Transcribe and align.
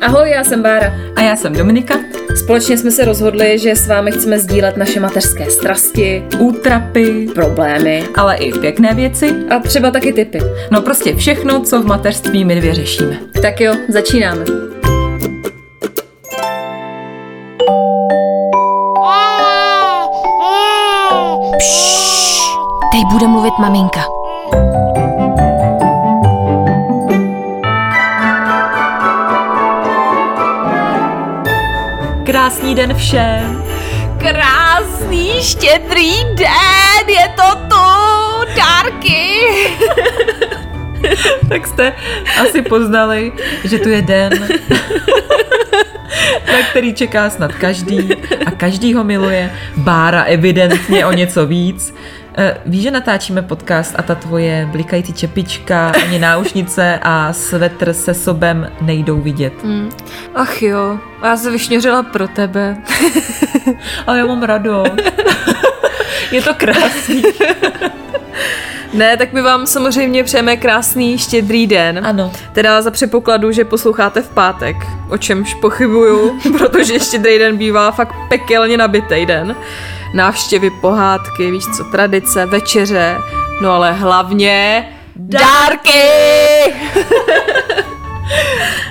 Ahoj, 0.00 0.30
já 0.30 0.44
jsem 0.44 0.62
Bára. 0.62 0.92
A 1.16 1.22
já 1.22 1.36
jsem 1.36 1.52
Dominika. 1.52 1.94
Společně 2.36 2.78
jsme 2.78 2.90
se 2.90 3.04
rozhodli, 3.04 3.58
že 3.58 3.76
s 3.76 3.88
vámi 3.88 4.12
chceme 4.12 4.38
sdílet 4.38 4.76
naše 4.76 5.00
mateřské 5.00 5.50
strasti, 5.50 6.24
útrapy, 6.38 7.26
problémy, 7.34 8.04
ale 8.16 8.36
i 8.36 8.52
pěkné 8.52 8.94
věci. 8.94 9.34
A 9.50 9.58
třeba 9.58 9.90
taky 9.90 10.12
typy. 10.12 10.38
No 10.70 10.82
prostě 10.82 11.16
všechno, 11.16 11.60
co 11.60 11.82
v 11.82 11.86
mateřství 11.86 12.44
my 12.44 12.54
dvě 12.54 12.74
řešíme. 12.74 13.18
Tak 13.42 13.60
jo, 13.60 13.74
začínáme. 13.88 14.44
Pšš, 21.58 22.40
teď 22.92 23.02
bude 23.12 23.26
mluvit 23.26 23.54
maminka. 23.58 24.17
Krásný 32.48 32.74
den 32.74 32.94
všem. 32.94 33.64
Krásný 34.18 35.42
štědrý 35.42 36.24
den, 36.24 37.08
je 37.08 37.28
to 37.36 37.58
tu, 37.68 37.84
dárky. 38.56 39.40
tak 41.48 41.66
jste 41.66 41.92
asi 42.40 42.62
poznali, 42.62 43.32
že 43.64 43.78
tu 43.78 43.88
je 43.88 44.02
den, 44.02 44.32
na 46.52 46.62
který 46.70 46.94
čeká 46.94 47.30
snad 47.30 47.52
každý 47.52 48.08
a 48.46 48.50
každý 48.50 48.94
ho 48.94 49.04
miluje. 49.04 49.50
Bára 49.76 50.22
evidentně 50.22 51.06
o 51.06 51.12
něco 51.12 51.46
víc. 51.46 51.94
Eh, 52.40 52.56
víš, 52.66 52.82
že 52.82 52.90
natáčíme 52.90 53.42
podcast 53.42 53.94
a 53.98 54.02
ta 54.02 54.14
tvoje 54.14 54.68
blikající 54.72 55.12
čepička, 55.12 55.92
ani 56.04 56.18
náušnice 56.18 56.98
a 57.02 57.32
svetr 57.32 57.92
se 57.92 58.14
sobem 58.14 58.72
nejdou 58.80 59.20
vidět. 59.20 59.64
Mm. 59.64 59.90
Ach 60.34 60.62
jo, 60.62 60.98
já 61.22 61.36
se 61.36 61.50
vyšňořila 61.50 62.02
pro 62.02 62.28
tebe. 62.28 62.76
Ale 64.06 64.18
já 64.18 64.26
mám 64.26 64.42
radost. 64.42 64.92
Je 66.32 66.42
to 66.42 66.54
krásný. 66.54 67.22
Ne, 68.92 69.16
tak 69.16 69.32
my 69.32 69.42
vám 69.42 69.66
samozřejmě 69.66 70.24
přejeme 70.24 70.56
krásný 70.56 71.18
štědrý 71.18 71.66
den. 71.66 72.06
Ano. 72.06 72.32
Teda 72.52 72.82
za 72.82 72.90
předpokladu, 72.90 73.52
že 73.52 73.64
posloucháte 73.64 74.22
v 74.22 74.28
pátek, 74.28 74.76
o 75.08 75.18
čemž 75.18 75.54
pochybuju, 75.54 76.38
protože 76.58 77.00
štědrý 77.00 77.38
den 77.38 77.56
bývá 77.56 77.90
fakt 77.90 78.14
pekelně 78.28 78.76
nabitý 78.76 79.26
den 79.26 79.56
návštěvy, 80.14 80.70
pohádky, 80.70 81.50
víš 81.50 81.64
co, 81.76 81.84
tradice, 81.84 82.46
večeře, 82.46 83.18
no 83.60 83.70
ale 83.70 83.92
hlavně 83.92 84.88
dárky! 85.16 86.02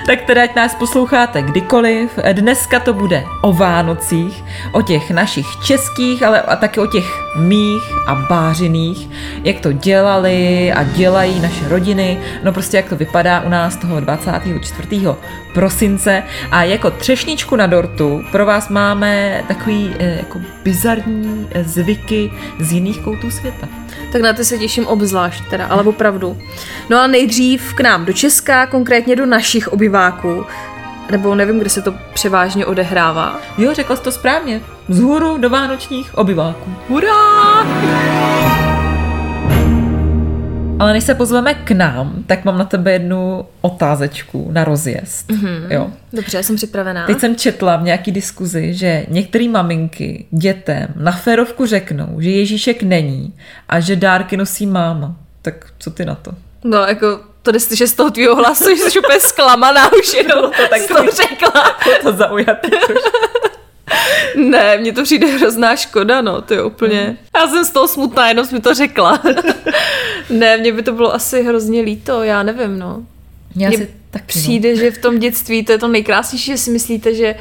tak 0.06 0.20
teda, 0.22 0.42
ať 0.42 0.54
nás 0.54 0.74
posloucháte 0.74 1.42
kdykoliv, 1.42 2.18
dneska 2.32 2.80
to 2.80 2.92
bude 2.92 3.24
o 3.42 3.52
Vánocích, 3.52 4.44
o 4.72 4.82
těch 4.82 5.10
našich 5.10 5.46
českých, 5.64 6.22
ale 6.22 6.40
a 6.40 6.56
taky 6.56 6.80
o 6.80 6.86
těch 6.86 7.04
mých 7.36 7.82
a 8.06 8.14
bářiných, 8.14 9.08
jak 9.44 9.60
to 9.60 9.72
dělali 9.72 10.72
a 10.72 10.82
dělají 10.82 11.40
naše 11.40 11.68
rodiny, 11.68 12.18
no 12.44 12.52
prostě 12.52 12.76
jak 12.76 12.88
to 12.88 12.96
vypadá 12.96 13.40
u 13.40 13.48
nás 13.48 13.76
toho 13.76 14.00
24. 14.00 14.88
prosince. 15.54 16.22
A 16.50 16.62
jako 16.62 16.90
třešničku 16.90 17.56
na 17.56 17.66
dortu 17.66 18.24
pro 18.32 18.46
vás 18.46 18.68
máme 18.68 19.42
takový 19.48 19.94
eh, 19.98 20.16
jako 20.16 20.40
bizarní 20.64 21.48
eh, 21.50 21.64
zvyky 21.64 22.32
z 22.60 22.72
jiných 22.72 22.98
koutů 23.00 23.30
světa 23.30 23.68
tak 24.12 24.22
na 24.22 24.32
ty 24.32 24.44
se 24.44 24.58
těším 24.58 24.86
obzvlášť 24.86 25.44
teda, 25.50 25.66
ale 25.66 25.82
opravdu. 25.82 26.38
No 26.90 26.98
a 26.98 27.06
nejdřív 27.06 27.74
k 27.74 27.80
nám 27.80 28.04
do 28.04 28.12
Česka, 28.12 28.66
konkrétně 28.66 29.16
do 29.16 29.26
našich 29.26 29.68
obyváků, 29.68 30.46
nebo 31.10 31.34
nevím, 31.34 31.58
kde 31.58 31.70
se 31.70 31.82
to 31.82 31.94
převážně 32.14 32.66
odehrává. 32.66 33.40
Jo, 33.58 33.74
řekla 33.74 33.96
jsi 33.96 34.02
to 34.02 34.12
správně. 34.12 34.60
Zhůru 34.88 35.38
do 35.38 35.50
vánočních 35.50 36.18
obyváků. 36.18 36.74
Hurá! 36.88 38.57
Ale 40.78 40.92
než 40.92 41.04
se 41.04 41.14
pozveme 41.14 41.54
k 41.54 41.70
nám, 41.70 42.24
tak 42.26 42.44
mám 42.44 42.58
na 42.58 42.64
tebe 42.64 42.92
jednu 42.92 43.46
otázečku 43.60 44.48
na 44.52 44.64
rozjezd. 44.64 45.30
Mm-hmm. 45.30 45.70
Jo. 45.70 45.90
Dobře, 46.12 46.42
jsem 46.42 46.56
připravená. 46.56 47.06
Teď 47.06 47.20
jsem 47.20 47.36
četla 47.36 47.76
v 47.76 47.82
nějaký 47.82 48.12
diskuzi, 48.12 48.74
že 48.74 49.06
některé 49.08 49.48
maminky 49.48 50.26
dětem 50.30 50.88
na 50.96 51.12
férovku 51.12 51.66
řeknou, 51.66 52.16
že 52.20 52.30
Ježíšek 52.30 52.82
není 52.82 53.34
a 53.68 53.80
že 53.80 53.96
dárky 53.96 54.36
nosí 54.36 54.66
máma. 54.66 55.16
Tak 55.42 55.66
co 55.78 55.90
ty 55.90 56.04
na 56.04 56.14
to? 56.14 56.32
No, 56.64 56.78
jako 56.78 57.20
to 57.42 57.52
jde 57.52 57.60
slyšet 57.60 57.86
z 57.86 57.92
toho 57.92 58.10
tvýho 58.10 58.36
hlasu, 58.36 58.76
že 58.76 58.82
jsi 58.82 58.98
úplně 58.98 59.20
zklamaná 59.20 59.92
už 59.92 60.14
jenom 60.14 60.44
to 60.44 60.68
tak 60.70 60.80
to 60.88 60.94
řekla. 61.16 61.76
to 62.02 62.12
zaujatý 62.12 62.70
ne, 64.36 64.78
mně 64.78 64.92
to 64.92 65.02
přijde 65.02 65.26
hrozná 65.26 65.76
škoda, 65.76 66.20
no, 66.20 66.42
to 66.42 66.54
je 66.54 66.62
úplně... 66.64 67.06
Mm. 67.10 67.16
Já 67.36 67.48
jsem 67.48 67.64
z 67.64 67.70
toho 67.70 67.88
smutná, 67.88 68.28
jenom 68.28 68.46
jsi 68.46 68.54
mi 68.54 68.60
to 68.60 68.74
řekla. 68.74 69.22
ne, 70.30 70.56
mně 70.56 70.72
by 70.72 70.82
to 70.82 70.92
bylo 70.92 71.14
asi 71.14 71.42
hrozně 71.42 71.82
líto, 71.82 72.22
já 72.22 72.42
nevím, 72.42 72.78
no. 72.78 73.02
Já 73.56 73.68
mně 73.68 73.88
tak 74.10 74.22
no. 74.22 74.26
přijde, 74.26 74.76
že 74.76 74.90
v 74.90 74.98
tom 74.98 75.18
dětství 75.18 75.64
to 75.64 75.72
je 75.72 75.78
to 75.78 75.88
nejkrásnější, 75.88 76.46
že 76.46 76.58
si 76.58 76.70
myslíte, 76.70 77.14
že 77.14 77.34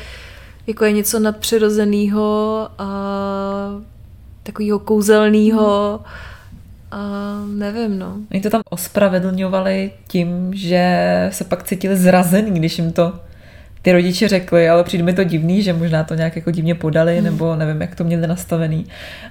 jako 0.67 0.85
je 0.85 0.91
něco 0.91 1.19
nadpřirozeného 1.19 2.69
a 2.77 2.89
takového 4.43 4.79
kouzelného. 4.79 5.99
Mm. 5.99 6.05
A 6.91 7.41
nevím, 7.47 7.99
no. 7.99 8.17
Oni 8.31 8.41
to 8.41 8.49
tam 8.49 8.61
ospravedlňovali 8.69 9.91
tím, 10.07 10.53
že 10.53 10.85
se 11.33 11.43
pak 11.43 11.63
cítili 11.63 11.97
zrazený, 11.97 12.51
když 12.59 12.77
jim 12.77 12.91
to 12.91 13.13
ty 13.87 13.93
rodiče 13.93 14.27
řekli, 14.27 14.69
ale 14.69 14.83
přijde 14.83 15.03
mi 15.03 15.13
to 15.13 15.23
divný, 15.23 15.63
že 15.63 15.73
možná 15.73 16.03
to 16.03 16.15
nějak 16.15 16.35
jako 16.35 16.51
divně 16.51 16.75
podali, 16.75 17.15
hmm. 17.15 17.23
nebo 17.23 17.55
nevím, 17.55 17.81
jak 17.81 17.95
to 17.95 18.03
měli 18.03 18.27
nastavený. 18.27 18.85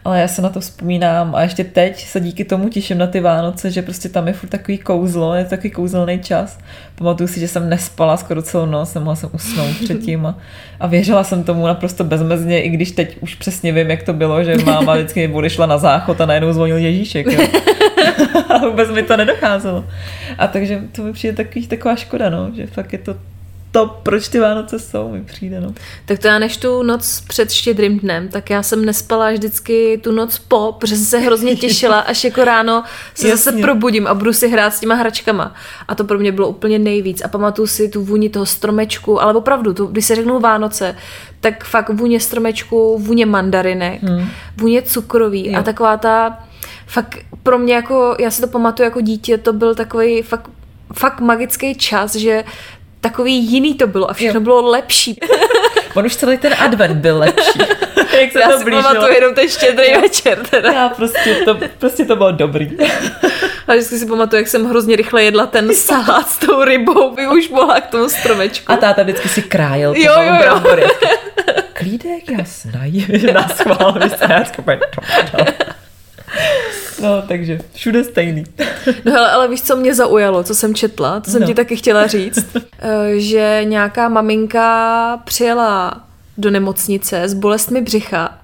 Ale 0.04 0.20
já 0.20 0.28
se 0.28 0.42
na 0.42 0.48
to 0.48 0.60
vzpomínám 0.60 1.34
a 1.34 1.42
ještě 1.42 1.64
teď 1.64 2.04
se 2.04 2.20
díky 2.20 2.44
tomu 2.44 2.68
těším 2.68 2.98
na 2.98 3.06
ty 3.06 3.20
Vánoce, 3.20 3.70
že 3.70 3.82
prostě 3.82 4.08
tam 4.08 4.26
je 4.26 4.32
furt 4.32 4.48
takový 4.48 4.78
kouzlo, 4.78 5.34
je 5.34 5.44
takový 5.44 5.70
kouzelný 5.70 6.18
čas. 6.18 6.58
Pamatuju 6.94 7.28
si, 7.28 7.40
že 7.40 7.48
jsem 7.48 7.68
nespala 7.68 8.16
skoro 8.16 8.42
celou 8.42 8.66
noc, 8.66 8.94
nemohla 8.94 9.16
jsem 9.16 9.30
usnout 9.32 9.76
předtím 9.84 10.26
a, 10.26 10.38
a 10.80 10.86
věřila 10.86 11.24
jsem 11.24 11.44
tomu 11.44 11.66
naprosto 11.66 12.04
bezmezně, 12.04 12.62
i 12.62 12.68
když 12.68 12.90
teď 12.90 13.16
už 13.20 13.34
přesně 13.34 13.72
vím, 13.72 13.90
jak 13.90 14.02
to 14.02 14.12
bylo, 14.12 14.44
že 14.44 14.56
máma 14.64 14.94
vždycky 14.94 15.28
odešla 15.28 15.66
na 15.66 15.78
záchod 15.78 16.20
a 16.20 16.26
najednou 16.26 16.52
zvonil 16.52 16.76
Ježíšek. 16.76 17.26
Jo. 17.26 17.48
a 18.48 18.58
vůbec 18.58 18.90
mi 18.90 19.02
to 19.02 19.16
nedocházelo. 19.16 19.84
A 20.38 20.46
takže 20.46 20.80
to 20.92 21.02
mi 21.02 21.12
přijde 21.12 21.34
takový, 21.34 21.66
taková 21.66 21.96
škoda, 21.96 22.30
no, 22.30 22.50
že 22.56 22.66
fakt 22.66 22.92
je 22.92 22.98
to 22.98 23.16
to, 23.76 23.98
proč 24.02 24.28
ty 24.28 24.40
Vánoce 24.40 24.78
jsou, 24.78 25.08
mi 25.12 25.24
přijde, 25.24 25.60
no. 25.60 25.74
Tak 26.06 26.18
to 26.18 26.28
já 26.28 26.38
než 26.38 26.56
tu 26.56 26.82
noc 26.82 27.22
před 27.28 27.52
štědrým 27.52 27.98
dnem, 27.98 28.28
tak 28.28 28.50
já 28.50 28.62
jsem 28.62 28.84
nespala 28.84 29.30
vždycky 29.30 30.00
tu 30.02 30.12
noc 30.12 30.38
po, 30.38 30.76
protože 30.78 30.96
jsem 30.96 31.04
se 31.04 31.18
hrozně 31.18 31.56
těšila, 31.66 32.00
až 32.00 32.24
jako 32.24 32.44
ráno 32.44 32.84
se 33.14 33.28
Jasně. 33.28 33.52
zase 33.52 33.62
probudím 33.62 34.06
a 34.06 34.14
budu 34.14 34.32
si 34.32 34.48
hrát 34.48 34.74
s 34.74 34.80
těma 34.80 34.94
hračkama. 34.94 35.54
A 35.88 35.94
to 35.94 36.04
pro 36.04 36.18
mě 36.18 36.32
bylo 36.32 36.48
úplně 36.48 36.78
nejvíc. 36.78 37.22
A 37.24 37.28
pamatuju 37.28 37.66
si 37.66 37.88
tu 37.88 38.04
vůni 38.04 38.28
toho 38.28 38.46
stromečku, 38.46 39.22
ale 39.22 39.34
opravdu, 39.34 39.74
tu, 39.74 39.86
když 39.86 40.06
se 40.06 40.14
řeknou 40.14 40.40
Vánoce, 40.40 40.96
tak 41.40 41.64
fakt 41.64 41.88
vůně 41.88 42.20
stromečku, 42.20 42.98
vůně 42.98 43.26
mandarinek, 43.26 44.02
hmm. 44.02 44.28
vůně 44.56 44.82
cukroví 44.82 45.52
jo. 45.52 45.58
a 45.58 45.62
taková 45.62 45.96
ta 45.96 46.38
fakt 46.86 47.18
pro 47.42 47.58
mě 47.58 47.74
jako, 47.74 48.16
já 48.20 48.30
si 48.30 48.40
to 48.40 48.46
pamatuju 48.46 48.84
jako 48.84 49.00
dítě, 49.00 49.38
to 49.38 49.52
byl 49.52 49.74
takový 49.74 50.22
fakt 50.22 50.50
fakt 50.92 51.20
magický 51.20 51.74
čas, 51.74 52.14
že 52.14 52.44
takový 53.08 53.36
jiný 53.52 53.74
to 53.74 53.86
bylo 53.86 54.10
a 54.10 54.14
všechno 54.14 54.40
jo. 54.40 54.44
bylo 54.44 54.70
lepší. 54.70 55.18
On 55.94 56.06
už 56.06 56.16
celý 56.16 56.38
ten 56.38 56.54
advent 56.58 56.96
byl 56.96 57.18
lepší. 57.18 57.58
Jak 58.20 58.32
se 58.32 58.40
Já 58.40 58.48
to 58.48 58.58
si 58.58 58.64
blížilo. 58.64 58.82
pamatuju 58.82 59.14
jenom 59.14 59.34
ten 59.34 59.48
štědrý 59.48 59.94
večer. 60.02 60.38
Teda. 60.50 60.72
Já 60.72 60.88
prostě 60.88 61.34
to, 61.44 61.58
prostě 61.78 62.04
to 62.04 62.16
bylo 62.16 62.32
dobrý. 62.32 62.76
A 63.68 63.72
vždycky 63.72 63.98
si 63.98 64.06
pamatuju, 64.06 64.40
jak 64.40 64.48
jsem 64.48 64.66
hrozně 64.66 64.96
rychle 64.96 65.22
jedla 65.22 65.46
ten 65.46 65.74
salát 65.74 66.28
s 66.28 66.38
tou 66.38 66.64
rybou, 66.64 67.14
by 67.14 67.28
už 67.28 67.48
mohla 67.48 67.80
k 67.80 67.86
tomu 67.86 68.08
stromečku. 68.08 68.72
A 68.72 68.76
táta 68.76 69.02
vždycky 69.02 69.28
si 69.28 69.42
krájel 69.42 69.94
jo, 69.96 70.12
jo, 70.22 70.34
jo. 70.46 70.88
Klídek, 71.72 72.30
jasný. 72.30 73.06
Na 73.32 73.48
schvál, 73.48 73.94
No, 77.02 77.22
takže 77.28 77.58
všude 77.74 78.04
stejný. 78.04 78.44
No 79.04 79.12
hele, 79.12 79.30
ale 79.30 79.48
víš, 79.48 79.62
co 79.62 79.76
mě 79.76 79.94
zaujalo, 79.94 80.44
co 80.44 80.54
jsem 80.54 80.74
četla, 80.74 81.20
to 81.20 81.30
jsem 81.30 81.40
no. 81.40 81.46
ti 81.46 81.54
taky 81.54 81.76
chtěla 81.76 82.06
říct, 82.06 82.56
eh, 82.78 83.20
že 83.20 83.60
nějaká 83.64 84.08
maminka 84.08 85.20
přijela 85.24 86.04
do 86.38 86.50
nemocnice 86.50 87.28
s 87.28 87.34
bolestmi 87.34 87.80
břicha 87.80 88.38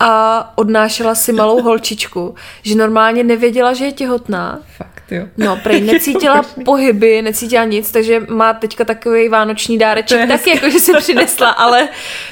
a 0.00 0.52
odnášela 0.58 1.14
si 1.14 1.32
malou 1.32 1.62
holčičku, 1.62 2.34
že 2.62 2.74
normálně 2.74 3.24
nevěděla, 3.24 3.72
že 3.72 3.84
je 3.84 3.92
těhotná. 3.92 4.58
Fakt, 4.76 5.02
jo. 5.10 5.26
No, 5.36 5.56
prej 5.56 5.80
necítila 5.92 6.42
pohyby, 6.64 7.22
necítila 7.22 7.64
nic, 7.64 7.90
takže 7.90 8.22
má 8.28 8.52
teďka 8.54 8.84
takový 8.84 9.28
vánoční 9.28 9.78
dáreček 9.78 10.28
taky, 10.28 10.50
jako 10.50 10.70
že 10.70 10.78
si 10.78 10.92
přinesla, 10.98 11.50
ale 11.50 11.88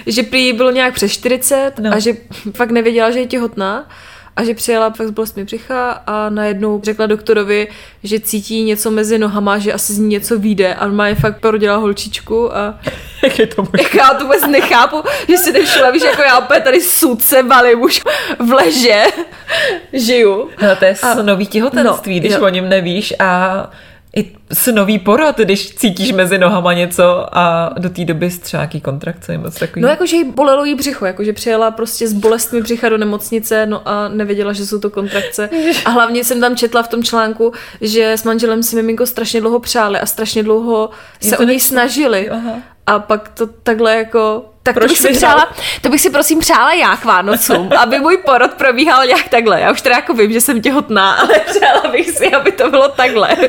že 0.07 0.23
prý 0.23 0.53
bylo 0.53 0.71
nějak 0.71 0.95
přes 0.95 1.13
40 1.13 1.73
no. 1.79 1.93
a 1.93 1.99
že 1.99 2.13
fakt 2.55 2.71
nevěděla, 2.71 3.11
že 3.11 3.19
je 3.19 3.27
těhotná 3.27 3.89
a 4.37 4.45
že 4.45 4.55
přijela 4.55 4.91
fakt 4.91 5.09
s 5.09 5.11
bolestmi 5.11 5.45
břicha 5.45 5.91
a 6.07 6.31
najednou 6.31 6.81
řekla 6.85 7.07
doktorovi, 7.07 7.69
že 8.03 8.21
cítí 8.21 8.63
něco 8.63 8.91
mezi 8.91 9.19
nohama, 9.19 9.59
že 9.59 9.73
asi 9.73 9.93
z 9.93 9.99
ní 9.99 10.09
něco 10.09 10.39
vyjde 10.39 10.75
a 10.75 10.87
má 10.89 11.09
je 11.09 11.15
fakt 11.15 11.41
porodila 11.41 11.77
holčičku 11.77 12.57
a 12.57 12.79
Jak 13.23 13.39
je 13.39 13.47
to 13.47 13.63
možné? 13.63 13.83
Jak 13.83 13.95
já 14.05 14.09
to 14.15 14.25
vůbec 14.25 14.47
nechápu, 14.47 15.03
že 15.29 15.37
si 15.39 15.53
nevšimla, 15.53 15.91
víš, 15.91 16.03
jako 16.03 16.23
já 16.23 16.39
opět 16.39 16.65
tady 16.65 16.81
sudce 16.81 17.43
valím 17.43 17.83
už 17.83 18.03
v 18.39 18.53
leže, 18.53 19.03
žiju. 19.93 20.51
Hele, 20.57 20.77
to 20.77 20.85
je 20.85 20.95
snový 20.95 21.47
těhotenství, 21.47 22.15
No, 22.15 22.21
když 22.21 22.33
jo. 22.33 22.45
o 22.45 22.49
něm 22.49 22.69
nevíš 22.69 23.15
a 23.19 23.71
i 24.17 24.33
snový 24.53 24.99
porod, 24.99 25.39
když 25.39 25.75
cítíš 25.75 26.13
mezi 26.13 26.39
nohama 26.39 26.73
něco 26.73 27.39
a 27.39 27.75
do 27.79 27.91
té 27.91 28.05
doby 28.05 28.31
nějaký 28.53 28.81
kontrakce 28.81 29.33
nebo 29.33 29.47
něco 29.47 29.59
takový. 29.59 29.83
No 29.83 29.89
jakože 29.89 30.17
jí 30.17 30.25
bolelo 30.25 30.65
jí 30.65 30.75
břicho, 30.75 31.07
jakože 31.07 31.33
přijela 31.33 31.71
prostě 31.71 32.09
s 32.09 32.13
bolestmi 32.13 32.63
břicha 32.63 32.89
do 32.89 32.99
nemocnice, 32.99 33.67
no 33.67 33.83
a 33.85 34.09
nevěděla, 34.09 34.53
že 34.53 34.67
jsou 34.67 34.81
to 34.81 34.91
kontrakce. 34.91 35.51
A 35.85 35.91
hlavně 35.91 36.25
jsem 36.25 36.41
tam 36.41 36.57
četla 36.57 36.83
v 36.83 36.89
tom 36.89 37.03
článku, 37.03 37.53
že 37.81 38.13
s 38.13 38.25
manželem 38.25 38.63
si 38.63 38.77
miminko 38.77 39.07
strašně 39.07 39.41
dlouho 39.41 39.61
přáli 39.61 40.01
a 40.01 40.07
strašně 40.07 40.43
dlouho 40.43 40.91
se 41.21 41.39
o 41.39 41.43
něj 41.43 41.61
snažili. 41.61 42.31
Aha. 42.31 42.53
A 42.87 42.99
pak 42.99 43.29
to 43.29 43.47
takhle 43.47 43.97
jako... 43.97 44.45
Tak 44.63 44.79
to 44.79 44.87
bych, 44.87 44.99
si 44.99 45.13
přála, 45.13 45.55
to 45.81 45.89
bych 45.89 46.01
si 46.01 46.11
prosím 46.11 46.39
přála 46.41 46.73
já 46.73 46.97
k 46.97 47.05
Vánocům, 47.05 47.71
aby 47.79 47.99
můj 47.99 48.17
porod 48.17 48.55
probíhal 48.55 49.07
nějak 49.07 49.29
takhle. 49.29 49.61
Já 49.61 49.73
už 49.73 49.81
teda 49.81 49.97
jako 49.97 50.15
vím, 50.15 50.33
že 50.33 50.41
jsem 50.41 50.63
těhotná, 50.63 51.13
ale 51.21 51.41
přála 51.41 51.93
bych 51.93 52.11
si, 52.11 52.33
aby 52.33 52.53
to 52.53 52.71
bylo 52.71 52.89
takhle. 52.89 53.37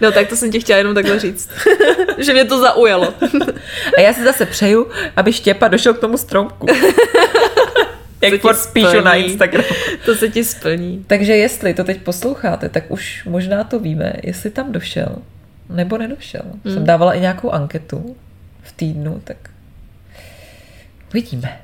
No 0.00 0.12
tak 0.12 0.28
to 0.28 0.36
jsem 0.36 0.52
ti 0.52 0.60
chtěla 0.60 0.78
jenom 0.78 0.94
takhle 0.94 1.18
říct. 1.18 1.50
že 2.18 2.32
mě 2.32 2.44
to 2.44 2.58
zaujalo. 2.58 3.14
A 3.96 4.00
já 4.00 4.12
si 4.12 4.24
zase 4.24 4.46
přeju, 4.46 4.86
aby 5.16 5.32
Štěpa 5.32 5.68
došel 5.68 5.94
k 5.94 5.98
tomu 5.98 6.16
stromku. 6.16 6.66
To 6.66 8.26
Jak 8.26 8.32
ti 8.32 8.38
furt 8.38 8.72
píšu 8.72 9.00
na. 9.00 9.14
Instagram. 9.14 9.64
To 10.04 10.14
se 10.14 10.28
ti 10.28 10.44
splní. 10.44 11.04
Takže 11.06 11.36
jestli 11.36 11.74
to 11.74 11.84
teď 11.84 12.02
posloucháte, 12.02 12.68
tak 12.68 12.84
už 12.88 13.24
možná 13.24 13.64
to 13.64 13.78
víme, 13.78 14.12
jestli 14.22 14.50
tam 14.50 14.72
došel 14.72 15.16
nebo 15.70 15.98
nedošel. 15.98 16.42
Hmm. 16.64 16.74
Jsem 16.74 16.84
dávala 16.84 17.12
i 17.12 17.20
nějakou 17.20 17.50
anketu 17.50 18.16
v 18.62 18.72
týdnu, 18.72 19.20
tak 19.24 19.36
uvidíme. 21.10 21.58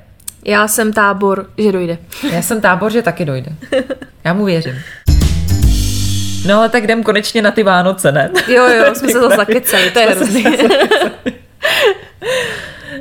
Já 0.45 0.67
jsem 0.67 0.93
tábor, 0.93 1.49
že 1.57 1.71
dojde. 1.71 1.97
Já 2.33 2.41
jsem 2.41 2.61
tábor, 2.61 2.91
že 2.91 3.01
taky 3.01 3.25
dojde. 3.25 3.51
Já 4.23 4.33
mu 4.33 4.45
věřím. 4.45 4.75
No 6.47 6.57
ale 6.57 6.69
tak 6.69 6.83
jdem 6.83 7.03
konečně 7.03 7.41
na 7.41 7.51
ty 7.51 7.63
Vánoce, 7.63 8.11
ne? 8.11 8.31
Jo, 8.47 8.67
jo, 8.67 8.95
jsme 8.95 9.11
se 9.11 9.19
to 9.19 9.29
zakecali, 9.29 9.91
to 9.91 9.99
je 9.99 10.05
hrozný. 10.05 10.43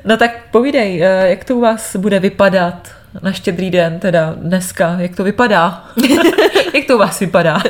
No 0.05 0.17
tak 0.17 0.31
povídej, 0.51 1.03
eh, 1.03 1.29
jak 1.29 1.45
to 1.45 1.57
u 1.57 1.61
vás 1.61 1.97
bude 1.97 2.21
vypadat 2.21 2.89
na 3.23 3.33
štědrý 3.33 3.71
den, 3.71 3.99
teda 3.99 4.35
dneska, 4.37 4.97
jak 4.99 5.17
to 5.17 5.25
vypadá? 5.25 5.85
jak 6.75 6.87
to 6.87 6.95
u 6.95 6.99
vás 6.99 7.21
vypadá? 7.21 7.63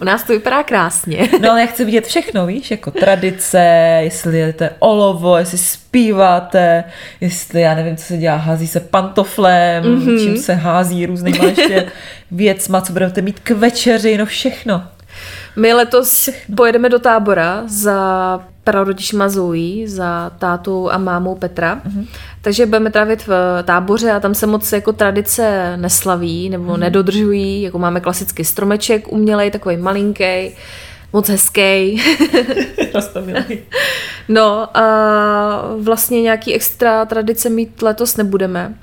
U 0.00 0.04
nás 0.04 0.22
to 0.22 0.32
vypadá 0.32 0.62
krásně. 0.62 1.28
No 1.40 1.50
ale 1.50 1.60
já 1.60 1.66
chci 1.66 1.84
vidět 1.84 2.06
všechno, 2.06 2.46
víš, 2.46 2.70
jako 2.70 2.90
tradice, 2.90 3.60
jestli 4.02 4.38
jedete 4.38 4.70
olovo, 4.78 5.36
jestli 5.36 5.58
zpíváte, 5.58 6.84
jestli, 7.20 7.60
já 7.60 7.74
nevím, 7.74 7.96
co 7.96 8.04
se 8.04 8.16
dělá, 8.16 8.36
hází 8.36 8.66
se 8.66 8.80
pantoflem, 8.80 9.84
mm-hmm. 9.84 10.24
čím 10.24 10.36
se 10.36 10.54
hází 10.54 11.06
různýma 11.06 11.44
ještě 11.44 11.86
věcma, 12.30 12.80
co 12.80 12.92
budete 12.92 13.22
mít 13.22 13.40
k 13.40 13.50
večeři, 13.50 14.18
no 14.18 14.26
všechno. 14.26 14.82
My 15.56 15.72
letos 15.72 16.28
pojedeme 16.56 16.88
do 16.88 16.98
tábora 16.98 17.62
za 17.66 18.40
prarodičima 18.66 19.28
Zoe, 19.28 19.88
za 19.88 20.30
tátou 20.38 20.90
a 20.90 20.98
mámou 20.98 21.34
Petra. 21.34 21.80
Mm-hmm. 21.86 22.06
Takže 22.42 22.66
budeme 22.66 22.90
trávit 22.90 23.26
v 23.26 23.62
táboře 23.62 24.10
a 24.10 24.20
tam 24.20 24.34
se 24.34 24.46
moc 24.46 24.72
jako 24.72 24.92
tradice 24.92 25.76
neslaví 25.76 26.48
nebo 26.48 26.72
mm-hmm. 26.72 26.78
nedodržují. 26.78 27.62
Jako 27.62 27.78
máme 27.78 28.00
klasický 28.00 28.44
stromeček 28.44 29.12
umělej, 29.12 29.50
takový 29.50 29.76
malinký, 29.76 30.50
moc 31.12 31.28
hezký. 31.28 32.02
No 34.28 34.76
a 34.76 34.84
vlastně 35.80 36.22
nějaký 36.22 36.54
extra 36.54 37.04
tradice 37.04 37.48
mít 37.50 37.82
letos 37.82 38.16
nebudeme. 38.16 38.74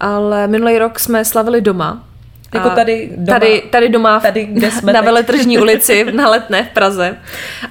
Ale 0.00 0.46
minulý 0.46 0.78
rok 0.78 0.98
jsme 0.98 1.24
slavili 1.24 1.60
doma. 1.60 2.07
Jako 2.54 2.70
tady 2.70 3.10
doma? 3.16 3.38
Tady, 3.38 3.62
tady 3.70 3.88
doma, 3.88 4.20
Tady, 4.20 4.44
kde 4.44 4.70
jsme 4.70 4.92
na 4.92 5.00
teď? 5.00 5.06
Veletržní 5.06 5.58
ulici 5.62 6.12
na 6.12 6.30
Letné 6.30 6.64
v 6.64 6.68
Praze. 6.68 7.16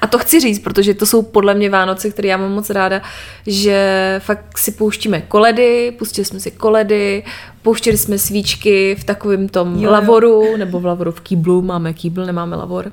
A 0.01 0.07
to 0.07 0.17
chci 0.17 0.39
říct, 0.39 0.59
protože 0.59 0.93
to 0.93 1.05
jsou 1.05 1.21
podle 1.21 1.53
mě 1.53 1.69
Vánoce, 1.69 2.09
které 2.09 2.27
já 2.27 2.37
mám 2.37 2.51
moc 2.51 2.69
ráda, 2.69 3.01
že 3.47 3.85
fakt 4.23 4.57
si 4.57 4.71
pouštíme 4.71 5.21
koledy, 5.21 5.91
pustili 5.97 6.25
jsme 6.25 6.39
si 6.39 6.51
koledy, 6.51 7.23
pouštěli 7.61 7.97
jsme 7.97 8.17
svíčky 8.17 8.95
v 8.99 9.03
takovém 9.03 9.49
tom 9.49 9.67
Jo, 9.67 9.75
jo, 9.75 9.83
jo. 9.83 9.91
lavoru, 9.91 10.57
nebo 10.57 10.79
v 10.79 10.85
lavoru 10.85 11.11
v 11.11 11.21
kýblu, 11.21 11.61
máme 11.61 11.93
kýbl, 11.93 12.25
nemáme 12.25 12.55
lavor. 12.55 12.91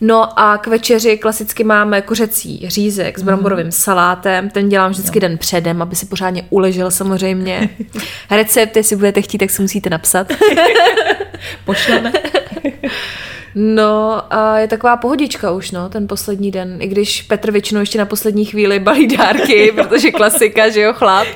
No 0.00 0.38
a 0.40 0.58
k 0.58 0.66
večeři 0.66 1.18
klasicky 1.18 1.64
máme 1.64 2.02
kořecí 2.02 2.64
řízek 2.68 3.18
s 3.18 3.22
bramborovým 3.22 3.72
salátem, 3.72 4.50
ten 4.50 4.68
dělám 4.68 4.90
vždycky 4.90 5.20
den 5.20 5.38
předem, 5.38 5.82
aby 5.82 5.96
si 5.96 6.06
pořádně 6.06 6.46
uležel 6.50 6.90
samozřejmě. 6.90 7.68
Recept, 8.30 8.76
jestli 8.76 8.96
budete 8.96 9.22
chtít, 9.22 9.38
tak 9.38 9.50
si 9.50 9.62
musíte 9.62 9.90
napsat. 9.90 10.32
Pošleme. 11.64 12.12
No 13.58 14.22
a 14.34 14.58
je 14.58 14.68
taková 14.68 14.96
pohodička 14.96 15.50
už, 15.50 15.70
no, 15.70 15.88
ten 15.88 16.08
poslední 16.08 16.50
den. 16.50 16.76
I 16.80 16.86
když 16.86 17.22
Petr 17.22 17.50
většinou 17.50 17.80
ještě 17.80 17.98
na 17.98 18.06
poslední 18.06 18.44
chvíli 18.44 18.78
balí 18.78 19.16
dárky, 19.16 19.72
protože 19.82 20.10
klasika, 20.10 20.68
že 20.68 20.80
jo, 20.80 20.92
chlap. 20.92 21.26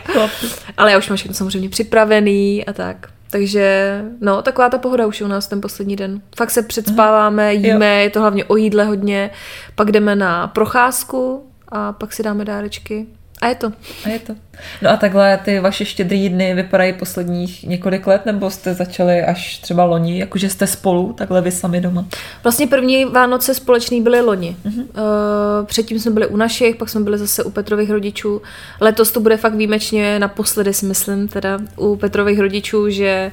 Ale 0.76 0.92
já 0.92 0.98
už 0.98 1.08
mám 1.08 1.16
všechno 1.16 1.34
samozřejmě 1.34 1.68
připravený 1.68 2.66
a 2.66 2.72
tak. 2.72 3.08
Takže, 3.30 4.00
no, 4.20 4.42
taková 4.42 4.68
ta 4.68 4.78
pohoda 4.78 5.06
už 5.06 5.20
je 5.20 5.26
u 5.26 5.28
nás 5.28 5.46
ten 5.46 5.60
poslední 5.60 5.96
den. 5.96 6.22
Fakt 6.36 6.50
se 6.50 6.62
předspáváme, 6.62 7.54
jíme, 7.54 8.02
je 8.02 8.10
to 8.10 8.20
hlavně 8.20 8.44
o 8.44 8.56
jídle 8.56 8.84
hodně, 8.84 9.30
pak 9.74 9.92
jdeme 9.92 10.16
na 10.16 10.46
procházku 10.46 11.46
a 11.68 11.92
pak 11.92 12.12
si 12.12 12.22
dáme 12.22 12.44
dárečky. 12.44 13.06
A 13.40 13.48
je 13.48 13.54
to. 13.54 13.72
A 14.04 14.08
je 14.08 14.18
to. 14.18 14.34
No 14.82 14.90
a 14.90 14.96
takhle 14.96 15.38
ty 15.44 15.60
vaše 15.60 15.84
štědrý 15.84 16.28
dny 16.28 16.54
vypadají 16.54 16.92
posledních 16.92 17.64
několik 17.64 18.06
let, 18.06 18.26
nebo 18.26 18.50
jste 18.50 18.74
začali 18.74 19.22
až 19.22 19.58
třeba 19.58 19.84
loni, 19.84 20.18
jakože 20.18 20.48
jste 20.50 20.66
spolu, 20.66 21.12
takhle 21.12 21.40
vy 21.42 21.50
sami 21.50 21.80
doma? 21.80 22.06
Vlastně 22.42 22.66
první 22.66 23.04
Vánoce 23.04 23.54
společný 23.54 24.02
byly 24.02 24.20
loni. 24.20 24.56
Mm-hmm. 24.66 24.80
Uh, 24.80 25.66
předtím 25.66 25.98
jsme 25.98 26.10
byli 26.10 26.26
u 26.26 26.36
našich, 26.36 26.76
pak 26.76 26.88
jsme 26.88 27.00
byli 27.00 27.18
zase 27.18 27.44
u 27.44 27.50
Petrových 27.50 27.90
rodičů. 27.90 28.42
Letos 28.80 29.10
to 29.10 29.20
bude 29.20 29.36
fakt 29.36 29.54
výjimečně 29.54 30.18
naposledy, 30.18 30.74
si 30.74 30.86
myslím, 30.86 31.28
teda 31.28 31.58
u 31.76 31.96
Petrových 31.96 32.40
rodičů, 32.40 32.90
že 32.90 33.32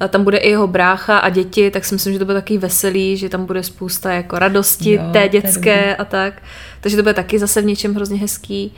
eh, 0.00 0.08
tam 0.08 0.24
bude 0.24 0.38
i 0.38 0.50
jeho 0.50 0.66
brácha 0.66 1.18
a 1.18 1.28
děti, 1.28 1.70
tak 1.70 1.84
si 1.84 1.94
myslím, 1.94 2.12
že 2.12 2.18
to 2.18 2.24
bude 2.24 2.34
taky 2.34 2.58
veselý, 2.58 3.16
že 3.16 3.28
tam 3.28 3.46
bude 3.46 3.62
spousta 3.62 4.12
jako 4.12 4.38
radosti 4.38 4.92
Jo, 4.92 5.02
té 5.12 5.28
dětské 5.28 5.76
dobrý. 5.76 5.94
a 5.98 6.04
tak. 6.04 6.34
Takže 6.80 6.96
to 6.96 7.02
bude 7.02 7.14
taky 7.14 7.38
zase 7.38 7.62
v 7.62 7.64
něčem 7.64 7.94
hrozně 7.94 8.18
hezký. 8.18 8.72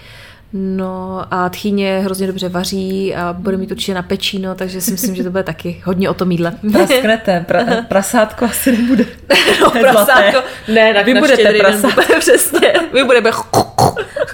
No 0.53 1.25
a 1.31 1.49
tchýně 1.49 1.99
hrozně 1.99 2.27
dobře 2.27 2.49
vaří 2.49 3.15
a 3.15 3.33
bude 3.39 3.57
mít 3.57 3.71
určitě 3.71 3.95
na 3.95 4.03
pečíno, 4.03 4.55
takže 4.55 4.81
si 4.81 4.91
myslím, 4.91 5.15
že 5.15 5.25
to 5.25 5.31
bude 5.31 5.43
taky 5.43 5.83
hodně 5.85 6.11
o 6.11 6.15
tom 6.15 6.31
jídle. 6.31 6.53
Prasknete, 6.73 7.45
pra, 7.49 7.65
prasátko 7.89 8.45
asi 8.45 8.73
nebude. 8.73 9.05
No, 9.61 9.71
prasátko. 9.71 10.43
Ne, 10.69 10.95
tak 10.95 11.07
Vy 11.07 11.15
na 11.15 11.21
budete 11.21 11.53
prasátko. 11.59 12.03
bude, 12.07 12.19
přesně. 12.21 12.73
My 12.93 13.05
budeme 13.05 13.31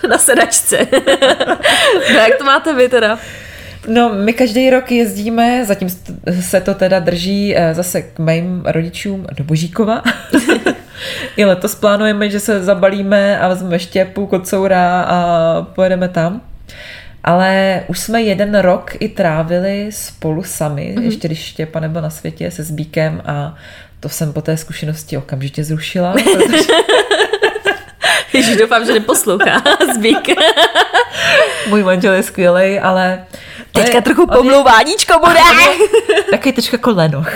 na 0.08 0.18
sedačce. 0.18 0.78
no, 2.12 2.18
jak 2.18 2.38
to 2.38 2.44
máte 2.44 2.74
vy 2.74 2.88
teda? 2.88 3.18
No, 3.86 4.14
my 4.14 4.32
každý 4.32 4.70
rok 4.70 4.92
jezdíme, 4.92 5.64
zatím 5.64 5.88
se 6.40 6.60
to 6.60 6.74
teda 6.74 6.98
drží 6.98 7.56
eh, 7.56 7.74
zase 7.74 8.02
k 8.02 8.18
mým 8.18 8.62
rodičům 8.66 9.26
do 9.36 9.44
Božíkova. 9.44 10.02
I 11.36 11.44
letos 11.44 11.74
plánujeme, 11.74 12.30
že 12.30 12.40
se 12.40 12.64
zabalíme 12.64 13.38
a 13.38 13.48
vezmeme 13.48 13.78
štěpu, 13.78 14.26
kocoura 14.26 15.02
a 15.02 15.62
pojedeme 15.62 16.08
tam. 16.08 16.40
Ale 17.24 17.82
už 17.86 17.98
jsme 17.98 18.22
jeden 18.22 18.58
rok 18.58 18.92
i 19.00 19.08
trávili 19.08 19.88
spolu 19.90 20.42
sami, 20.42 20.94
mm-hmm. 20.96 21.02
ještě 21.02 21.28
když 21.28 21.44
Štěpa 21.44 21.80
nebyl 21.80 22.02
na 22.02 22.10
světě 22.10 22.50
se 22.50 22.62
Zbíkem 22.62 23.22
a 23.24 23.54
to 24.00 24.08
jsem 24.08 24.32
po 24.32 24.42
té 24.42 24.56
zkušenosti 24.56 25.16
okamžitě 25.16 25.64
zrušila, 25.64 26.12
protože 26.12 26.58
Ježíš, 28.32 28.56
doufám, 28.56 28.86
že 28.86 28.92
neposlouchá 28.92 29.62
Zbík. 29.94 30.28
můj 31.68 31.82
manžel 31.82 32.14
je 32.14 32.22
skvělý, 32.22 32.80
ale 32.80 33.24
to 33.24 33.55
Teďka 33.76 33.98
je- 33.98 34.02
trochu 34.02 34.22
on 34.22 34.28
je- 34.30 34.36
pomlouváníčko 34.36 35.18
bude. 35.18 35.40
Takový 36.30 36.52
trošku 36.52 36.74
jako 36.74 36.90
lenoch. 36.90 37.32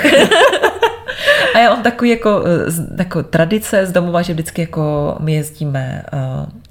A 1.54 1.58
je 1.58 1.70
on 1.70 1.82
takový 1.82 2.10
jako, 2.10 2.42
eh, 2.68 2.72
jako 2.98 3.22
tradice 3.22 3.86
z 3.86 3.92
domova, 3.92 4.22
že 4.22 4.32
vždycky 4.32 4.60
jako 4.60 5.16
my 5.20 5.34
jezdíme 5.34 6.02
eh, 6.12 6.16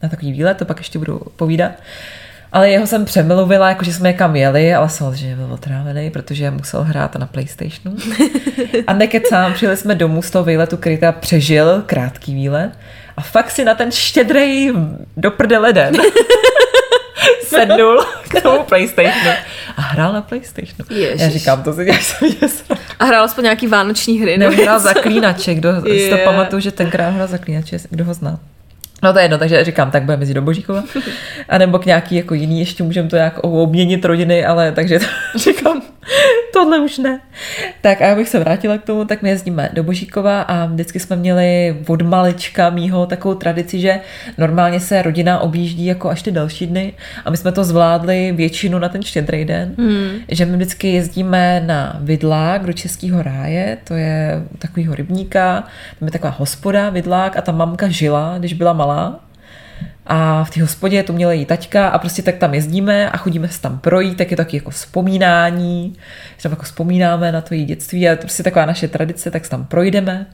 na 0.04 0.10
takový 0.10 0.32
výlet, 0.32 0.58
to 0.58 0.66
pak 0.66 0.78
ještě 0.78 1.00
budu 1.00 1.22
povídat. 1.36 1.72
Ale 2.52 2.70
jeho 2.70 2.88
jsem 2.88 3.06
přemluvila, 3.06 3.70
jako 3.70 3.84
že 3.86 3.94
jsme 3.94 4.10
někam 4.10 4.36
jeli, 4.36 4.74
ale 4.76 4.90
samozřejmě 4.90 5.36
byl 5.36 5.54
otrávený, 5.54 6.10
protože 6.10 6.52
musel 6.52 6.84
hrát 6.84 7.16
na 7.16 7.26
Playstationu. 7.26 7.98
A 8.88 8.94
nekecám, 8.94 9.54
přijeli 9.54 9.78
jsme 9.78 9.96
domů 9.96 10.22
z 10.22 10.30
toho 10.32 10.46
výletu, 10.46 10.78
který 10.78 10.98
teda 10.98 11.12
přežil, 11.12 11.84
krátký 11.86 12.34
výlet. 12.36 12.72
A 13.18 13.22
fakt 13.22 13.52
si 13.52 13.66
na 13.66 13.76
ten 13.76 13.92
štědrej 13.92 14.74
do 15.18 15.32
prdele 15.32 15.74
den 15.74 15.96
sednul 17.60 18.06
k 18.30 18.42
tomu 18.42 18.64
Playstationu 18.64 19.32
a 19.78 19.82
hrál 19.82 20.14
na 20.14 20.22
Playstationu. 20.22 20.86
Ježiš. 20.90 21.22
Já 21.22 21.30
říkám, 21.30 21.64
to 21.64 21.74
si 21.74 21.86
děláš 21.86 22.04
jsem 22.04 22.30
dělal. 22.30 22.56
A 23.00 23.06
hrál 23.06 23.24
aspoň 23.24 23.44
nějaký 23.44 23.68
vánoční 23.68 24.20
hry. 24.20 24.38
Nebo 24.38 24.64
hrál 24.64 24.80
zaklínače, 24.80 25.54
kdo 25.54 25.82
si 25.82 26.10
to 26.10 26.18
pamatuju, 26.18 26.60
že 26.60 26.72
tenkrát 26.72 27.10
hrál 27.10 27.28
zaklínače, 27.28 27.78
kdo 27.90 28.06
ho 28.06 28.14
zná. 28.14 28.40
No 29.04 29.14
to 29.14 29.20
je 29.20 29.26
jedno, 29.26 29.38
takže 29.38 29.64
říkám, 29.64 29.92
tak 29.92 30.04
budeme 30.04 30.22
jezdit 30.22 30.34
do 30.34 30.42
Božíkova. 30.42 30.84
A 31.50 31.58
nebo 31.58 31.80
k 31.80 31.86
nějaký 31.86 32.16
jako 32.16 32.34
jiný, 32.34 32.60
ještě 32.60 32.84
můžeme 32.84 33.10
to 33.10 33.16
nějak 33.16 33.40
obměnit 33.40 34.06
rodiny, 34.06 34.46
ale 34.46 34.72
takže 34.72 35.00
to, 35.00 35.06
říkám, 35.40 35.82
tohle 36.54 36.80
už 36.80 36.98
ne. 36.98 37.20
Tak 37.82 38.02
a 38.02 38.12
abych 38.12 38.30
se 38.30 38.40
vrátila 38.40 38.78
k 38.78 38.84
tomu, 38.84 39.06
tak 39.06 39.22
my 39.22 39.30
jezdíme 39.30 39.70
do 39.74 39.84
Božíkova 39.84 40.42
a 40.42 40.66
vždycky 40.66 41.00
jsme 41.00 41.16
měli 41.16 41.78
od 41.88 42.02
malička 42.02 42.70
mýho 42.70 43.06
takovou 43.06 43.36
tradici, 43.36 43.80
že 43.80 44.00
normálně 44.38 44.80
se 44.80 45.02
rodina 45.02 45.40
objíždí 45.40 45.86
jako 45.86 46.10
až 46.10 46.22
ty 46.22 46.32
další 46.32 46.68
dny 46.68 46.94
a 47.26 47.30
my 47.30 47.38
jsme 47.38 47.52
to 47.52 47.64
zvládli 47.64 48.32
většinu 48.36 48.80
na 48.80 48.90
ten 48.90 49.04
štědrý 49.04 49.46
den, 49.46 49.76
hmm. 49.78 50.10
že 50.28 50.46
my 50.46 50.56
vždycky 50.56 50.94
jezdíme 50.94 51.64
na 51.66 51.98
Vidlák 52.02 52.66
do 52.66 52.74
Českého 52.74 53.24
ráje, 53.24 53.78
to 53.84 53.94
je 53.94 54.44
takovýho 54.60 54.96
rybníka, 54.96 55.64
tam 56.00 56.08
je 56.08 56.12
taková 56.12 56.36
hospoda 56.38 56.90
Vidlák 56.90 57.38
a 57.38 57.42
ta 57.42 57.52
mamka 57.52 57.88
žila, 57.88 58.36
když 58.40 58.54
byla 58.54 58.74
malá 58.74 58.89
malá 58.90 59.20
a 60.10 60.44
v 60.44 60.50
té 60.50 60.62
hospodě 60.62 61.04
to 61.04 61.14
měla 61.14 61.34
jí 61.34 61.46
taťka 61.46 61.88
a 61.88 61.98
prostě 61.98 62.22
tak 62.22 62.38
tam 62.38 62.54
jezdíme 62.54 63.10
a 63.10 63.18
chodíme 63.18 63.48
se 63.48 63.62
tam 63.62 63.80
projít, 63.80 64.18
tak 64.18 64.32
je 64.32 64.38
to 64.38 64.44
taky 64.44 64.58
jako 64.58 64.70
vzpomínání, 64.70 65.96
že 66.38 66.44
tam 66.44 66.52
jako 66.52 66.64
vzpomínáme 66.64 67.32
na 67.32 67.42
to 67.42 67.54
její 67.54 67.66
dětství 67.66 68.10
a 68.10 68.16
to 68.16 68.22
prostě 68.22 68.44
taková 68.44 68.66
naše 68.66 68.88
tradice, 68.88 69.32
tak 69.32 69.46
se 69.46 69.52
tam 69.52 69.66
projdeme. 69.66 70.26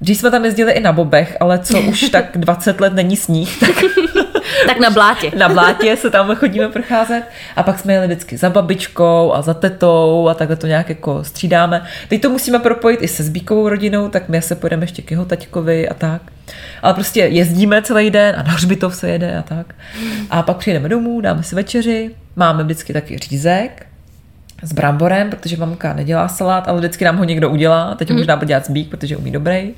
Dřív 0.00 0.18
jsme 0.18 0.30
tam 0.30 0.44
jezdili 0.44 0.72
i 0.72 0.80
na 0.80 0.92
bobech, 0.92 1.36
ale 1.40 1.58
co 1.58 1.80
už 1.80 2.08
tak 2.12 2.38
20 2.38 2.80
let 2.80 2.92
není 2.92 3.16
sníh, 3.16 3.60
tak... 3.60 3.84
tak 4.66 4.78
na 4.78 4.90
blátě. 4.90 5.32
na 5.36 5.48
blátě 5.48 5.96
se 5.96 6.10
tam 6.10 6.36
chodíme 6.36 6.68
procházet 6.68 7.22
a 7.56 7.62
pak 7.62 7.78
jsme 7.78 7.92
jeli 7.92 8.06
vždycky 8.06 8.36
za 8.36 8.50
babičkou 8.50 9.32
a 9.34 9.42
za 9.42 9.54
tetou 9.54 10.28
a 10.28 10.34
takhle 10.34 10.56
to 10.56 10.66
nějak 10.66 10.88
jako 10.88 11.24
střídáme. 11.24 11.84
Teď 12.08 12.22
to 12.22 12.30
musíme 12.30 12.58
propojit 12.58 13.02
i 13.02 13.08
se 13.08 13.22
Zbíkovou 13.22 13.68
rodinou, 13.68 14.08
tak 14.08 14.28
my 14.28 14.42
se 14.42 14.54
pojedeme 14.54 14.82
ještě 14.82 15.02
k 15.02 15.10
jeho 15.10 15.24
taťkovi 15.24 15.88
a 15.88 15.94
tak. 15.94 16.22
Ale 16.82 16.94
prostě 16.94 17.20
jezdíme 17.20 17.82
celý 17.82 18.10
den 18.10 18.34
a 18.38 18.42
na 18.42 18.52
hřbitov 18.52 18.94
se 18.96 19.10
jede 19.10 19.38
a 19.38 19.42
tak. 19.42 19.74
A 20.30 20.42
pak 20.42 20.56
přijdeme 20.56 20.88
domů, 20.88 21.20
dáme 21.20 21.42
si 21.42 21.54
večeři, 21.54 22.10
máme 22.36 22.64
vždycky 22.64 22.92
taky 22.92 23.18
řízek, 23.18 23.86
s 24.62 24.72
bramborem, 24.72 25.30
protože 25.30 25.56
mamka 25.56 25.92
nedělá 25.92 26.28
salát, 26.28 26.68
ale 26.68 26.78
vždycky 26.78 27.04
nám 27.04 27.16
ho 27.16 27.24
někdo 27.24 27.50
udělá. 27.50 27.94
Teď 27.94 28.08
ho 28.08 28.14
mm. 28.14 28.20
možná 28.20 28.36
bude 28.36 28.46
dělat 28.46 28.66
zbík, 28.66 28.90
protože 28.90 29.16
umí 29.16 29.30
dobrý. 29.30 29.74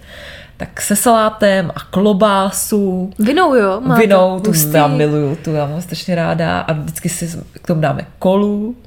Tak 0.57 0.81
se 0.81 0.97
salátem 0.97 1.73
a 1.77 1.81
klobásu. 1.81 3.11
Vinou, 3.19 3.55
jo? 3.55 3.81
Máte 3.81 4.01
vinou, 4.01 4.41
tu 4.41 4.53
já 4.73 4.87
miluju, 4.87 5.37
tu 5.37 5.53
já 5.53 5.67
mám 5.67 5.83
strašně 5.83 6.15
ráda. 6.15 6.61
A 6.61 6.73
vždycky 6.73 7.09
si 7.09 7.39
k 7.63 7.67
tomu 7.67 7.81
dáme 7.81 8.07
kolu. 8.19 8.77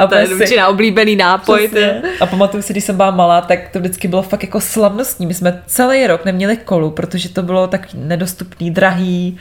A 0.00 0.06
to 0.06 0.14
je 0.14 0.46
si... 0.46 0.62
oblíbený 0.68 1.16
nápoj. 1.16 1.70
A 2.20 2.26
pamatuju 2.26 2.62
si, 2.62 2.72
když 2.72 2.84
jsem 2.84 2.96
byla 2.96 3.10
malá, 3.10 3.40
tak 3.40 3.68
to 3.68 3.78
vždycky 3.78 4.08
bylo 4.08 4.22
fakt 4.22 4.42
jako 4.42 4.60
slavnostní. 4.60 5.26
My 5.26 5.34
jsme 5.34 5.62
celý 5.66 6.06
rok 6.06 6.24
neměli 6.24 6.56
kolu, 6.56 6.90
protože 6.90 7.28
to 7.28 7.42
bylo 7.42 7.66
tak 7.66 7.88
nedostupný, 7.94 8.70
drahý 8.70 9.38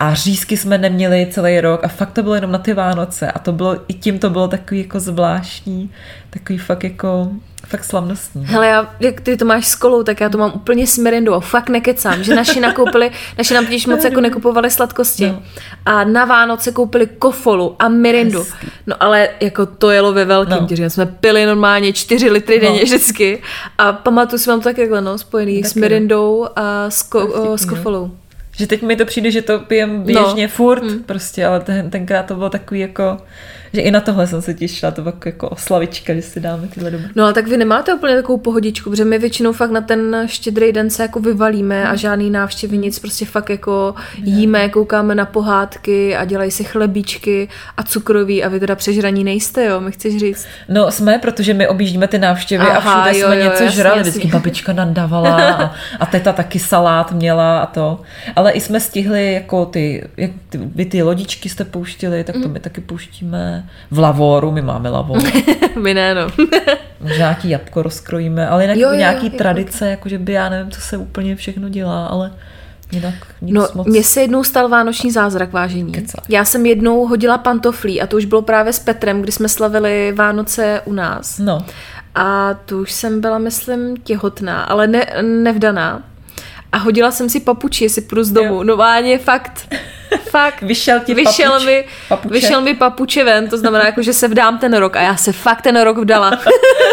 a 0.00 0.14
řízky 0.14 0.56
jsme 0.56 0.78
neměli 0.78 1.26
celý 1.30 1.60
rok 1.60 1.84
a 1.84 1.88
fakt 1.88 2.12
to 2.12 2.22
bylo 2.22 2.34
jenom 2.34 2.52
na 2.52 2.58
ty 2.58 2.74
Vánoce 2.74 3.32
a 3.32 3.38
to 3.38 3.52
bylo, 3.52 3.76
i 3.88 3.94
tím 3.94 4.18
to 4.18 4.30
bylo 4.30 4.48
takový 4.48 4.80
jako 4.80 5.00
zvláštní, 5.00 5.90
takový 6.30 6.58
fakt 6.58 6.84
jako 6.84 7.30
fakt 7.66 7.84
slavnostní. 7.84 8.46
Hele, 8.46 8.66
já, 8.66 8.94
jak 9.00 9.20
ty 9.20 9.36
to 9.36 9.44
máš 9.44 9.66
s 9.66 9.74
kolou, 9.74 10.02
tak 10.02 10.20
já 10.20 10.28
to 10.28 10.38
mám 10.38 10.52
úplně 10.54 10.86
s 10.86 10.98
merendou 10.98 11.32
a 11.32 11.40
fakt 11.40 11.68
nekecám, 11.68 12.24
že 12.24 12.34
naši 12.34 12.60
nakoupili, 12.60 13.10
naši 13.38 13.54
nám 13.54 13.64
totiž 13.64 13.86
moc 13.86 14.04
jako 14.04 14.20
nekupovali 14.20 14.70
sladkosti 14.70 15.26
no. 15.26 15.42
a 15.86 16.04
na 16.04 16.24
Vánoce 16.24 16.72
koupili 16.72 17.06
kofolu 17.06 17.76
a 17.78 17.88
mirindu. 17.88 18.46
No 18.86 19.02
ale 19.02 19.28
jako 19.40 19.66
to 19.66 19.90
jelo 19.90 20.12
ve 20.12 20.24
velkým, 20.24 20.66
no. 20.82 20.90
jsme 20.90 21.06
pili 21.06 21.46
normálně 21.46 21.92
4 21.92 22.30
litry 22.30 22.60
denně 22.60 22.78
no. 22.78 22.84
vždycky 22.84 23.42
a 23.78 23.92
pamatuju 23.92 24.38
si 24.38 24.50
mám 24.50 24.60
tak 24.60 24.76
takhle, 24.76 25.00
no, 25.00 25.18
spojený 25.18 25.62
tak 25.62 25.70
s 25.70 25.74
mirindou 25.74 26.48
a 26.56 26.90
s, 26.90 27.02
ko, 27.02 27.26
o, 27.26 27.58
s 27.58 27.64
kofolou. 27.64 28.10
Že 28.60 28.66
teď 28.66 28.82
mi 28.82 28.96
to 28.96 29.04
přijde, 29.04 29.30
že 29.30 29.42
to 29.42 29.58
pijem 29.58 30.02
běžně 30.02 30.42
no. 30.42 30.48
furt, 30.48 30.82
mm. 30.82 31.02
prostě, 31.02 31.46
ale 31.46 31.60
ten, 31.60 31.90
tenkrát 31.90 32.22
to 32.22 32.34
bylo 32.34 32.50
takový 32.50 32.80
jako 32.80 33.18
že 33.72 33.80
i 33.80 33.90
na 33.90 34.00
tohle 34.00 34.26
jsem 34.26 34.42
se 34.42 34.54
těšila, 34.54 34.92
to 34.92 35.02
jako, 35.06 35.28
jako 35.28 35.48
oslavička, 35.48 36.14
že 36.14 36.22
si 36.22 36.40
dáme 36.40 36.68
tyhle 36.68 36.90
doby. 36.90 37.04
No 37.14 37.24
a 37.24 37.32
tak 37.32 37.48
vy 37.48 37.56
nemáte 37.56 37.94
úplně 37.94 38.16
takovou 38.16 38.38
pohodičku, 38.38 38.90
protože 38.90 39.04
my 39.04 39.18
většinou 39.18 39.52
fakt 39.52 39.70
na 39.70 39.80
ten 39.80 40.22
štědrý 40.26 40.72
den 40.72 40.90
se 40.90 41.02
jako 41.02 41.20
vyvalíme 41.20 41.88
a 41.88 41.96
žádný 41.96 42.30
návštěvy, 42.30 42.78
nic, 42.78 42.98
prostě 42.98 43.24
fakt 43.24 43.50
jako 43.50 43.94
jíme, 44.24 44.68
koukáme 44.68 45.14
na 45.14 45.26
pohádky 45.26 46.16
a 46.16 46.24
dělají 46.24 46.50
si 46.50 46.64
chlebíčky 46.64 47.48
a 47.76 47.82
cukroví 47.82 48.44
a 48.44 48.48
vy 48.48 48.60
teda 48.60 48.74
přežraní 48.74 49.24
nejste, 49.24 49.64
jo, 49.64 49.80
mi 49.80 49.92
chceš 49.92 50.16
říct? 50.16 50.46
No 50.68 50.90
jsme, 50.90 51.18
protože 51.18 51.54
my 51.54 51.68
objíždíme 51.68 52.08
ty 52.08 52.18
návštěvy 52.18 52.64
Aha, 52.64 52.92
a 52.92 53.04
všude 53.04 53.18
jo, 53.18 53.26
jsme 53.26 53.38
jo, 53.38 53.44
něco 53.44 53.62
jasný, 53.62 53.76
žrali, 53.76 53.98
jasný. 53.98 54.10
vždycky 54.10 54.28
babička 54.28 54.72
nandávala 54.72 55.54
a, 55.54 55.74
a 56.00 56.06
teta 56.06 56.32
taky 56.32 56.58
salát 56.58 57.12
měla 57.12 57.60
a 57.60 57.66
to. 57.66 58.00
Ale 58.36 58.52
i 58.52 58.60
jsme 58.60 58.80
stihli 58.80 59.32
jako 59.32 59.66
ty, 59.66 60.08
jak 60.16 60.30
ty, 60.48 60.58
vy 60.58 60.84
ty 60.84 61.02
lodičky 61.02 61.48
jste 61.48 61.64
pouštili, 61.64 62.24
tak 62.24 62.34
to 62.34 62.48
mm. 62.48 62.52
my 62.52 62.60
taky 62.60 62.80
pouštíme 62.80 63.59
v 63.90 63.98
lavoru, 63.98 64.50
my 64.50 64.62
máme 64.62 64.90
lavor. 64.90 65.22
my 65.80 65.94
ne, 65.94 66.14
no. 66.14 66.26
nějaký 67.16 67.50
jabko 67.50 67.82
rozkrojíme, 67.82 68.48
ale 68.48 68.64
jinak 68.64 68.76
jo, 68.76 68.88
jo, 68.88 68.94
nějaký 68.94 69.26
jo, 69.26 69.32
tradice, 69.38 69.84
jo. 69.84 69.90
jakože 69.90 70.18
by 70.18 70.32
já 70.32 70.48
nevím, 70.48 70.70
co 70.70 70.80
se 70.80 70.96
úplně 70.96 71.36
všechno 71.36 71.68
dělá, 71.68 72.06
ale 72.06 72.32
jinak 72.92 73.14
nic 73.42 73.54
no, 73.54 73.68
moc. 73.74 73.86
mně 73.86 74.04
se 74.04 74.20
jednou 74.20 74.44
stal 74.44 74.68
vánoční 74.68 75.10
zázrak, 75.10 75.52
vážení. 75.52 75.92
Keca. 75.92 76.22
Já 76.28 76.44
jsem 76.44 76.66
jednou 76.66 77.06
hodila 77.06 77.38
pantoflí 77.38 78.02
a 78.02 78.06
to 78.06 78.16
už 78.16 78.24
bylo 78.24 78.42
právě 78.42 78.72
s 78.72 78.78
Petrem, 78.78 79.22
kdy 79.22 79.32
jsme 79.32 79.48
slavili 79.48 80.12
Vánoce 80.16 80.80
u 80.84 80.92
nás. 80.92 81.38
No. 81.38 81.64
A 82.14 82.54
tu 82.54 82.80
už 82.80 82.92
jsem 82.92 83.20
byla, 83.20 83.38
myslím, 83.38 83.96
těhotná, 83.96 84.62
ale 84.62 84.86
ne, 84.86 85.06
nevdaná. 85.22 86.02
A 86.72 86.78
hodila 86.78 87.10
jsem 87.10 87.28
si 87.28 87.40
papuči, 87.40 87.84
jestli 87.84 88.02
půjdu 88.02 88.24
z 88.24 88.30
domu. 88.30 88.54
Jo. 88.54 88.64
No 88.64 88.76
váně, 88.76 89.18
fakt. 89.18 89.74
Fakt. 90.30 90.62
Vyšel 90.62 91.00
ti 91.00 91.14
vyšel 91.14 91.50
papuč, 91.52 91.66
mi, 91.66 91.84
papuče. 92.08 92.34
vyšel 92.34 92.60
mi 92.60 92.74
papuče 92.74 93.24
ven, 93.24 93.48
to 93.48 93.58
znamená, 93.58 93.86
jako, 93.86 94.02
že 94.02 94.12
se 94.12 94.28
vdám 94.28 94.58
ten 94.58 94.74
rok 94.76 94.96
a 94.96 95.02
já 95.02 95.16
se 95.16 95.32
fakt 95.32 95.62
ten 95.62 95.80
rok 95.80 95.98
vdala. 95.98 96.40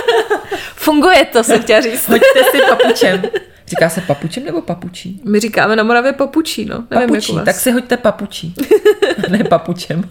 Funguje 0.75 1.25
to, 1.25 1.43
jsem 1.43 1.61
chtěla 1.61 1.81
říct. 1.81 2.09
Hoďte 2.09 2.43
si 2.51 2.61
papučem. 2.69 3.21
Říká 3.67 3.89
se 3.89 4.01
papučem 4.01 4.43
nebo 4.43 4.61
papučí? 4.61 5.21
My 5.25 5.39
říkáme 5.39 5.75
na 5.75 5.83
Moravě 5.83 6.13
papučí, 6.13 6.65
no. 6.65 6.83
Nevím, 6.91 7.09
papučí, 7.09 7.33
tak 7.45 7.55
si 7.55 7.71
hoďte 7.71 7.97
papučí. 7.97 8.53
ne 9.29 9.43
papučem. 9.43 10.09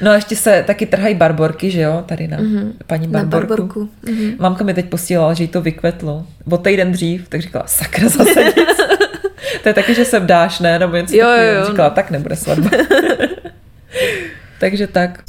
No 0.00 0.10
a 0.10 0.14
ještě 0.14 0.36
se 0.36 0.64
taky 0.66 0.86
trhají 0.86 1.14
barborky, 1.14 1.70
že 1.70 1.80
jo, 1.80 2.04
tady 2.06 2.28
na 2.28 2.38
mm-hmm. 2.38 2.72
paní 2.86 3.08
barborku. 3.08 3.36
Na 3.36 3.40
barborku. 3.40 3.88
Mm-hmm. 4.04 4.36
Mamka 4.38 4.64
mi 4.64 4.74
teď 4.74 4.86
posílala, 4.86 5.34
že 5.34 5.44
jí 5.44 5.48
to 5.48 5.60
vykvetlo. 5.60 6.26
O 6.50 6.58
týden 6.58 6.92
dřív, 6.92 7.28
tak 7.28 7.42
říkala, 7.42 7.64
sakra 7.66 8.08
zase 8.08 8.44
nic. 8.44 8.54
to 9.62 9.68
je 9.68 9.74
taky, 9.74 9.94
že 9.94 10.04
se 10.04 10.20
vdáš, 10.20 10.60
ne? 10.60 10.78
Nebo 10.78 10.96
něco 10.96 11.16
jo, 11.16 11.28
jo, 11.28 11.54
jo, 11.54 11.66
Říkala, 11.66 11.88
no. 11.88 11.94
tak 11.94 12.10
nebude 12.10 12.36
svatba. 12.36 12.70
Takže 14.60 14.86
tak. 14.86 15.22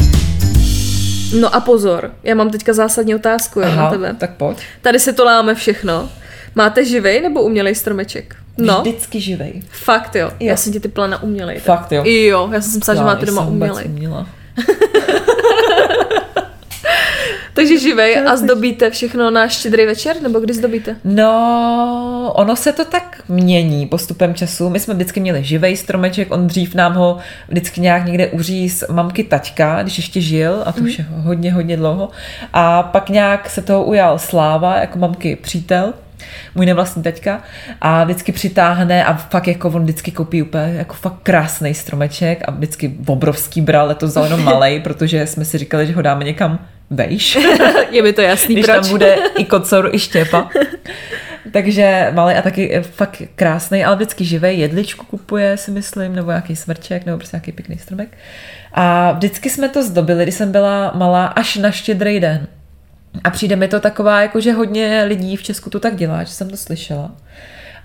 No 1.40 1.56
a 1.56 1.60
pozor, 1.60 2.12
já 2.24 2.36
mám 2.36 2.50
teďka 2.50 2.74
zásadní 2.74 3.16
otázku 3.16 3.64
Aha, 3.64 3.84
na 3.84 3.90
tebe. 3.90 4.16
tak 4.18 4.30
pojď. 4.30 4.58
Tady 4.82 5.00
si 5.00 5.14
to 5.14 5.26
láme 5.26 5.56
všechno. 5.56 6.10
Máte 6.56 6.86
živej 6.86 7.22
nebo 7.22 7.42
umělej 7.42 7.76
stromeček? 7.76 8.36
No. 8.58 8.82
Vždycky 8.82 9.22
živej. 9.22 9.62
Fakt 9.70 10.16
jo. 10.16 10.26
jo. 10.40 10.48
Já 10.48 10.56
jsem 10.56 10.74
ti 10.74 10.80
typla 10.80 11.08
na 11.08 11.24
umělej. 11.24 11.60
Fakt 11.60 11.92
jo. 11.92 12.04
I 12.06 12.26
jo, 12.26 12.50
já 12.54 12.62
jsem 12.62 12.72
si 12.72 12.78
myslela, 12.78 12.98
že 12.98 13.06
máte 13.06 13.26
doma 13.26 13.46
umělej. 13.46 13.86
Uměla. 13.86 14.28
Takže 17.54 17.80
živej 17.80 18.20
a 18.28 18.36
zdobíte 18.36 18.90
všechno 18.90 19.32
na 19.32 19.48
štědrý 19.48 19.86
večer, 19.86 20.22
nebo 20.22 20.40
kdy 20.40 20.54
zdobíte? 20.54 20.96
No, 21.04 22.32
ono 22.36 22.56
se 22.56 22.74
to 22.74 22.86
tak 22.86 23.22
mění 23.28 23.88
postupem 23.88 24.34
času. 24.34 24.70
My 24.70 24.80
jsme 24.80 24.94
vždycky 24.94 25.20
měli 25.20 25.44
živej 25.44 25.78
stromeček, 25.78 26.32
on 26.32 26.48
dřív 26.48 26.76
nám 26.76 26.94
ho 26.94 27.18
vždycky 27.48 27.82
nějak 27.82 28.06
někde 28.06 28.28
uříz 28.28 28.84
mamky 28.92 29.24
taťka, 29.24 29.84
když 29.84 29.98
ještě 29.98 30.22
žil, 30.22 30.64
a 30.66 30.72
to 30.72 30.82
už 30.82 30.98
je 30.98 31.06
mhm. 31.10 31.22
hodně, 31.22 31.54
hodně 31.54 31.78
dlouho. 31.78 32.10
A 32.54 32.84
pak 32.84 33.10
nějak 33.10 33.50
se 33.50 33.62
toho 33.62 33.84
ujal 33.84 34.20
Sláva, 34.20 34.76
jako 34.76 35.00
mamky 35.00 35.36
přítel, 35.36 35.94
můj 36.56 36.66
nevlastní 36.66 37.04
teďka 37.04 37.44
a 37.82 38.04
vždycky 38.04 38.32
přitáhne 38.32 39.06
a 39.06 39.14
fakt 39.14 39.48
jako 39.48 39.70
on 39.70 39.84
vždycky 39.84 40.12
koupí 40.12 40.42
úplně 40.42 40.74
jako 40.78 40.94
fakt 40.94 41.16
krásný 41.24 41.74
stromeček 41.74 42.42
a 42.48 42.52
vždycky 42.52 42.94
obrovský 43.06 43.62
bral, 43.62 43.88
letos 43.88 44.10
vzal 44.10 44.24
jenom 44.24 44.44
malej, 44.44 44.80
protože 44.80 45.28
jsme 45.28 45.46
si 45.46 45.58
říkali, 45.58 45.88
že 45.88 45.94
ho 45.94 46.02
dáme 46.02 46.24
někam 46.24 46.60
vejš. 46.90 47.38
Je 47.92 48.02
mi 48.04 48.14
to 48.14 48.22
jasný, 48.22 48.56
Když 48.56 48.66
proč. 48.66 48.80
tam 48.82 48.90
bude 48.90 49.16
i 49.38 49.46
kocor, 49.46 49.90
i 49.94 50.00
štěpa. 50.00 50.50
Takže 51.52 52.12
malý 52.14 52.36
a 52.36 52.42
taky 52.42 52.82
fakt 52.82 53.22
krásný, 53.36 53.86
ale 53.86 53.96
vždycky 53.96 54.26
živý 54.26 54.60
jedličku 54.60 55.06
kupuje, 55.06 55.58
si 55.58 55.72
myslím, 55.72 56.16
nebo 56.16 56.30
nějaký 56.32 56.56
smrček, 56.56 57.06
nebo 57.06 57.18
prostě 57.18 57.36
nějaký 57.38 57.52
pěkný 57.52 57.78
stromek. 57.78 58.18
A 58.74 59.12
vždycky 59.12 59.50
jsme 59.50 59.70
to 59.70 59.84
zdobili, 59.84 60.24
když 60.24 60.36
jsem 60.36 60.52
byla 60.52 60.92
malá, 60.96 61.26
až 61.26 61.56
na 61.56 61.72
štědrý 61.72 62.20
den. 62.20 62.48
A 63.24 63.30
přijde 63.30 63.56
mi 63.56 63.68
to 63.68 63.80
taková, 63.80 64.22
jako 64.22 64.42
že 64.42 64.54
hodně 64.54 65.04
lidí 65.08 65.36
v 65.36 65.44
Česku 65.44 65.70
to 65.70 65.80
tak 65.80 65.96
dělá, 65.96 66.24
že 66.24 66.34
jsem 66.34 66.50
to 66.50 66.58
slyšela. 66.58 67.12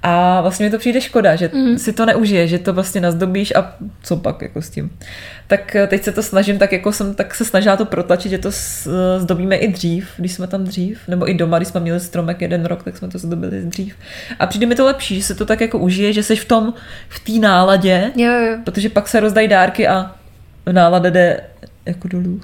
A 0.07 0.41
vlastně 0.41 0.67
mi 0.67 0.71
to 0.71 0.79
přijde 0.79 1.01
škoda, 1.01 1.37
že 1.37 1.51
mm. 1.55 1.79
si 1.79 1.93
to 1.93 2.07
neužije, 2.07 2.49
že 2.49 2.59
to 2.59 2.73
vlastně 2.73 3.01
nazdobíš 3.01 3.53
a 3.57 3.77
co 4.03 4.17
pak 4.17 4.43
jako 4.43 4.63
s 4.63 4.71
tím. 4.71 4.91
Tak 5.47 5.77
eh, 5.77 5.87
teď 5.87 6.03
se 6.03 6.13
to 6.13 6.23
snažím, 6.23 6.59
tak 6.59 6.73
jako 6.73 6.93
jsem 6.93 7.15
tak 7.15 7.35
se 7.35 7.45
snažila 7.45 7.77
to 7.77 7.85
protlačit, 7.85 8.31
že 8.31 8.39
to 8.39 8.49
eh, 8.49 9.21
zdobíme 9.21 9.57
i 9.57 9.73
dřív, 9.73 10.09
když 10.17 10.33
jsme 10.33 10.47
tam 10.47 10.65
dřív, 10.65 10.99
nebo 11.09 11.31
i 11.31 11.35
doma, 11.35 11.59
když 11.59 11.69
jsme 11.69 11.81
měli 11.81 12.01
stromek 12.01 12.41
jeden 12.41 12.65
rok, 12.65 12.83
tak 12.83 12.97
jsme 12.97 13.09
to 13.09 13.19
zdobili 13.19 13.63
dřív. 13.63 13.95
A 14.39 14.47
přijde 14.47 14.67
mi 14.67 14.75
to 14.75 14.85
lepší, 14.85 15.17
že 15.17 15.27
se 15.27 15.35
to 15.35 15.47
tak 15.47 15.61
jako 15.61 15.79
užije, 15.79 16.13
že 16.13 16.23
jsi 16.23 16.37
v 16.37 16.45
tom, 16.45 16.75
v 17.09 17.21
té 17.21 17.33
náladě, 17.33 18.13
Jo, 18.17 18.33
jo. 18.33 18.59
protože 18.65 18.89
pak 18.89 19.09
se 19.09 19.21
rozdají 19.21 19.49
dárky 19.49 19.89
a 19.89 20.15
nálada 20.73 21.11
jde 21.11 21.41
jako 21.87 22.09
dolů. 22.09 22.41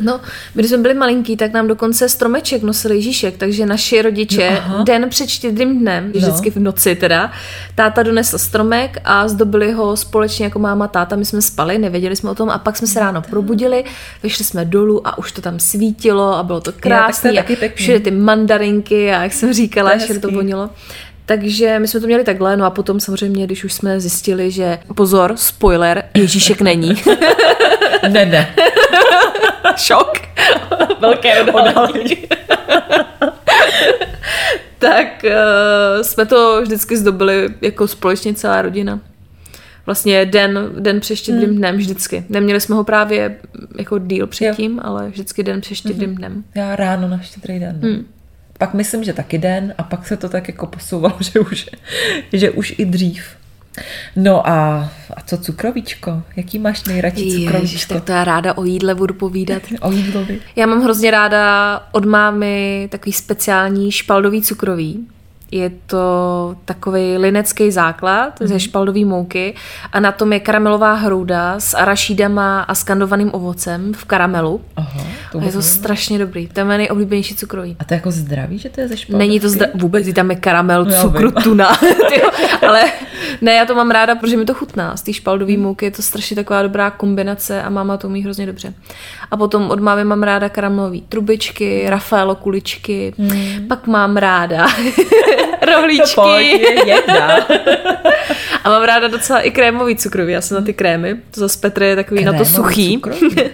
No, 0.00 0.20
my 0.54 0.62
když 0.62 0.68
jsme 0.70 0.78
byli 0.78 0.94
malinký, 0.94 1.36
tak 1.36 1.52
nám 1.52 1.68
dokonce 1.68 2.08
stromeček 2.08 2.62
nosil 2.62 2.90
Ježíšek, 2.92 3.36
takže 3.36 3.66
naši 3.66 4.02
rodiče 4.02 4.48
aha. 4.48 4.82
den 4.84 5.08
před 5.08 5.28
štědrým 5.28 5.78
dnem, 5.80 6.04
No. 6.14 6.20
vždycky 6.20 6.50
v 6.50 6.56
noci 6.56 6.94
teda, 6.96 7.32
táta 7.74 8.02
donesl 8.02 8.38
stromek 8.38 8.98
a 9.04 9.28
zdobili 9.28 9.72
ho 9.72 9.96
společně 9.96 10.44
jako 10.44 10.58
máma, 10.58 10.88
táta, 10.88 11.16
my 11.16 11.24
jsme 11.24 11.42
spali, 11.42 11.78
nevěděli 11.78 12.16
jsme 12.16 12.30
o 12.30 12.34
tom 12.34 12.50
a 12.50 12.58
pak 12.58 12.76
jsme 12.76 12.86
se 12.86 13.00
ráno 13.00 13.22
probudili, 13.22 13.84
vyšli 14.22 14.44
jsme 14.44 14.64
dolů 14.64 15.06
a 15.06 15.18
už 15.18 15.32
to 15.32 15.40
tam 15.42 15.58
svítilo 15.60 16.34
a 16.34 16.42
bylo 16.42 16.60
to 16.60 16.72
tak 16.72 16.80
krásné. 16.80 17.32
pěkný. 17.42 17.68
všude 17.74 18.00
ty 18.00 18.10
mandarinky 18.10 19.12
a 19.12 19.22
jak 19.22 19.32
jsem 19.32 19.52
říkala, 19.52 19.90
To 19.90 19.96
ještě 19.96 20.18
to 20.18 20.30
vonilo. 20.30 20.70
Takže 21.26 21.78
my 21.78 21.88
jsme 21.88 22.00
to 22.00 22.06
měli 22.06 22.24
takhle, 22.24 22.56
no 22.56 22.64
a 22.64 22.70
potom 22.70 23.00
samozřejmě, 23.00 23.46
když 23.46 23.64
už 23.64 23.72
jsme 23.72 24.00
zjistili, 24.00 24.50
že 24.50 24.78
pozor, 24.94 25.32
spoiler, 25.36 26.02
Ježíšek 26.14 26.60
není. 26.60 26.94
Ne, 28.08 28.26
ne. 28.26 28.54
Šok. 29.76 30.12
Velké 31.00 31.42
odhalení. 31.52 32.16
tak 34.78 35.24
uh, 35.24 36.02
jsme 36.02 36.26
to 36.26 36.62
vždycky 36.62 36.96
zdobili 36.96 37.48
jako 37.60 37.88
společně 37.88 38.34
celá 38.34 38.62
rodina. 38.62 39.00
Vlastně 39.86 40.26
den, 40.26 40.70
den 40.78 41.00
před 41.00 41.16
štědrým 41.16 41.56
dnem 41.56 41.76
vždycky. 41.76 42.24
Neměli 42.28 42.60
jsme 42.60 42.74
ho 42.74 42.84
právě 42.84 43.36
jako 43.78 43.98
díl 43.98 44.26
předtím, 44.26 44.80
ale 44.82 45.08
vždycky 45.08 45.42
den 45.42 45.60
před 45.60 45.74
štědrým 45.74 46.14
dnem. 46.14 46.44
Já 46.54 46.76
ráno 46.76 47.08
na 47.08 47.18
štědrý 47.18 47.58
den. 47.58 47.80
Hmm. 47.82 48.06
Pak 48.58 48.74
myslím, 48.74 49.04
že 49.04 49.12
taky 49.12 49.38
den 49.38 49.74
a 49.78 49.82
pak 49.82 50.06
se 50.06 50.16
to 50.16 50.28
tak 50.28 50.48
jako 50.48 50.66
posouvalo, 50.66 51.16
že 51.20 51.40
už, 51.40 51.70
že 52.32 52.50
už 52.50 52.74
i 52.78 52.84
dřív. 52.84 53.39
No 54.16 54.48
a, 54.48 54.90
a 55.16 55.20
co 55.26 55.36
cukrovíčko? 55.38 56.22
Jaký 56.36 56.58
máš 56.58 56.84
nejradši 56.84 57.22
Ježiš, 57.24 57.44
cukrovíčko? 57.44 57.94
tak 57.94 58.04
to 58.04 58.12
já 58.12 58.24
ráda 58.24 58.58
o 58.58 58.64
jídle 58.64 58.94
budu 58.94 59.14
povídat. 59.14 59.62
O 59.80 59.90
jídlovi. 59.92 60.40
Já 60.56 60.66
mám 60.66 60.82
hrozně 60.82 61.10
ráda 61.10 61.80
od 61.92 62.04
mámy 62.04 62.88
takový 62.90 63.12
speciální 63.12 63.92
špaldový 63.92 64.42
cukroví. 64.42 65.06
Je 65.52 65.70
to 65.86 66.56
takový 66.64 67.16
linecký 67.18 67.70
základ 67.70 68.40
mm-hmm. 68.40 68.46
ze 68.46 68.60
špaldové 68.60 69.04
mouky 69.04 69.54
a 69.92 70.00
na 70.00 70.12
tom 70.12 70.32
je 70.32 70.40
karamelová 70.40 70.94
hrouda 70.94 71.60
s 71.60 71.74
arašídama 71.76 72.60
a 72.62 72.74
skandovaným 72.74 73.30
ovocem 73.34 73.92
v 73.94 74.04
karamelu. 74.04 74.60
Aha, 74.76 75.00
to 75.32 75.38
A 75.38 75.42
je 75.42 75.52
to 75.52 75.58
nevím. 75.58 75.62
strašně 75.62 76.18
dobrý. 76.18 76.46
To 76.46 76.60
je 76.60 76.64
moje 76.64 76.78
nejoblíbenější 76.78 77.34
cukroví. 77.36 77.76
A 77.78 77.84
to 77.84 77.94
je 77.94 77.96
jako 77.96 78.10
zdravý, 78.10 78.58
že 78.58 78.68
to 78.68 78.80
je 78.80 78.88
ze 78.88 78.96
špaldovky? 78.96 79.18
Není 79.28 79.40
to 79.40 79.46
zdra- 79.46 79.70
vůbec, 79.74 80.14
tam 80.14 80.30
je 80.30 80.36
karamel, 80.36 80.84
No 80.84 81.00
cukru, 81.02 81.30
vím. 81.30 81.42
tuna. 81.42 81.76
tyjo. 82.14 82.30
Ale 82.68 82.82
ne, 83.40 83.52
já 83.52 83.66
to 83.66 83.74
mám 83.74 83.90
ráda, 83.90 84.14
protože 84.14 84.36
mi 84.36 84.44
to 84.44 84.54
chutná. 84.54 84.96
Z 84.96 85.02
té 85.02 85.12
špaldové 85.12 85.56
mouky 85.56 85.84
je 85.86 85.90
to 85.90 86.02
strašně 86.02 86.36
taková 86.36 86.62
dobrá 86.62 86.90
kombinace 86.90 87.62
a 87.62 87.70
máma 87.70 87.96
to 87.96 88.08
umí 88.08 88.22
hrozně 88.22 88.46
dobře. 88.46 88.74
A 89.30 89.36
potom 89.36 89.70
od 89.70 89.80
mámy 89.80 90.04
mám 90.04 90.22
ráda 90.22 90.48
karamelové 90.48 90.98
trubičky, 91.08 91.84
Rafaelo 91.86 92.34
kuličky, 92.34 93.14
pak 93.68 93.86
mám 93.86 94.16
ráda 94.16 94.66
rohlíčky 95.74 96.14
Pojď, 96.14 96.46
je 96.46 96.88
jedna. 96.88 97.46
a 98.64 98.68
mám 98.70 98.82
ráda 98.82 99.08
docela 99.08 99.40
i 99.40 99.50
krémový 99.50 99.96
cukroví. 99.96 100.32
Já 100.32 100.40
jsem 100.40 100.54
na 100.54 100.64
ty 100.64 100.72
krémy. 100.74 101.16
To 101.30 101.40
zase 101.40 101.58
Petr 101.60 101.82
je 101.82 101.96
takový 101.96 102.24
na 102.24 102.32
to 102.32 102.38
Krémový 102.44 102.54
suchý. 102.54 103.02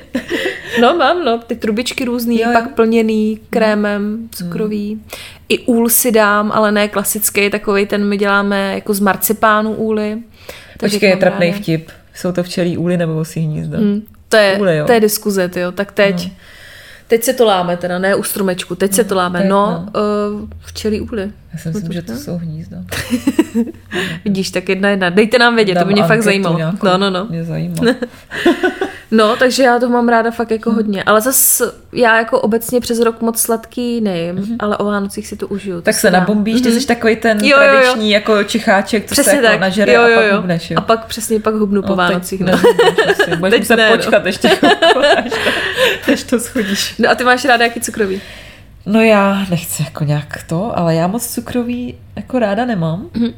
No 0.80 0.94
mám, 0.96 1.24
no, 1.24 1.38
ty 1.38 1.56
trubičky 1.56 2.04
různý, 2.04 2.40
Jo, 2.40 2.46
jo, 2.48 2.52
jo. 2.54 2.60
pak 2.60 2.74
plněný 2.74 3.40
krémem 3.50 4.28
cukrový. 4.30 5.02
I 5.48 5.58
úl 5.58 5.88
si 5.88 6.12
dám, 6.12 6.52
ale 6.54 6.72
ne 6.72 6.88
klasický, 6.88 7.50
takový 7.50 7.86
ten 7.86 8.04
my 8.04 8.16
děláme 8.16 8.74
jako 8.74 8.94
z 8.94 9.00
marcipánu 9.00 9.72
úly. 9.74 10.18
Takže 10.78 10.96
Počkej, 10.96 11.10
je 11.10 11.16
to 11.16 11.20
trapnej 11.20 11.50
ráda. 11.50 11.62
vtip. 11.62 11.90
Jsou 12.14 12.32
to 12.32 12.42
včelí 12.42 12.78
úly 12.78 12.96
nebo 12.96 13.14
vosí 13.14 13.40
hnízda? 13.40 13.78
Hm, 13.78 14.02
to, 14.28 14.36
je, 14.36 14.58
Úly, 14.60 14.76
jo. 14.76 14.86
to 14.86 14.92
je 14.92 15.00
diskuze, 15.00 15.48
tyjo. 15.48 15.72
tak 15.72 15.92
teď... 15.92 16.30
Teď 17.08 17.22
se 17.22 17.32
to 17.32 17.44
láme 17.44 17.76
teda, 17.76 17.98
ne 17.98 18.14
u 18.14 18.22
stromečku, 18.22 18.74
teď 18.74 18.92
se 18.92 19.04
to 19.04 19.14
láme. 19.14 19.38
teď 19.40 19.48
No, 19.50 19.86
uh, 20.32 20.48
včelí 20.66 21.00
úly. 21.00 21.30
Já 21.52 21.58
si 21.58 21.68
myslím, 21.68 21.92
že 21.92 22.02
to 22.02 22.16
jsou 22.16 22.36
hnízda. 22.38 22.76
Vidíš, 24.24 24.50
tak 24.50 24.68
jedna 24.68 24.88
jedna. 24.88 25.10
Dejte 25.10 25.38
nám 25.38 25.54
vědět, 25.56 25.72
to 25.74 25.78
Dám 25.78 25.88
by 25.88 25.92
mě 25.92 26.02
fakt 26.02 26.22
zajímalo. 26.22 26.56
nějakou. 26.56 26.86
No, 26.86 26.98
no, 26.98 27.10
no. 27.10 27.26
Mě 27.30 27.44
zajímá. 27.44 27.74
No, 29.10 29.36
takže 29.36 29.62
já 29.62 29.78
to 29.78 29.88
mám 29.88 30.08
ráda 30.08 30.30
fakt 30.30 30.50
jako 30.50 30.72
hodně. 30.72 31.02
Ale 31.02 31.20
zas 31.20 31.62
já 31.92 32.18
jako 32.18 32.40
obecně 32.40 32.80
přes 32.80 33.00
rok 33.00 33.20
moc 33.20 33.40
sladký 33.40 34.00
nejím, 34.00 34.56
ale 34.58 34.76
o 34.76 34.84
Vánocích 34.84 35.26
si 35.26 35.36
to 35.36 35.46
užiju. 35.48 35.76
to 35.76 35.82
Tak 35.82 35.94
se 35.94 36.10
nabombíš, 36.10 36.60
ty 36.60 36.72
jsi 36.72 36.86
takový 36.86 37.16
ten 37.16 37.38
Jo, 37.44 37.56
jo, 37.58 37.62
jo. 37.64 37.70
tradiční 37.80 38.10
jako 38.10 38.44
čicháček, 38.44 39.08
co 39.08 39.14
se 39.14 39.22
Přesně 39.22 39.36
jako 39.38 39.48
tak. 39.48 39.60
nažere 39.60 39.92
jo, 39.92 40.02
a 40.02 40.08
jo, 40.08 40.16
pak 40.16 40.26
jo. 40.30 40.36
hubneš, 40.36 40.70
jo. 40.70 40.78
A 40.78 40.80
pak 40.80 41.06
přesně 41.06 41.40
pak 41.40 41.54
hubnu 41.54 41.82
po 41.82 41.88
No, 41.88 41.96
teď 41.96 42.06
Vánocích. 42.08 42.40
No. 42.40 42.52
asi. 42.52 43.36
Budeš 43.38 43.58
muset 43.58 43.76
ne, 43.76 43.90
no. 43.90 43.96
počkat 43.96 44.26
ještě 44.26 44.48
chvilku, 44.48 44.98
až 45.16 45.30
to, 45.30 46.10
než 46.10 46.22
to 46.22 46.40
schodíš. 46.40 46.94
no 46.98 47.10
a 47.10 47.14
ty 47.14 47.24
máš 47.24 47.44
ráda 47.44 47.64
jaký 47.64 47.80
cukrový? 47.80 48.20
No 48.86 49.00
já 49.02 49.46
nechci 49.50 49.82
jako 49.82 50.04
nějak 50.04 50.42
to, 50.46 50.78
ale 50.78 50.94
já 50.94 51.06
moc 51.06 51.34
cukroví 51.34 51.94
jako 52.16 52.38
ráda 52.38 52.64
nemám. 52.64 53.06
Mhm. 53.14 53.24
Mm-hmm. 53.24 53.34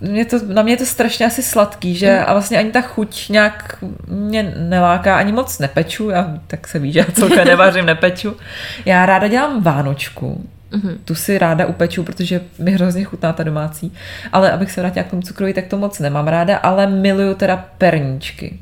Mě 0.00 0.24
to, 0.24 0.36
na 0.46 0.62
mě 0.62 0.72
je 0.72 0.76
to 0.76 0.84
strašně 0.86 1.26
asi 1.26 1.42
sladký, 1.42 1.94
že 1.94 2.14
Mhm. 2.16 2.24
a 2.26 2.32
vlastně 2.32 2.58
ani 2.58 2.70
ta 2.70 2.80
chuť 2.80 3.28
nějak 3.28 3.84
mě 4.08 4.54
neláká, 4.58 5.16
ani 5.16 5.32
moc 5.32 5.58
nepeču, 5.58 6.10
já 6.10 6.38
tak 6.46 6.68
se 6.68 6.78
ví, 6.78 6.92
že 6.92 6.98
já 6.98 7.04
celkem 7.12 7.46
nevařím, 7.46 7.86
nepeču. 7.86 8.36
Já 8.84 9.06
ráda 9.06 9.28
dělám 9.28 9.62
vánočku, 9.62 10.44
Mhm. 10.72 10.98
tu 11.04 11.14
si 11.14 11.38
ráda 11.38 11.66
upeču, 11.66 12.02
protože 12.04 12.40
mi 12.58 12.70
hrozně 12.70 13.04
chutná 13.04 13.32
ta 13.32 13.42
domácí. 13.42 13.92
Ale 14.32 14.52
abych 14.52 14.70
se 14.72 14.80
vrátila 14.80 15.04
k 15.04 15.10
tomu 15.10 15.22
cukroví, 15.22 15.52
tak 15.52 15.66
to 15.66 15.76
moc 15.78 15.98
nemám 15.98 16.28
ráda, 16.28 16.56
ale 16.56 16.86
miluju 16.86 17.34
teda 17.34 17.64
perníčky. 17.78 18.58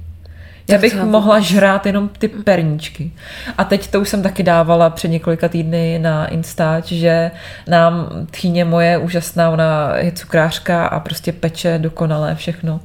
Já 0.69 0.79
bych 0.79 0.95
já 0.95 1.05
mohla 1.05 1.41
žrát 1.41 1.87
jenom 1.87 2.09
ty 2.09 2.29
perníčky. 2.29 3.13
A 3.59 3.65
teď 3.65 3.91
to 3.91 4.01
už 4.01 4.09
jsem 4.09 4.23
taky 4.23 4.43
dávala 4.43 4.91
před 4.91 5.09
několika 5.09 5.49
týdny 5.49 5.99
na 5.99 6.27
Instač, 6.27 6.85
že 6.85 7.31
nám 7.67 8.09
tchýně 8.31 8.65
moje 8.65 8.99
úžasná, 8.99 9.51
ona 9.51 9.97
je 9.97 10.13
cukrářka 10.13 10.87
a 10.87 11.01
prostě 11.01 11.33
peče 11.33 11.79
dokonalé 11.79 12.35
všechno. 12.35 12.81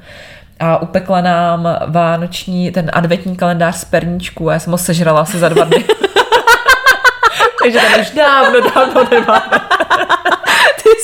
A 0.60 0.82
upekla 0.82 1.22
nám 1.22 1.78
vánoční, 1.88 2.72
ten 2.72 2.92
adventní 2.94 3.36
kalendář 3.36 3.76
z 3.76 3.86
perníčků 3.86 4.50
a 4.50 4.54
já 4.54 4.60
jsem 4.60 4.72
ho 4.72 4.78
sežrala 4.78 5.22
asi 5.22 5.40
za 5.40 5.50
dva 5.50 5.64
dny. 5.64 5.84
Takže 7.64 7.80
tam 7.80 8.02
už 8.02 8.10
dávno, 8.10 8.60
dávno 8.76 9.10
nemáme. 9.12 9.60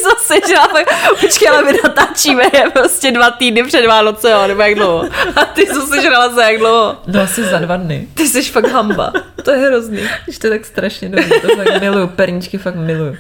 Zase 0.04 0.48
žila, 0.48 0.68
tak 0.68 0.88
počkej, 1.22 1.50
ale 1.50 1.64
my 1.64 1.80
natáčíme 1.84 2.44
je 2.54 2.70
prostě 2.74 3.12
dva 3.12 3.32
týdny 3.32 3.64
před 3.64 3.88
Vánoce, 3.88 4.30
jo, 4.32 4.48
nebo 4.48 4.62
jak 4.62 4.76
dlouho. 4.76 5.04
A 5.36 5.46
ty 5.46 5.66
zase 5.74 6.02
žrala 6.02 6.30
za 6.30 6.44
jak 6.44 6.60
dlouho. 6.60 6.96
No 7.08 7.22
asi 7.22 7.44
za 7.44 7.60
dva 7.60 7.78
dny. 7.78 8.08
Ty 8.14 8.28
jsi 8.28 8.44
fakt 8.44 8.68
hamba. 8.72 9.14
To 9.44 9.52
je 9.52 9.58
hrozný. 9.58 10.00
Když 10.24 10.40
to 10.40 10.48
je 10.48 10.52
tak 10.52 10.66
strašně 10.66 11.10
dobrý, 11.10 11.42
to 11.42 11.48
fakt 11.56 11.82
miluju, 11.82 12.08
perníčky 12.08 12.58
fakt 12.58 12.76
miluju. 12.76 13.16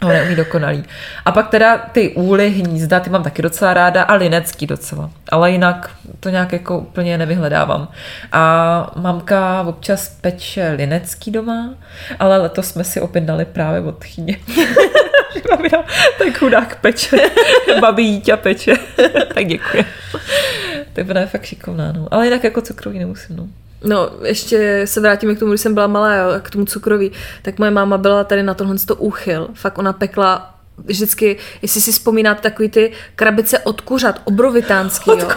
Ale 0.00 0.22
umí 0.22 0.36
dokonalý. 0.36 0.84
A 1.24 1.32
pak 1.32 1.48
teda 1.48 1.78
ty 1.78 2.08
úly, 2.08 2.50
hnízda, 2.50 3.00
ty 3.00 3.10
mám 3.10 3.22
taky 3.22 3.42
docela 3.42 3.74
ráda 3.74 4.02
a 4.02 4.14
linecký 4.14 4.66
docela. 4.66 5.10
Ale 5.32 5.50
jinak 5.50 5.90
to 6.20 6.28
nějak 6.28 6.52
jako 6.52 6.78
úplně 6.78 7.18
nevyhledávám. 7.18 7.88
A 8.32 8.92
mamka 8.96 9.62
občas 9.68 10.08
peče 10.20 10.74
linecký 10.76 11.30
doma, 11.30 11.70
ale 12.18 12.38
letos 12.38 12.66
jsme 12.66 12.84
si 12.84 13.00
objednali 13.00 13.44
právě 13.44 13.80
od 13.80 14.04
chyně. 14.04 14.36
Babina, 15.50 15.84
tak 16.18 16.38
chudák 16.38 16.76
peče. 16.80 17.16
Babi 17.80 18.02
Jíťa 18.02 18.36
peče. 18.36 18.74
tak 19.34 19.46
děkuji. 19.46 19.84
Tak 20.92 21.10
ona 21.10 21.20
je 21.20 21.26
fakt 21.26 21.44
šikovná, 21.44 21.92
no. 21.92 22.08
Ale 22.10 22.24
jinak 22.24 22.44
jako 22.44 22.60
cukroví 22.60 22.98
nemusím, 22.98 23.36
no. 23.36 23.46
No, 23.84 24.10
ještě 24.24 24.82
se 24.84 25.00
vrátíme 25.00 25.34
k 25.34 25.38
tomu, 25.38 25.50
když 25.50 25.60
jsem 25.60 25.74
byla 25.74 25.86
malá, 25.86 26.14
jo, 26.14 26.28
k 26.42 26.50
tomu 26.50 26.64
cukroví. 26.64 27.12
Tak 27.42 27.58
moje 27.58 27.70
máma 27.70 27.98
byla 27.98 28.24
tady 28.24 28.42
na 28.42 28.54
tohle 28.54 28.76
to 28.86 28.96
úchyl. 28.96 29.48
Fakt 29.54 29.78
ona 29.78 29.92
pekla 29.92 30.54
vždycky, 30.84 31.36
jestli 31.62 31.80
si 31.80 31.92
vzpomínáte, 31.92 32.40
takový 32.40 32.68
ty 32.68 32.92
krabice 33.16 33.58
od 33.58 33.80
kuřat, 33.80 34.20
obrovitánský, 34.24 35.10
jo. 35.10 35.28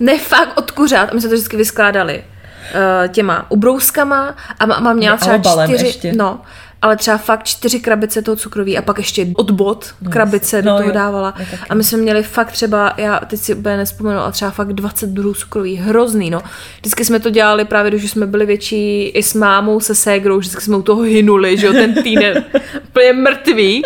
Ne, 0.00 0.18
fakt 0.18 0.58
od 0.58 0.70
kuřat. 0.70 1.08
A 1.10 1.14
my 1.14 1.20
jsme 1.20 1.30
to 1.30 1.34
vždycky 1.34 1.56
vyskládali 1.56 2.24
uh, 2.24 3.08
těma 3.08 3.50
ubrouskama 3.50 4.36
a 4.58 4.66
má- 4.66 4.80
mám 4.80 4.96
měla 4.96 5.16
třeba 5.16 5.66
čtyři, 5.66 5.86
ještě. 5.86 6.12
no, 6.12 6.40
ale 6.82 6.96
třeba 6.96 7.18
fakt 7.18 7.44
čtyři 7.44 7.80
krabice 7.80 8.22
toho 8.22 8.36
cukroví 8.36 8.78
a 8.78 8.82
pak 8.82 8.98
ještě 8.98 9.26
od 9.34 9.50
bod 9.50 9.94
krabice 10.10 10.62
do 10.62 10.70
No 10.70 10.76
toho 10.76 10.88
jo, 10.88 10.94
dávala. 10.94 11.34
A 11.68 11.74
my 11.74 11.84
jsme 11.84 11.98
měli 11.98 12.22
fakt 12.22 12.52
třeba, 12.52 12.94
já 12.96 13.20
teď 13.26 13.40
si 13.40 13.54
úplně 13.54 13.76
nespomenu, 13.76 14.20
ale 14.20 14.32
třeba 14.32 14.50
fakt 14.50 14.72
20 14.72 15.10
druhů 15.10 15.34
cukroví, 15.34 15.76
hrozný, 15.76 16.30
no. 16.30 16.42
Vždycky 16.78 17.04
jsme 17.04 17.20
to 17.20 17.30
dělali 17.30 17.64
právě, 17.64 17.90
když 17.90 18.10
jsme 18.10 18.26
byli 18.26 18.46
větší 18.46 19.08
i 19.08 19.22
s 19.22 19.34
mámou, 19.34 19.80
se 19.80 19.94
ségrou, 19.94 20.38
vždycky 20.38 20.62
jsme 20.62 20.76
u 20.76 20.82
toho 20.82 21.02
hynuli, 21.02 21.58
že 21.58 21.66
jo, 21.66 21.72
ten 21.72 21.94
týden 22.02 22.44
úplně 22.88 23.12
mrtvý. 23.12 23.82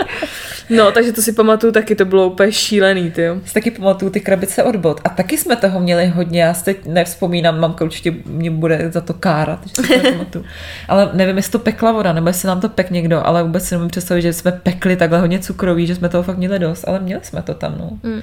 No, 0.70 0.92
takže 0.92 1.12
to 1.12 1.22
si 1.22 1.32
pamatuju 1.32 1.72
taky, 1.72 1.94
to 1.94 2.04
bylo 2.04 2.26
úplně 2.26 2.52
šílený, 2.52 3.10
ty 3.10 3.22
jo. 3.22 3.36
Taky 3.54 3.70
pamatuju 3.70 4.10
ty 4.10 4.20
krabice 4.20 4.62
od 4.62 4.76
bot. 4.76 5.00
A 5.04 5.08
taky 5.08 5.38
jsme 5.38 5.56
toho 5.56 5.80
měli 5.80 6.06
hodně, 6.06 6.42
já 6.42 6.54
si 6.54 6.64
teď 6.64 6.86
nevzpomínám, 6.86 7.60
mamka 7.60 7.84
určitě 7.84 8.14
mě 8.26 8.50
bude 8.50 8.90
za 8.92 9.00
to 9.00 9.14
kárat, 9.14 9.60
že 9.66 9.74
si 9.74 9.82
to 9.82 9.96
nepamatuju. 10.02 10.44
Ale 10.88 11.10
nevím, 11.12 11.36
jestli 11.36 11.52
to 11.52 11.58
pekla 11.58 11.92
voda, 11.92 12.12
nebo 12.12 12.28
jestli 12.28 12.48
nám 12.48 12.60
to 12.60 12.68
pek 12.82 12.90
někdo, 12.90 13.26
ale 13.26 13.42
vůbec 13.42 13.64
si 13.64 13.74
nemůžu 13.74 13.88
představit, 13.88 14.22
že 14.22 14.32
jsme 14.32 14.52
pekli 14.52 14.96
takhle 14.96 15.20
hodně 15.20 15.38
cukroví, 15.38 15.86
že 15.86 15.94
jsme 15.94 16.08
toho 16.08 16.22
fakt 16.22 16.38
měli 16.38 16.58
dost, 16.58 16.88
ale 16.88 17.00
měli 17.00 17.24
jsme 17.24 17.42
to 17.42 17.54
tam, 17.54 17.74
no. 17.78 17.90
Mm. 18.02 18.20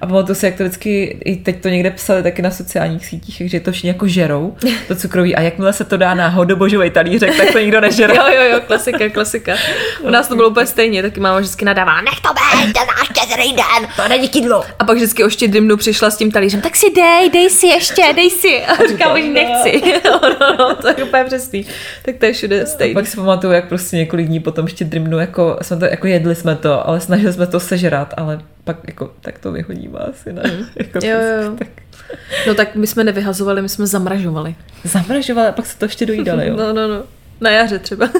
A 0.00 0.06
pamatuju 0.06 0.34
si, 0.34 0.46
jak 0.46 0.56
to 0.56 0.62
vždycky, 0.62 1.18
i 1.24 1.36
teď 1.36 1.62
to 1.62 1.68
někde 1.68 1.90
psali 1.90 2.22
taky 2.22 2.42
na 2.42 2.50
sociálních 2.50 3.06
sítích, 3.06 3.50
že 3.50 3.60
to 3.60 3.72
všichni 3.72 3.88
jako 3.88 4.08
žerou, 4.08 4.56
to 4.88 4.96
cukroví. 4.96 5.36
A 5.36 5.40
jakmile 5.40 5.72
se 5.72 5.84
to 5.84 5.96
dá 5.96 6.14
na 6.14 6.28
hodobožový 6.28 6.90
talířek, 6.90 7.36
tak 7.36 7.52
to 7.52 7.58
nikdo 7.58 7.80
nežere. 7.80 8.16
jo, 8.16 8.24
jo, 8.26 8.42
jo, 8.52 8.60
klasika, 8.66 9.08
klasika. 9.08 9.54
U 10.00 10.10
nás 10.10 10.28
to 10.28 10.36
bylo 10.36 10.48
úplně 10.48 10.66
stejně, 10.66 11.02
taky 11.02 11.20
máma 11.20 11.38
vždycky 11.38 11.64
nadává, 11.64 12.00
nech 12.00 12.20
to 12.20 12.28
být, 12.28 12.72
to 12.72 12.80
náš 12.80 13.06
štědrý 13.12 13.52
den, 13.52 13.90
to 13.96 14.08
není 14.08 14.28
kydlo. 14.28 14.64
A 14.78 14.84
pak 14.84 14.96
vždycky 14.96 15.24
o 15.24 15.30
štědrým 15.30 15.64
dnu 15.64 15.76
přišla 15.76 16.10
s 16.10 16.16
tím 16.16 16.30
talířem, 16.30 16.60
tak 16.60 16.76
si 16.76 16.86
dej, 16.90 17.30
dej 17.30 17.50
si 17.50 17.66
ještě, 17.66 18.02
dej 18.16 18.30
si. 18.30 18.62
A 18.64 18.88
říkám, 18.88 19.22
že 19.22 19.28
nechci. 19.28 19.82
no, 20.04 20.20
no, 20.40 20.56
no, 20.58 20.74
to 20.74 20.88
je 20.88 20.94
úplně 20.94 21.24
přesný. 21.24 21.66
Tak 22.02 22.16
to 22.16 22.26
je 22.26 22.32
všude 22.32 22.66
stejný. 22.66 22.94
Pak 22.94 23.06
si 23.06 23.16
pamatuju, 23.16 23.52
jak 23.52 23.68
prostě 23.68 23.96
několik 23.96 24.26
dní 24.26 24.40
potom 24.40 24.66
štědrým 24.66 25.04
dnu, 25.04 25.18
jako, 25.18 25.58
jsme 25.62 25.76
to, 25.76 25.84
jako 25.84 26.06
jedli 26.06 26.34
jsme 26.34 26.56
to, 26.56 26.88
ale 26.88 27.00
snažili 27.00 27.32
jsme 27.32 27.46
to 27.46 27.60
sežrat, 27.60 28.14
ale 28.16 28.40
pak 28.66 28.76
jako, 28.86 29.12
tak 29.20 29.38
to 29.38 29.52
vyhodíme 29.52 29.98
asi, 29.98 30.32
ne? 30.32 30.42
Mm. 30.44 30.66
jako 30.76 31.06
jo, 31.06 31.18
jo. 31.42 31.56
Tak. 31.58 31.68
No 32.46 32.54
tak 32.54 32.74
my 32.74 32.86
jsme 32.86 33.04
nevyhazovali, 33.04 33.62
my 33.62 33.68
jsme 33.68 33.86
zamražovali. 33.86 34.54
Zamražovali 34.84 35.48
a 35.48 35.52
pak 35.52 35.66
se 35.66 35.78
to 35.78 35.84
ještě 35.84 36.06
dojídali, 36.06 36.48
jo? 36.48 36.56
no, 36.58 36.72
no, 36.72 36.88
no. 36.88 37.02
Na 37.40 37.50
jaře 37.50 37.78
třeba. 37.78 38.08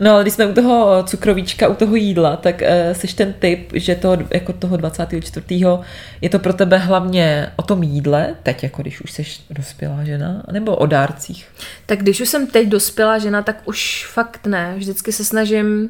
No 0.00 0.12
ale 0.12 0.22
když 0.24 0.34
jsme 0.34 0.46
u 0.46 0.54
toho 0.54 1.04
cukrovíčka, 1.06 1.68
u 1.68 1.74
toho 1.74 1.96
jídla, 1.96 2.36
tak 2.36 2.62
uh, 2.62 2.96
jsi 2.96 3.16
ten 3.16 3.32
typ, 3.32 3.70
že 3.74 3.94
toho, 3.94 4.18
jako 4.34 4.52
toho 4.52 4.76
24. 4.76 5.46
je 6.20 6.28
to 6.28 6.38
pro 6.38 6.52
tebe 6.52 6.78
hlavně 6.78 7.52
o 7.56 7.62
tom 7.62 7.82
jídle, 7.82 8.34
teď 8.42 8.62
jako 8.62 8.82
když 8.82 9.00
už 9.00 9.12
jsi 9.12 9.24
dospělá 9.50 10.04
žena, 10.04 10.42
nebo 10.52 10.76
o 10.76 10.86
dárcích? 10.86 11.48
Tak 11.86 11.98
když 11.98 12.20
už 12.20 12.28
jsem 12.28 12.46
teď 12.46 12.68
dospělá 12.68 13.18
žena, 13.18 13.42
tak 13.42 13.62
už 13.64 14.06
fakt 14.12 14.46
ne. 14.46 14.74
Vždycky 14.76 15.12
se 15.12 15.24
snažím 15.24 15.88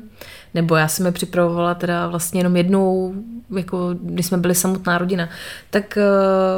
nebo 0.55 0.77
já 0.77 0.89
jsem 0.89 1.07
je 1.07 1.13
připravovala 1.13 1.75
teda 1.75 2.09
vlastně 2.09 2.41
jenom 2.41 2.57
jednou, 2.57 3.15
jako 3.57 3.95
když 4.01 4.27
jsme 4.27 4.39
byli 4.39 4.55
samotná 4.55 4.99
rodina, 4.99 5.29
tak 5.71 5.99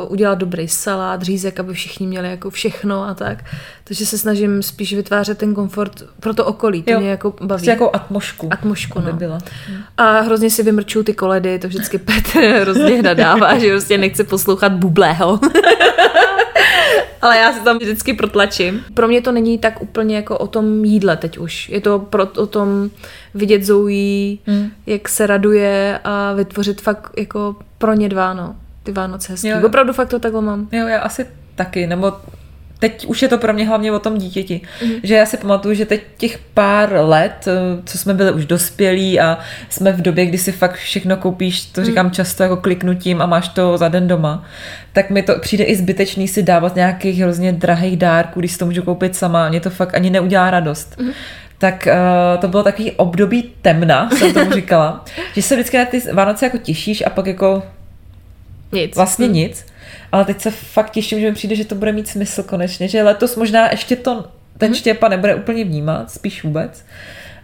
uh, 0.04 0.12
udělat 0.12 0.38
dobrý 0.38 0.68
salát, 0.68 1.22
řízek, 1.22 1.60
aby 1.60 1.74
všichni 1.74 2.06
měli 2.06 2.30
jako 2.30 2.50
všechno 2.50 3.04
a 3.04 3.14
tak. 3.14 3.44
Takže 3.84 4.06
se 4.06 4.18
snažím 4.18 4.62
spíš 4.62 4.94
vytvářet 4.94 5.38
ten 5.38 5.54
komfort 5.54 6.02
pro 6.20 6.34
to 6.34 6.44
okolí, 6.44 6.82
to 6.82 6.90
jo, 6.90 7.00
mě 7.00 7.10
jako 7.10 7.30
baví. 7.30 7.48
Prostě 7.48 7.70
jako 7.70 7.90
atmošku. 7.94 8.48
Atmošku, 8.52 9.00
no. 9.00 9.12
Byla. 9.12 9.38
A 9.96 10.20
hrozně 10.20 10.50
si 10.50 10.62
vymrčuju 10.62 11.04
ty 11.04 11.14
koledy, 11.14 11.58
to 11.58 11.68
vždycky 11.68 11.98
Petr 11.98 12.40
hrozně 12.60 13.02
nadává, 13.02 13.58
že 13.58 13.70
prostě 13.70 13.98
nechce 13.98 14.24
poslouchat 14.24 14.72
bublého. 14.72 15.40
ale 17.22 17.38
já 17.38 17.52
se 17.52 17.60
tam 17.60 17.78
vždycky 17.78 18.14
protlačím. 18.14 18.84
Pro 18.94 19.08
mě 19.08 19.22
to 19.22 19.32
není 19.32 19.58
tak 19.58 19.82
úplně 19.82 20.16
jako 20.16 20.38
o 20.38 20.46
tom 20.46 20.84
jídle 20.84 21.16
teď 21.16 21.38
už. 21.38 21.68
Je 21.68 21.80
to 21.80 21.98
pro, 21.98 22.26
o 22.26 22.46
tom 22.46 22.90
vidět 23.34 23.64
Zoe, 23.64 24.36
mm. 24.46 24.70
jak 24.86 25.08
se 25.08 25.26
raduje 25.26 26.00
a 26.04 26.32
vytvořit 26.32 26.80
fakt 26.80 27.12
jako 27.18 27.56
pro 27.78 27.92
ně 27.94 28.08
dva, 28.08 28.34
no. 28.34 28.56
Ty 28.82 28.92
Vánoce 28.92 29.32
hezký. 29.32 29.48
Jo. 29.48 29.66
Opravdu 29.66 29.92
fakt 29.92 30.08
to 30.08 30.18
takhle 30.18 30.42
mám. 30.42 30.68
Jo, 30.72 30.86
já 30.86 31.00
asi 31.00 31.26
taky, 31.54 31.86
nebo 31.86 32.12
teď 32.80 33.06
už 33.06 33.22
je 33.22 33.28
to 33.28 33.38
pro 33.38 33.52
mě 33.52 33.66
hlavně 33.66 33.92
o 33.92 33.98
tom 33.98 34.18
dítěti. 34.18 34.60
Mm-hmm. 34.80 35.00
Že 35.02 35.14
já 35.14 35.26
si 35.26 35.36
pamatuju, 35.36 35.74
že 35.74 35.86
teď 35.86 36.00
těch 36.16 36.38
pár 36.54 36.92
let, 36.92 37.48
eh, 37.48 37.82
co 37.84 37.98
jsme 37.98 38.14
byli 38.14 38.32
už 38.32 38.46
dospělí 38.46 39.20
a 39.20 39.38
jsme 39.68 39.92
v 39.92 40.02
době, 40.02 40.26
kdy 40.26 40.38
si 40.38 40.52
fakt 40.52 40.74
všechno 40.74 41.16
koupíš, 41.16 41.64
to 41.64 41.84
říkám 41.84 42.06
mm. 42.06 42.12
často 42.12 42.42
jako 42.42 42.56
kliknutím 42.56 43.22
a 43.22 43.26
máš 43.26 43.48
to 43.48 43.78
za 43.78 43.88
den 43.88 44.08
doma, 44.08 44.44
tak 44.92 45.10
mi 45.10 45.22
to 45.22 45.38
přijde 45.38 45.64
i 45.64 45.76
zbytečný 45.76 46.28
si 46.28 46.42
dávat 46.42 46.76
nějakých 46.76 47.18
hrozně 47.22 47.52
drahých 47.52 47.96
dárků, 47.96 48.40
když 48.40 48.52
si 48.52 48.58
to 48.58 48.66
můžu 48.66 48.82
koupit 48.82 49.16
sama. 49.16 49.48
Mě 49.48 49.60
to 49.60 49.70
fakt 49.70 49.94
ani 49.94 50.10
neudělá 50.10 50.50
radost. 50.50 50.96
Mm-hmm 50.98 51.12
tak 51.60 51.88
uh, 51.90 52.40
to 52.40 52.48
bylo 52.48 52.62
takový 52.62 52.92
období 52.92 53.50
temna, 53.62 54.10
jsem 54.10 54.32
tomu 54.32 54.52
říkala, 54.54 55.04
že 55.34 55.42
se 55.42 55.54
vždycky 55.54 55.78
na 55.78 55.84
ty 55.84 56.00
Vánoce 56.12 56.46
jako 56.46 56.58
těšíš 56.58 57.02
a 57.06 57.10
pak 57.10 57.26
jako 57.26 57.62
nic. 58.72 58.96
Vlastně 58.96 59.26
hmm. 59.26 59.34
nic. 59.34 59.66
Ale 60.12 60.24
teď 60.24 60.40
se 60.40 60.50
fakt 60.50 60.90
těším, 60.90 61.20
že 61.20 61.26
mi 61.26 61.34
přijde, 61.34 61.54
že 61.54 61.64
to 61.64 61.74
bude 61.74 61.92
mít 61.92 62.08
smysl 62.08 62.42
konečně, 62.42 62.88
že 62.88 63.02
letos 63.02 63.36
možná 63.36 63.70
ještě 63.70 63.96
to 63.96 64.24
ten 64.58 64.72
mm-hmm. 64.72 64.76
štěpa 64.76 65.08
nebude 65.08 65.34
úplně 65.34 65.64
vnímat, 65.64 66.10
spíš 66.10 66.44
vůbec. 66.44 66.84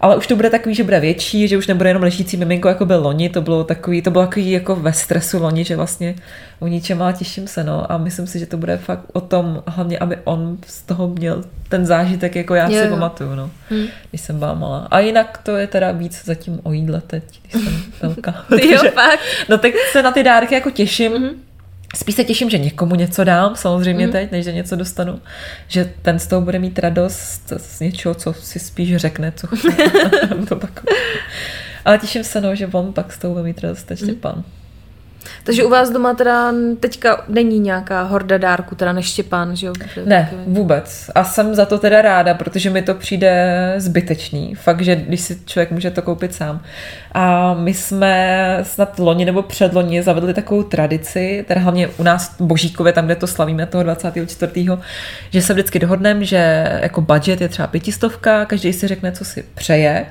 Ale 0.00 0.16
už 0.16 0.26
to 0.26 0.36
bude 0.36 0.50
takový, 0.50 0.74
že 0.74 0.84
bude 0.84 1.00
větší, 1.00 1.48
že 1.48 1.56
už 1.56 1.66
nebude 1.66 1.90
jenom 1.90 2.02
ležící 2.02 2.36
miminko, 2.36 2.68
jako 2.68 2.86
byl 2.86 3.02
loni, 3.02 3.28
to 3.28 3.42
bylo 3.42 3.64
takový, 3.64 4.02
to 4.02 4.10
bylo 4.10 4.24
takový 4.24 4.50
jako 4.50 4.76
ve 4.76 4.92
stresu 4.92 5.42
loni, 5.42 5.64
že 5.64 5.76
vlastně 5.76 6.14
o 6.58 6.66
ničem 6.66 7.02
a 7.02 7.12
těším 7.12 7.48
se, 7.48 7.64
no. 7.64 7.92
A 7.92 7.98
myslím 7.98 8.26
si, 8.26 8.38
že 8.38 8.46
to 8.46 8.56
bude 8.56 8.76
fakt 8.76 9.04
o 9.12 9.20
tom, 9.20 9.62
hlavně, 9.66 9.98
aby 9.98 10.16
on 10.24 10.58
z 10.66 10.82
toho 10.82 11.08
měl 11.08 11.44
ten 11.68 11.86
zážitek, 11.86 12.36
jako 12.36 12.54
já 12.54 12.68
jo, 12.68 12.78
si 12.78 12.84
jo. 12.84 12.90
pamatuju, 12.90 13.34
no. 13.34 13.50
Hmm. 13.70 13.86
Když 14.10 14.20
jsem 14.20 14.38
byla 14.38 14.54
malá. 14.54 14.88
A 14.90 14.98
jinak 14.98 15.40
to 15.42 15.56
je 15.56 15.66
teda 15.66 15.92
víc 15.92 16.24
zatím 16.24 16.60
o 16.62 16.72
jídle 16.72 17.02
teď, 17.06 17.24
když 17.42 17.62
jsem 17.62 17.82
velká. 18.02 18.44
jo, 18.62 18.82
fakt. 18.94 19.20
No 19.48 19.58
tak 19.58 19.72
se 19.92 20.02
na 20.02 20.10
ty 20.12 20.22
dárky 20.22 20.54
jako 20.54 20.70
těším. 20.70 21.12
Mm-hmm 21.12 21.34
Spíš 21.96 22.14
se 22.14 22.24
těším, 22.24 22.50
že 22.50 22.58
někomu 22.58 22.94
něco 22.94 23.24
dám, 23.24 23.56
samozřejmě 23.56 24.06
mm. 24.06 24.12
teď, 24.12 24.30
než 24.30 24.44
že 24.44 24.52
něco 24.52 24.76
dostanu. 24.76 25.20
Že 25.68 25.92
ten 26.02 26.18
z 26.18 26.26
toho 26.26 26.42
bude 26.42 26.58
mít 26.58 26.78
radost 26.78 27.52
z 27.56 27.80
něčeho, 27.80 28.14
co 28.14 28.32
si 28.32 28.58
spíš 28.58 28.96
řekne, 28.96 29.32
co 29.36 29.46
chce. 29.46 29.68
Ale 31.84 31.98
těším 31.98 32.24
se, 32.24 32.40
no, 32.40 32.54
že 32.54 32.66
on 32.66 32.92
pak 32.92 33.12
z 33.12 33.18
toho 33.18 33.34
bude 33.34 33.44
mít 33.44 33.60
radost 33.60 33.82
teď 33.82 34.02
mm. 34.02 34.14
pan. 34.14 34.44
Takže 35.44 35.64
u 35.64 35.68
vás 35.68 35.90
doma 35.90 36.14
teda 36.14 36.52
teďka 36.80 37.24
není 37.28 37.58
nějaká 37.58 38.02
horda 38.02 38.38
dárku, 38.38 38.74
teda 38.74 38.92
než 38.92 39.06
Štěpán, 39.06 39.56
že 39.56 39.66
jo? 39.66 39.72
Ne, 40.04 40.30
vůbec. 40.46 41.10
A 41.14 41.24
jsem 41.24 41.54
za 41.54 41.66
to 41.66 41.78
teda 41.78 42.02
ráda, 42.02 42.34
protože 42.34 42.70
mi 42.70 42.82
to 42.82 42.94
přijde 42.94 43.74
zbytečný. 43.76 44.54
Fakt, 44.54 44.80
že 44.80 44.96
když 44.96 45.20
si 45.20 45.38
člověk 45.44 45.70
může 45.70 45.90
to 45.90 46.02
koupit 46.02 46.34
sám. 46.34 46.60
A 47.12 47.54
my 47.54 47.74
jsme 47.74 48.58
snad 48.62 48.98
loni 48.98 49.24
nebo 49.24 49.42
předloni 49.42 50.02
zavedli 50.02 50.34
takovou 50.34 50.62
tradici, 50.62 51.44
teda 51.48 51.60
hlavně 51.60 51.88
u 51.88 52.02
nás 52.02 52.28
v 52.28 52.40
Božíkově, 52.40 52.92
tam, 52.92 53.04
kde 53.04 53.16
to 53.16 53.26
slavíme 53.26 53.66
toho 53.66 53.82
24. 53.82 54.52
že 55.30 55.42
se 55.42 55.52
vždycky 55.52 55.78
dohodneme, 55.78 56.24
že 56.24 56.68
jako 56.82 57.00
budget 57.00 57.40
je 57.40 57.48
třeba 57.48 57.68
pětistovka, 57.68 58.44
každý 58.44 58.72
si 58.72 58.88
řekne, 58.88 59.12
co 59.12 59.24
si 59.24 59.44
přeje, 59.54 60.06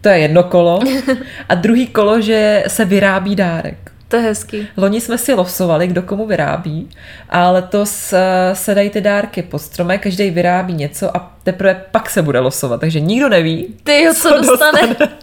to 0.00 0.08
je 0.08 0.18
jedno 0.18 0.42
kolo. 0.42 0.80
A 1.48 1.54
druhý 1.54 1.86
kolo, 1.86 2.20
že 2.20 2.64
se 2.66 2.84
vyrábí 2.84 3.36
dárek. 3.36 3.87
To 4.08 4.16
je 4.16 4.22
hezký. 4.22 4.68
Loni 4.76 5.00
jsme 5.00 5.18
si 5.18 5.34
losovali, 5.34 5.86
kdo 5.86 6.02
komu 6.02 6.26
vyrábí, 6.26 6.88
a 7.28 7.50
letos 7.50 8.12
eh, 8.12 8.54
se 8.54 8.74
dají 8.74 8.90
ty 8.90 9.00
dárky 9.00 9.42
pod 9.42 9.58
stromem, 9.58 9.98
každý 9.98 10.30
vyrábí 10.30 10.74
něco 10.74 11.16
a 11.16 11.36
teprve 11.42 11.82
pak 11.90 12.10
se 12.10 12.22
bude 12.22 12.40
losovat, 12.40 12.80
takže 12.80 13.00
nikdo 13.00 13.28
neví, 13.28 13.74
Ty 13.84 14.02
jo, 14.02 14.14
co, 14.14 14.28
co 14.28 14.36
dostane. 14.36 14.86
dostane. 14.86 15.10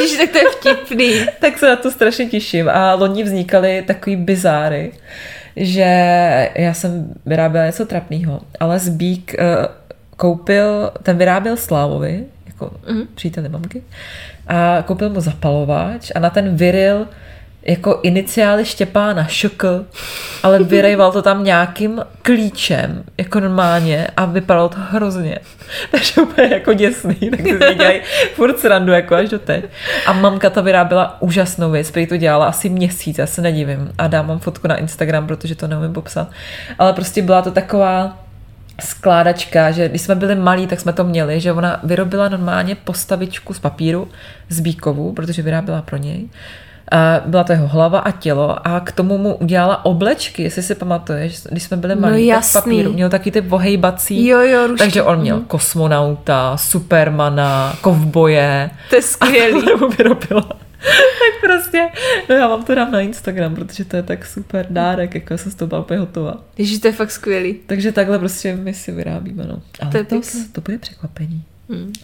Ježíš, 0.00 0.18
tak 0.18 0.30
to 0.30 0.38
je 0.38 0.44
vtipný. 0.50 1.26
tak 1.40 1.58
se 1.58 1.68
na 1.68 1.76
to 1.76 1.90
strašně 1.90 2.26
těším. 2.26 2.68
A 2.68 2.94
loni 2.94 3.22
vznikaly 3.22 3.84
takový 3.86 4.16
bizáry, 4.16 4.92
že 5.56 5.90
já 6.54 6.74
jsem 6.74 7.14
vyráběla 7.26 7.66
něco 7.66 7.86
trapného, 7.86 8.40
ale 8.60 8.78
Zbík 8.78 9.34
uh, 9.38 9.66
koupil, 10.16 10.92
ten 11.02 11.18
vyráběl 11.18 11.56
Slávovi, 11.56 12.24
jako 12.46 12.70
mm-hmm. 12.86 13.06
příteli 13.14 13.48
mamky, 13.48 13.82
a 14.46 14.82
koupil 14.86 15.10
mu 15.10 15.20
zapalovač 15.20 16.10
a 16.14 16.18
na 16.18 16.30
ten 16.30 16.56
vyril 16.56 17.08
jako 17.64 18.00
iniciály 18.02 18.64
Štěpána 18.64 19.24
ŠK, 19.24 19.64
ale 20.42 20.62
vyrejval 20.62 21.12
to 21.12 21.22
tam 21.22 21.44
nějakým 21.44 22.00
klíčem, 22.22 23.04
jako 23.18 23.40
normálně 23.40 24.08
a 24.16 24.24
vypadalo 24.24 24.68
to 24.68 24.76
hrozně. 24.80 25.38
Takže 25.90 26.20
úplně 26.20 26.48
jako 26.48 26.72
děsný, 26.72 27.14
tak 27.30 27.40
si 27.40 27.74
dělají 27.74 28.00
furt 28.34 28.58
srandu 28.58 28.92
jako 28.92 29.14
až 29.14 29.28
do 29.28 29.38
teď. 29.38 29.64
A 30.06 30.12
mamka 30.12 30.50
ta 30.50 30.60
vyráběla 30.60 31.22
úžasnou 31.22 31.70
věc, 31.70 31.90
prý 31.90 32.06
to 32.06 32.16
dělala 32.16 32.46
asi 32.46 32.68
měsíc, 32.68 33.18
já 33.18 33.26
se 33.26 33.42
nedivím. 33.42 33.92
A 33.98 34.06
dám 34.06 34.26
vám 34.26 34.38
fotku 34.38 34.68
na 34.68 34.76
Instagram, 34.76 35.26
protože 35.26 35.54
to 35.54 35.68
neumím 35.68 35.92
popsat. 35.92 36.30
Ale 36.78 36.92
prostě 36.92 37.22
byla 37.22 37.42
to 37.42 37.50
taková 37.50 38.18
skládačka, 38.80 39.70
že 39.70 39.88
když 39.88 40.02
jsme 40.02 40.14
byli 40.14 40.34
malí, 40.34 40.66
tak 40.66 40.80
jsme 40.80 40.92
to 40.92 41.04
měli, 41.04 41.40
že 41.40 41.52
ona 41.52 41.80
vyrobila 41.82 42.28
normálně 42.28 42.74
postavičku 42.74 43.54
z 43.54 43.58
papíru 43.58 44.08
z 44.48 44.60
bíkovu, 44.60 45.12
protože 45.12 45.42
vyráběla 45.42 45.82
pro 45.82 45.96
něj 45.96 46.28
byla 47.26 47.44
to 47.44 47.52
jeho 47.52 47.68
hlava 47.68 47.98
a 47.98 48.10
tělo 48.10 48.66
a 48.66 48.80
k 48.80 48.92
tomu 48.92 49.18
mu 49.18 49.34
udělala 49.34 49.84
oblečky, 49.84 50.42
jestli 50.42 50.62
si 50.62 50.74
pamatuješ, 50.74 51.42
když 51.50 51.62
jsme 51.62 51.76
byli 51.76 51.96
malí, 51.96 52.28
no, 52.28 52.34
tak 52.34 52.44
z 52.44 52.52
papíru. 52.52 52.92
Měl 52.92 53.10
taky 53.10 53.30
ty 53.30 53.40
vohejbací. 53.40 54.26
Jo, 54.26 54.40
jo, 54.40 54.66
rušky. 54.66 54.84
Takže 54.84 55.02
on 55.02 55.20
měl 55.20 55.36
mm. 55.36 55.44
kosmonauta, 55.44 56.56
supermana, 56.56 57.76
kovboje. 57.80 58.70
To 58.90 58.96
je 58.96 59.02
skvělý. 59.02 59.72
A 59.72 59.86
vyrobila. 59.98 60.48
tak 60.82 61.50
prostě, 61.50 61.88
no 62.28 62.34
já 62.34 62.48
vám 62.48 62.64
to 62.64 62.74
dám 62.74 62.92
na 62.92 63.00
Instagram, 63.00 63.54
protože 63.54 63.84
to 63.84 63.96
je 63.96 64.02
tak 64.02 64.26
super 64.26 64.66
dárek, 64.70 65.14
jako 65.14 65.38
jsem 65.38 65.52
z 65.52 65.54
toho 65.54 65.68
byla 65.68 65.80
úplně 65.80 66.00
hotová. 66.00 66.34
Ježíš, 66.58 66.78
to 66.78 66.86
je 66.86 66.92
fakt 66.92 67.10
skvělý. 67.10 67.54
Takže 67.66 67.92
takhle 67.92 68.18
prostě 68.18 68.56
my 68.56 68.74
si 68.74 68.92
vyrábíme, 68.92 69.44
no. 69.46 69.62
Ale 69.80 69.90
to, 69.90 70.04
to, 70.04 70.20
to 70.52 70.60
bude 70.60 70.78
překvapení. 70.78 71.44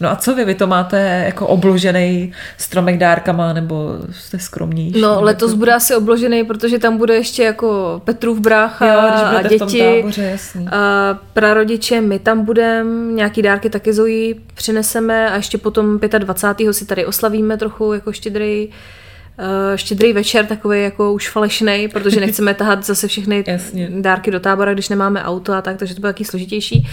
No 0.01 0.11
a 0.11 0.15
co 0.15 0.35
vy? 0.35 0.45
Vy 0.45 0.55
to 0.55 0.67
máte 0.67 1.23
jako 1.25 1.47
obložený 1.47 2.31
stromek 2.57 2.97
dárkama, 2.97 3.53
nebo 3.53 3.95
jste 4.11 4.39
skromnější? 4.39 5.01
No 5.01 5.21
letos 5.21 5.53
bude 5.53 5.73
asi 5.73 5.95
obložený, 5.95 6.43
protože 6.43 6.79
tam 6.79 6.97
bude 6.97 7.15
ještě 7.15 7.43
jako 7.43 8.01
Petrův 8.05 8.39
brácha 8.39 8.93
jo, 8.93 8.99
a 8.99 9.41
děti. 9.41 9.79
táboře, 9.79 10.23
jasný. 10.23 10.67
A 10.71 11.19
prarodiče, 11.33 12.01
my 12.01 12.19
tam 12.19 12.45
budeme, 12.45 13.13
nějaký 13.13 13.41
dárky 13.41 13.69
taky 13.69 13.93
Zoe 13.93 14.33
přineseme 14.53 15.29
a 15.29 15.35
ještě 15.35 15.57
potom 15.57 15.99
25. 16.17 16.73
si 16.73 16.85
tady 16.85 17.05
oslavíme 17.05 17.57
trochu 17.57 17.93
jako 17.93 18.11
štědrý 18.11 18.67
uh, 18.67 19.75
štědrý 19.75 20.13
večer, 20.13 20.45
takový 20.45 20.83
jako 20.83 21.13
už 21.13 21.29
falešný, 21.29 21.87
protože 21.93 22.19
nechceme 22.25 22.53
tahat 22.53 22.85
zase 22.85 23.07
všechny 23.07 23.43
dárky 23.89 24.31
do 24.31 24.39
tábora, 24.39 24.73
když 24.73 24.89
nemáme 24.89 25.23
auto 25.23 25.53
a 25.53 25.61
tak, 25.61 25.77
takže 25.77 25.95
to 25.95 26.01
bude 26.01 26.13
taky 26.13 26.25
složitější. 26.25 26.87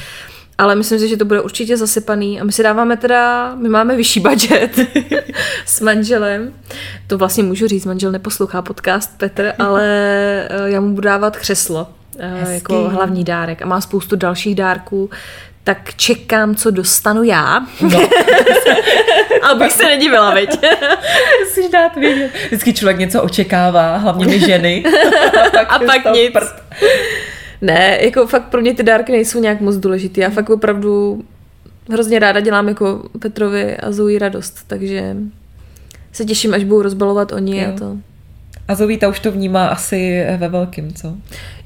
Ale 0.58 0.74
myslím 0.74 0.98
si, 0.98 1.08
že 1.08 1.16
to 1.16 1.24
bude 1.24 1.40
určitě 1.40 1.76
zasypaný 1.76 2.40
a 2.40 2.44
my 2.44 2.52
si 2.52 2.62
dáváme 2.62 2.96
teda, 2.96 3.54
my 3.54 3.68
máme 3.68 3.96
vyšší 3.96 4.20
budget 4.20 4.70
s 5.66 5.80
manželem. 5.80 6.52
To 7.06 7.18
vlastně 7.18 7.42
můžu 7.42 7.66
říct, 7.68 7.84
manžel 7.84 8.12
neposlouchá 8.12 8.62
podcast 8.62 9.18
Petr, 9.18 9.52
ale 9.58 9.84
eh, 10.50 10.70
já 10.70 10.80
mu 10.80 10.88
budu 10.94 11.00
dávat 11.08 11.36
křeslo 11.36 11.88
eh, 12.18 12.28
Hezký. 12.28 12.52
jako 12.54 12.88
hlavní 12.88 13.24
dárek 13.24 13.62
a 13.62 13.66
má 13.66 13.80
spoustu 13.80 14.16
dalších 14.16 14.54
dárků, 14.54 15.10
tak 15.64 15.94
čekám, 15.96 16.54
co 16.54 16.70
dostanu 16.70 17.22
já. 17.22 17.66
No. 17.80 18.00
Abych 19.50 19.72
se 19.72 19.84
nedivila, 19.84 20.34
veď. 20.34 20.64
Musíš 21.44 21.70
dát 21.70 21.96
vědět. 21.96 22.30
Vždycky 22.46 22.72
člověk 22.72 22.98
něco 22.98 23.22
očekává, 23.22 23.96
hlavně 23.96 24.26
my 24.26 24.40
ženy. 24.40 24.84
a 24.86 25.50
pak, 25.50 25.72
a 25.72 25.78
pak 25.78 26.14
nic. 26.14 26.32
Prd. 26.32 26.62
Ne, 27.60 27.98
jako 28.02 28.26
fakt 28.26 28.44
pro 28.44 28.60
mě 28.60 28.74
ty 28.74 28.82
dárky 28.82 29.12
nejsou 29.12 29.40
nějak 29.40 29.60
moc 29.60 29.76
důležitý. 29.76 30.20
Já 30.20 30.30
fakt 30.30 30.50
opravdu 30.50 31.24
hrozně 31.90 32.18
ráda 32.18 32.40
dělám 32.40 32.68
jako 32.68 33.02
Petrovi 33.18 33.76
a 33.76 33.92
Zoe 33.92 34.18
radost, 34.18 34.58
takže 34.66 35.16
se 36.12 36.24
těším, 36.24 36.54
až 36.54 36.64
budou 36.64 36.82
rozbalovat 36.82 37.32
oni 37.32 37.62
jo. 37.62 37.68
a 37.68 37.78
to. 37.78 37.96
A 38.68 38.74
Zoe 38.74 38.98
ta 38.98 39.08
už 39.08 39.20
to 39.20 39.32
vnímá 39.32 39.68
asi 39.68 40.24
ve 40.36 40.48
velkým, 40.48 40.94
co? 40.94 41.16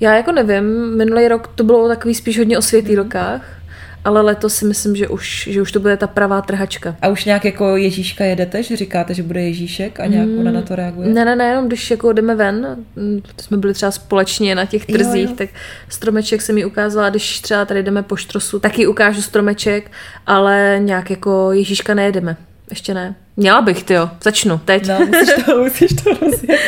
Já 0.00 0.16
jako 0.16 0.32
nevím, 0.32 0.96
minulý 0.96 1.28
rok 1.28 1.48
to 1.54 1.64
bylo 1.64 1.88
takový 1.88 2.14
spíš 2.14 2.38
hodně 2.38 2.58
o 2.58 2.62
světý 2.62 2.94
rokách 2.94 3.59
ale 4.04 4.20
letos 4.20 4.54
si 4.54 4.64
myslím, 4.64 4.96
že 4.96 5.08
už, 5.08 5.48
že 5.52 5.62
už 5.62 5.72
to 5.72 5.80
bude 5.80 5.96
ta 5.96 6.06
pravá 6.06 6.42
trhačka. 6.42 6.96
A 7.02 7.08
už 7.08 7.24
nějak 7.24 7.44
jako 7.44 7.76
Ježíška 7.76 8.24
jedete, 8.24 8.62
že 8.62 8.76
říkáte, 8.76 9.14
že 9.14 9.22
bude 9.22 9.42
Ježíšek 9.42 10.00
a 10.00 10.06
nějak 10.06 10.28
mm, 10.28 10.38
ona 10.38 10.50
na 10.50 10.62
to 10.62 10.76
reaguje? 10.76 11.08
Ne, 11.08 11.24
ne, 11.24 11.36
ne, 11.36 11.44
jenom 11.44 11.66
když 11.66 11.90
jako 11.90 12.12
jdeme 12.12 12.34
ven, 12.34 12.76
mm, 12.96 13.22
jsme 13.40 13.56
byli 13.56 13.74
třeba 13.74 13.92
společně 13.92 14.54
na 14.54 14.64
těch 14.64 14.86
trzích, 14.86 15.24
jo, 15.24 15.30
jo. 15.30 15.34
tak 15.36 15.48
stromeček 15.88 16.42
se 16.42 16.52
mi 16.52 16.64
ukázala, 16.64 17.10
když 17.10 17.40
třeba 17.40 17.64
tady 17.64 17.82
jdeme 17.82 18.02
po 18.02 18.16
štrosu, 18.16 18.58
taky 18.58 18.86
ukážu 18.86 19.22
stromeček, 19.22 19.90
ale 20.26 20.80
nějak 20.82 21.10
jako 21.10 21.52
Ježíška 21.52 21.94
nejedeme. 21.94 22.36
Ještě 22.70 22.94
ne. 22.94 23.14
Měla 23.36 23.62
bych, 23.62 23.84
ty 23.84 23.94
jo. 23.94 24.10
Začnu, 24.22 24.60
teď. 24.64 24.88
No, 24.88 24.98
musíš 25.06 25.44
to, 25.44 25.62
musíš 25.62 25.90
to 26.04 26.10
rozjet. 26.10 26.60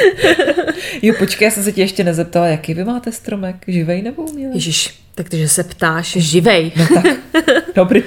jo, 1.03 1.15
počkej, 1.19 1.47
já 1.47 1.51
jsem 1.51 1.63
se 1.63 1.73
tě 1.73 1.81
ještě 1.81 2.05
nezeptala, 2.05 2.47
jaký 2.47 2.75
vy 2.75 2.85
máte 2.85 3.13
stromek? 3.13 3.57
Živej 3.69 4.03
nebo 4.03 4.23
umělej? 4.23 4.57
Ježiš, 4.57 5.02
takže 5.15 5.49
se 5.49 5.65
ptáš, 5.65 6.07
živej. 6.07 6.73
No 6.77 6.87
tak, 6.95 7.05
dobrý, 7.75 8.03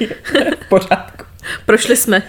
v 0.61 0.69
pořádku. 0.69 1.25
Prošli 1.65 1.95
jsme. 1.95 2.23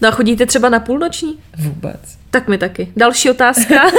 no 0.00 0.08
a 0.08 0.10
chodíte 0.10 0.46
třeba 0.46 0.68
na 0.68 0.80
půlnoční? 0.80 1.38
Vůbec. 1.58 2.00
Tak 2.30 2.48
mi 2.48 2.58
taky. 2.58 2.92
Další 2.96 3.30
otázka. 3.30 3.74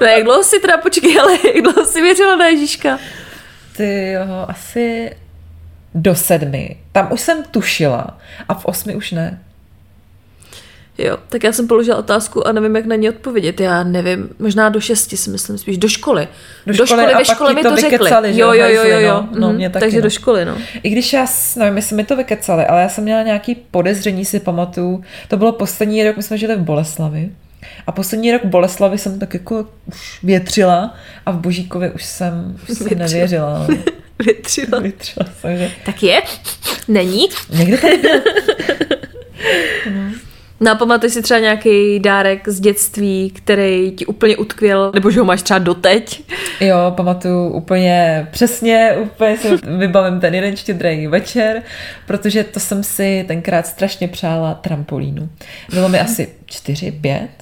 no 0.00 0.06
jak 0.06 0.24
dlouho 0.24 0.44
si 0.44 0.60
teda, 0.60 0.76
počkej, 0.76 1.20
ale 1.20 1.32
jak 1.32 1.62
dlouho 1.62 1.84
si 1.86 2.02
věřila 2.02 2.36
na 2.36 2.46
Ježíška? 2.46 2.98
Ty 3.76 4.12
jo, 4.12 4.46
asi 4.48 5.16
do 5.94 6.14
sedmi. 6.14 6.76
Tam 6.92 7.12
už 7.12 7.20
jsem 7.20 7.44
tušila 7.44 8.18
a 8.48 8.54
v 8.54 8.64
osmi 8.64 8.94
už 8.94 9.12
ne. 9.12 9.40
Jo, 11.02 11.18
tak 11.28 11.44
já 11.44 11.52
jsem 11.52 11.68
položila 11.68 11.96
otázku 11.96 12.46
a 12.46 12.52
nevím, 12.52 12.76
jak 12.76 12.86
na 12.86 12.96
ní 12.96 13.08
odpovědět. 13.08 13.60
Já 13.60 13.84
nevím, 13.84 14.28
možná 14.38 14.68
do 14.68 14.80
šesti 14.80 15.16
si 15.16 15.30
myslím, 15.30 15.58
spíš 15.58 15.78
do 15.78 15.88
školy. 15.88 16.28
Do, 16.66 16.76
do 16.76 16.86
školy, 16.86 17.14
ve 17.14 17.24
škole 17.24 17.54
mi 17.54 17.62
to, 17.62 17.70
to 17.70 17.76
řekli. 17.76 18.10
jo, 18.38 18.52
jo, 18.52 18.68
jo, 18.68 18.84
jo, 18.84 19.00
jo. 19.00 19.28
No, 19.32 19.40
no, 19.40 19.52
mě 19.52 19.70
taky, 19.70 19.80
takže 19.80 19.96
no. 19.96 20.02
do 20.02 20.10
školy, 20.10 20.44
no. 20.44 20.56
I 20.82 20.90
když 20.90 21.12
já, 21.12 21.26
nevím, 21.56 21.76
jestli 21.76 21.96
mi 21.96 22.04
to 22.04 22.16
vykecali, 22.16 22.66
ale 22.66 22.82
já 22.82 22.88
jsem 22.88 23.04
měla 23.04 23.22
nějaký 23.22 23.54
podezření, 23.54 24.24
si 24.24 24.40
pamatuju. 24.40 25.04
To 25.28 25.36
bylo 25.36 25.52
poslední 25.52 26.04
rok, 26.04 26.16
my 26.16 26.22
jsme 26.22 26.38
žili 26.38 26.56
v 26.56 26.60
Boleslavi. 26.60 27.30
A 27.86 27.92
poslední 27.92 28.32
rok 28.32 28.44
Boleslavy 28.44 28.98
jsem 28.98 29.18
tak 29.18 29.34
jako 29.34 29.66
už 29.86 30.18
větřila 30.22 30.94
a 31.26 31.30
v 31.30 31.36
Božíkově 31.36 31.90
už 31.90 32.04
jsem 32.04 32.56
už 32.68 32.78
si 32.78 32.94
nevěřila. 32.94 33.66
Větřila. 34.18 34.80
Větřila 34.80 35.26
jsem, 35.40 35.56
že... 35.56 35.70
Tak 35.84 36.02
je? 36.02 36.22
Není? 36.88 37.28
Někde 37.50 37.78
tady 37.78 37.96
byl. 38.02 38.20
no. 39.90 40.31
No 40.62 40.70
a 40.70 40.74
pamatuješ 40.74 41.12
si 41.12 41.22
třeba 41.22 41.40
nějaký 41.40 41.98
dárek 41.98 42.48
z 42.48 42.60
dětství, 42.60 43.30
který 43.30 43.92
ti 43.92 44.06
úplně 44.06 44.36
utkvěl, 44.36 44.90
nebo 44.94 45.10
že 45.10 45.20
ho 45.20 45.26
máš 45.26 45.42
třeba 45.42 45.58
doteď? 45.58 46.22
Jo, 46.60 46.76
pamatuju 46.96 47.48
úplně 47.48 48.26
přesně, 48.30 48.92
úplně 49.02 49.36
si 49.36 49.48
vybavím 49.78 50.20
ten 50.20 50.34
jeden 50.34 50.56
štědrý 50.56 51.06
večer, 51.06 51.62
protože 52.06 52.44
to 52.44 52.60
jsem 52.60 52.82
si 52.82 53.24
tenkrát 53.28 53.66
strašně 53.66 54.08
přála 54.08 54.54
trampolínu. 54.54 55.28
Bylo 55.74 55.88
mi 55.88 56.00
asi 56.00 56.28
čtyři, 56.46 56.92
pět 56.92 57.41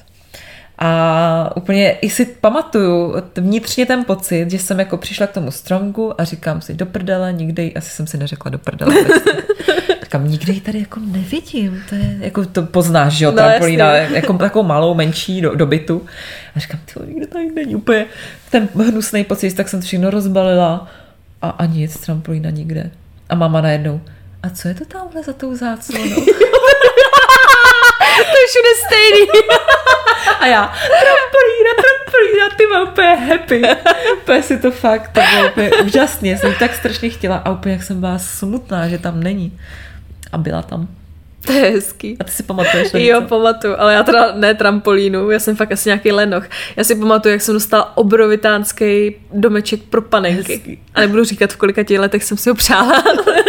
a 0.81 1.53
úplně 1.57 1.90
i 1.90 2.11
si 2.11 2.27
pamatuju 2.27 3.14
vnitřně 3.37 3.87
ten 3.87 4.05
pocit, 4.05 4.51
že 4.51 4.59
jsem 4.59 4.79
jako 4.79 4.97
přišla 4.97 5.27
k 5.27 5.33
tomu 5.33 5.51
stromku 5.51 6.21
a 6.21 6.25
říkám 6.25 6.61
si 6.61 6.75
do 6.75 6.87
prdele, 6.87 7.33
nikdy, 7.33 7.75
asi 7.75 7.90
jsem 7.90 8.07
si 8.07 8.19
neřekla 8.19 8.51
do 8.51 8.59
prdele. 8.59 8.95
říkám, 10.03 10.29
nikdy 10.29 10.53
ji 10.53 10.61
tady 10.61 10.79
jako 10.79 11.01
nevidím, 11.01 11.83
to 11.88 11.95
je, 11.95 12.16
jako 12.21 12.47
to 12.47 12.62
poznáš, 12.62 13.12
že 13.12 13.25
jo, 13.25 13.31
no, 13.31 13.37
trampolína, 13.37 13.95
jako 13.95 14.33
takovou 14.33 14.69
malou, 14.69 14.95
menší 14.95 15.40
do, 15.40 15.55
do 15.55 15.66
bytu. 15.66 16.07
A 16.57 16.61
říkám, 16.61 16.81
ty 16.85 17.07
nikdo 17.07 17.27
tady 17.27 17.51
není 17.51 17.75
úplně 17.75 18.07
ten 18.51 18.69
hnusný 18.75 19.25
pocit, 19.25 19.55
tak 19.55 19.69
jsem 19.69 19.81
to 19.81 19.87
všechno 19.87 20.11
rozbalila 20.11 20.88
a, 21.43 21.51
a 21.51 21.66
nic, 21.66 21.97
trampolína 21.97 22.51
nikde. 22.51 22.90
A 23.29 23.35
máma 23.35 23.61
najednou, 23.61 24.01
a 24.43 24.51
co 24.51 24.69
je 24.69 24.75
to 24.75 24.85
tamhle 24.85 25.23
za 25.23 25.33
tou 25.33 25.57
záclonou? 25.57 26.27
to 28.16 28.37
je 28.40 28.46
všude 28.49 28.73
stejný. 28.87 29.27
A 30.40 30.46
já, 30.46 30.73
trampolína, 31.01 31.73
trampolína, 31.83 32.49
ty 32.57 32.66
mám 32.66 32.88
úplně 32.88 33.14
happy. 33.14 33.62
Úplně 34.12 34.42
si 34.42 34.59
to 34.59 34.70
fakt, 34.70 35.11
to 35.12 35.20
bylo 35.35 35.51
úplně 35.51 35.70
úžasně. 35.70 36.38
Jsem 36.38 36.55
tak 36.55 36.75
strašně 36.75 37.11
chtěla 37.11 37.37
a 37.37 37.51
úplně 37.51 37.75
jak 37.75 37.83
jsem 37.83 38.01
byla 38.01 38.18
smutná, 38.18 38.88
že 38.88 38.99
tam 38.99 39.23
není. 39.23 39.61
A 40.33 40.38
byla 40.38 40.62
tam. 40.62 40.88
To 41.51 41.57
je 41.57 41.71
hezký. 41.71 42.17
A 42.21 42.25
ty 42.25 42.31
si 42.31 42.43
pamatuješ? 42.43 42.91
Jo, 42.95 43.21
pamatuju, 43.21 43.75
ale 43.79 43.95
já 43.95 44.03
teda 44.03 44.33
ne 44.35 44.55
trampolínu, 44.55 45.31
já 45.31 45.39
jsem 45.39 45.57
fakt 45.57 45.73
asi 45.73 45.89
nějaký 45.89 46.13
lenoch. 46.13 46.45
Já 46.77 46.85
si 46.85 46.95
pamatuju, 46.95 47.33
jak 47.33 47.43
jsem 47.43 47.55
dostala 47.55 47.97
obrovitánský 47.97 49.17
domeček 49.33 49.83
pro 49.83 50.03
panenky. 50.03 50.53
Hezký. 50.53 50.79
A 50.95 51.01
nebudu 51.01 51.25
říkat, 51.25 51.53
v 51.53 51.57
kolika 51.57 51.83
těch 51.83 51.99
letech 51.99 52.25
jsem 52.25 52.37
si 52.37 52.49
ho 52.51 52.55
přála, 52.55 53.03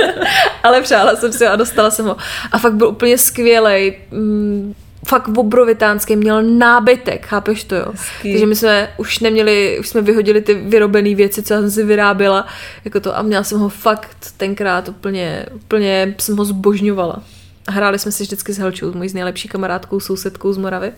ale 0.63 0.81
přála 0.81 1.15
jsem 1.15 1.33
si 1.33 1.45
ho 1.45 1.51
a 1.51 1.55
dostala 1.55 1.91
jsem 1.91 2.05
ho. 2.05 2.17
A 2.51 2.57
fakt 2.57 2.73
byl 2.73 2.87
úplně 2.87 3.17
skvělý. 3.17 3.93
Mm, 4.11 4.73
fakt 5.07 5.27
obrovitánský, 5.27 6.15
měl 6.15 6.43
nábytek, 6.43 7.25
chápeš 7.25 7.63
to, 7.63 7.75
jo? 7.75 7.85
Hezký. 7.91 8.31
Takže 8.31 8.45
my 8.45 8.55
jsme 8.55 8.89
už 8.97 9.19
neměli, 9.19 9.77
už 9.79 9.87
jsme 9.87 10.01
vyhodili 10.01 10.41
ty 10.41 10.53
vyrobené 10.53 11.15
věci, 11.15 11.43
co 11.43 11.53
jsem 11.53 11.71
si 11.71 11.83
vyráběla, 11.83 12.47
jako 12.85 12.99
to 12.99 13.17
a 13.17 13.21
měla 13.21 13.43
jsem 13.43 13.59
ho 13.59 13.69
fakt 13.69 14.17
tenkrát 14.37 14.89
úplně, 14.89 15.45
úplně 15.55 16.15
jsem 16.19 16.37
ho 16.37 16.45
zbožňovala. 16.45 17.23
Hráli 17.69 17.99
jsme 17.99 18.11
si 18.11 18.23
vždycky 18.23 18.53
s 18.53 18.57
Helčou, 18.57 18.93
mojí 18.93 19.09
z 19.09 19.13
nejlepší 19.13 19.47
kamarádkou, 19.47 19.99
sousedkou 19.99 20.53
z 20.53 20.57
Moravy. 20.57 20.91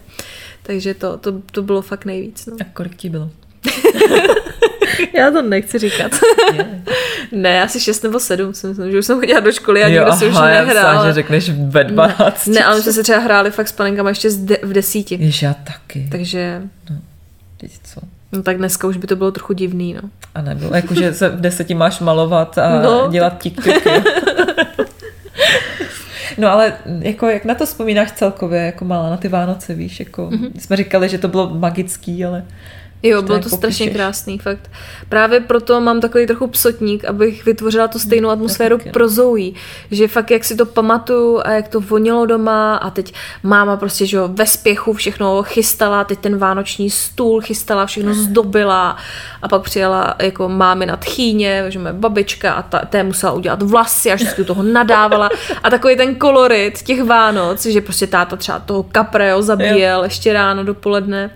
Takže 0.64 0.94
to, 0.94 1.18
to, 1.18 1.34
to 1.52 1.64
bylo 1.64 1.82
fakt 1.82 2.06
nejvíc. 2.06 2.46
No. 2.46 2.58
A 2.62 2.64
kolik 2.74 2.96
ti 2.96 3.10
bylo? 3.10 3.30
Já 5.14 5.32
to 5.32 5.42
nechci 5.42 5.80
říkat. 5.80 6.12
ne, 7.32 7.64
asi 7.64 7.80
6 7.80 8.04
nebo 8.04 8.20
7, 8.20 8.54
si 8.54 8.68
myslím, 8.68 8.92
že 8.92 9.00
už 9.00 9.06
jsem 9.06 9.20
chodila 9.20 9.40
do 9.40 9.52
školy 9.52 9.84
a 9.84 9.88
nikdo 9.88 10.06
jo, 10.06 10.14
si 10.14 10.28
už 10.28 10.36
nehrál. 10.36 10.96
Já 10.96 11.06
že 11.06 11.14
řekneš 11.14 11.50
ve 11.50 11.84
12. 11.84 12.48
Ne, 12.48 12.54
ne 12.54 12.64
ale 12.64 12.82
jsme 12.82 12.94
se 12.94 13.04
třeba 13.04 13.20
hráli 13.20 13.52
fakt 13.52 13.68
s 13.68 13.72
panenkama 13.72 14.10
ještě 14.10 14.30
v 14.64 14.74
desíti. 14.74 15.18
Jež 15.22 15.42
já 15.42 15.54
taky. 15.54 16.08
Takže... 16.12 16.62
No, 16.90 16.96
teď 17.58 17.72
co? 17.84 18.02
No 18.32 18.44
tak 18.44 18.58
dneska 18.58 18.88
už 18.88 18.98
by 18.98 19.08
to 19.08 19.16
bylo 19.16 19.32
trochu 19.32 19.54
divný, 19.54 19.94
no. 19.94 20.10
A 20.36 20.42
nebylo, 20.42 20.76
jakože 20.76 21.14
se 21.14 21.30
v 21.30 21.42
deseti 21.42 21.74
máš 21.74 22.00
malovat 22.00 22.58
a 22.58 22.82
no. 22.82 23.08
dělat 23.12 23.42
tiktoky. 23.42 23.90
No 26.38 26.52
ale 26.52 26.74
jako 27.00 27.28
jak 27.28 27.46
na 27.46 27.56
to 27.56 27.66
vzpomínáš 27.66 28.12
celkově, 28.12 28.62
jako 28.62 28.86
malá 28.86 29.10
na 29.10 29.18
ty 29.18 29.28
Vánoce, 29.28 29.74
víš, 29.74 30.00
jako 30.00 30.30
mm-hmm. 30.30 30.52
jsme 30.60 30.76
říkali, 30.78 31.10
že 31.10 31.18
to 31.18 31.28
bylo 31.28 31.50
magický, 31.50 32.26
ale 32.26 32.44
Jo, 33.04 33.22
bylo 33.22 33.40
to 33.40 33.50
strašně 33.50 33.90
krásný, 33.90 34.40
fakt. 34.40 34.72
Právě 35.10 35.40
proto 35.40 35.82
mám 35.82 36.02
takový 36.02 36.28
trochu 36.28 36.48
psotník, 36.48 37.06
abych 37.06 37.46
vytvořila 37.46 37.88
tu 37.88 38.00
stejnou 38.00 38.30
atmosféru 38.30 38.80
pro 38.94 39.10
Zoe. 39.10 39.52
Že 39.92 40.08
fakt, 40.08 40.32
jak 40.32 40.44
si 40.44 40.56
to 40.56 40.66
pamatuju 40.66 41.42
a 41.46 41.52
jak 41.52 41.68
to 41.68 41.82
vonilo 41.82 42.26
doma 42.26 42.76
a 42.76 42.90
teď 42.90 43.14
máma 43.44 43.78
prostě, 43.78 44.06
že 44.06 44.18
jo, 44.18 44.30
ve 44.34 44.46
spěchu 44.46 44.94
všechno 44.94 45.44
chystala, 45.44 46.04
teď 46.04 46.20
ten 46.20 46.38
vánoční 46.38 46.90
stůl 46.90 47.42
chystala, 47.42 47.86
všechno 47.86 48.14
zdobila 48.14 48.98
a 49.42 49.48
pak 49.48 49.62
přijela 49.62 50.16
jako 50.22 50.50
mámy 50.50 50.86
na 50.86 50.98
tchýně, 50.98 51.66
že 51.68 51.80
moje 51.80 51.94
babička 51.94 52.54
a 52.54 52.62
ta, 52.62 52.80
té 52.80 53.04
musela 53.04 53.32
udělat 53.32 53.62
vlasy 53.62 54.12
a 54.12 54.16
vždycky 54.16 54.44
toho 54.44 54.64
nadávala 54.64 55.30
a 55.64 55.70
takový 55.70 55.96
ten 55.96 56.16
kolorit 56.16 56.82
těch 56.82 57.04
Vánoc, 57.04 57.66
že 57.66 57.82
prostě 57.82 58.08
táta 58.08 58.36
třeba 58.36 58.60
toho 58.60 58.84
kapreo 58.84 59.42
zabíjel 59.42 60.00
jo. 60.00 60.04
ještě 60.04 60.34
ráno 60.34 60.64
dopoledne 60.64 61.30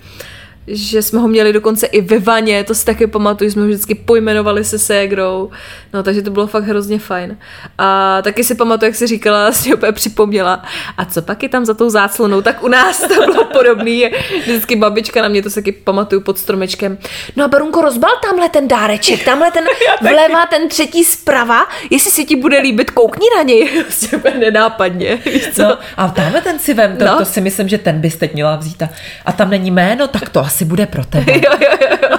že 0.68 1.02
jsme 1.02 1.20
ho 1.20 1.28
měli 1.28 1.54
dokonce 1.54 1.86
i 1.88 2.02
ve 2.02 2.20
vaně, 2.20 2.64
to 2.64 2.76
si 2.76 2.86
taky 2.86 3.08
pamatuju, 3.08 3.52
jsme 3.52 3.62
ho 3.62 3.68
vždycky 3.68 3.96
pojmenovali 3.96 4.64
se 4.64 4.80
ségrou, 4.80 5.50
no 5.94 6.04
takže 6.04 6.22
to 6.22 6.32
bylo 6.32 6.48
fakt 6.48 6.64
hrozně 6.64 7.00
fajn. 7.00 7.38
A 7.78 8.22
taky 8.22 8.44
si 8.44 8.56
pamatuju, 8.56 8.90
jak 8.90 8.96
si 8.96 9.08
říkala, 9.08 9.52
si 9.52 9.74
opět 9.74 9.92
připomněla, 9.92 10.64
a 10.98 11.06
co 11.06 11.22
pak 11.22 11.44
je 11.44 11.50
tam 11.50 11.66
za 11.66 11.74
tou 11.74 11.90
záclonou, 11.90 12.42
tak 12.42 12.64
u 12.64 12.68
nás 12.68 13.00
to 13.00 13.08
bylo 13.08 13.46
podobný, 13.46 14.06
vždycky 14.42 14.76
babička 14.76 15.22
na 15.22 15.28
mě, 15.28 15.44
to 15.44 15.50
si 15.50 15.56
taky 15.56 15.72
pamatuju 15.72 16.22
pod 16.22 16.38
stromečkem. 16.38 16.98
No 17.36 17.46
a 17.46 17.48
Barunko, 17.48 17.82
rozbal 17.82 18.12
tamhle 18.22 18.50
ten 18.50 18.68
dáreček, 18.68 19.26
tamhle 19.26 19.52
ten 19.52 19.66
vleva, 20.02 20.46
ten 20.46 20.70
třetí 20.70 21.04
zprava, 21.04 21.68
jestli 21.90 22.12
si 22.12 22.26
ti 22.26 22.36
bude 22.36 22.60
líbit, 22.60 22.92
koukni 22.92 23.28
na 23.38 23.44
něj, 23.44 23.70
prostě 23.84 24.22
nenápadně. 24.40 25.20
No, 25.58 25.78
a 25.98 26.08
tamhle 26.08 26.42
ten 26.42 26.60
si 26.60 26.74
vem, 26.74 26.98
to, 26.98 27.06
no. 27.06 27.18
to 27.18 27.26
si 27.26 27.42
myslím, 27.42 27.68
že 27.68 27.78
ten 27.78 28.02
bys 28.02 28.16
teď 28.16 28.34
měla 28.34 28.56
vzít 28.56 28.82
a, 28.82 28.90
a 29.26 29.32
tam 29.32 29.50
není 29.50 29.72
jméno, 29.72 30.08
tak 30.08 30.30
to 30.30 30.40
asi 30.40 30.57
bude 30.66 30.86
pro 30.86 31.06
tebe. 31.06 31.32
jo, 31.36 31.52
jo, 31.62 31.98
jo. 32.04 32.18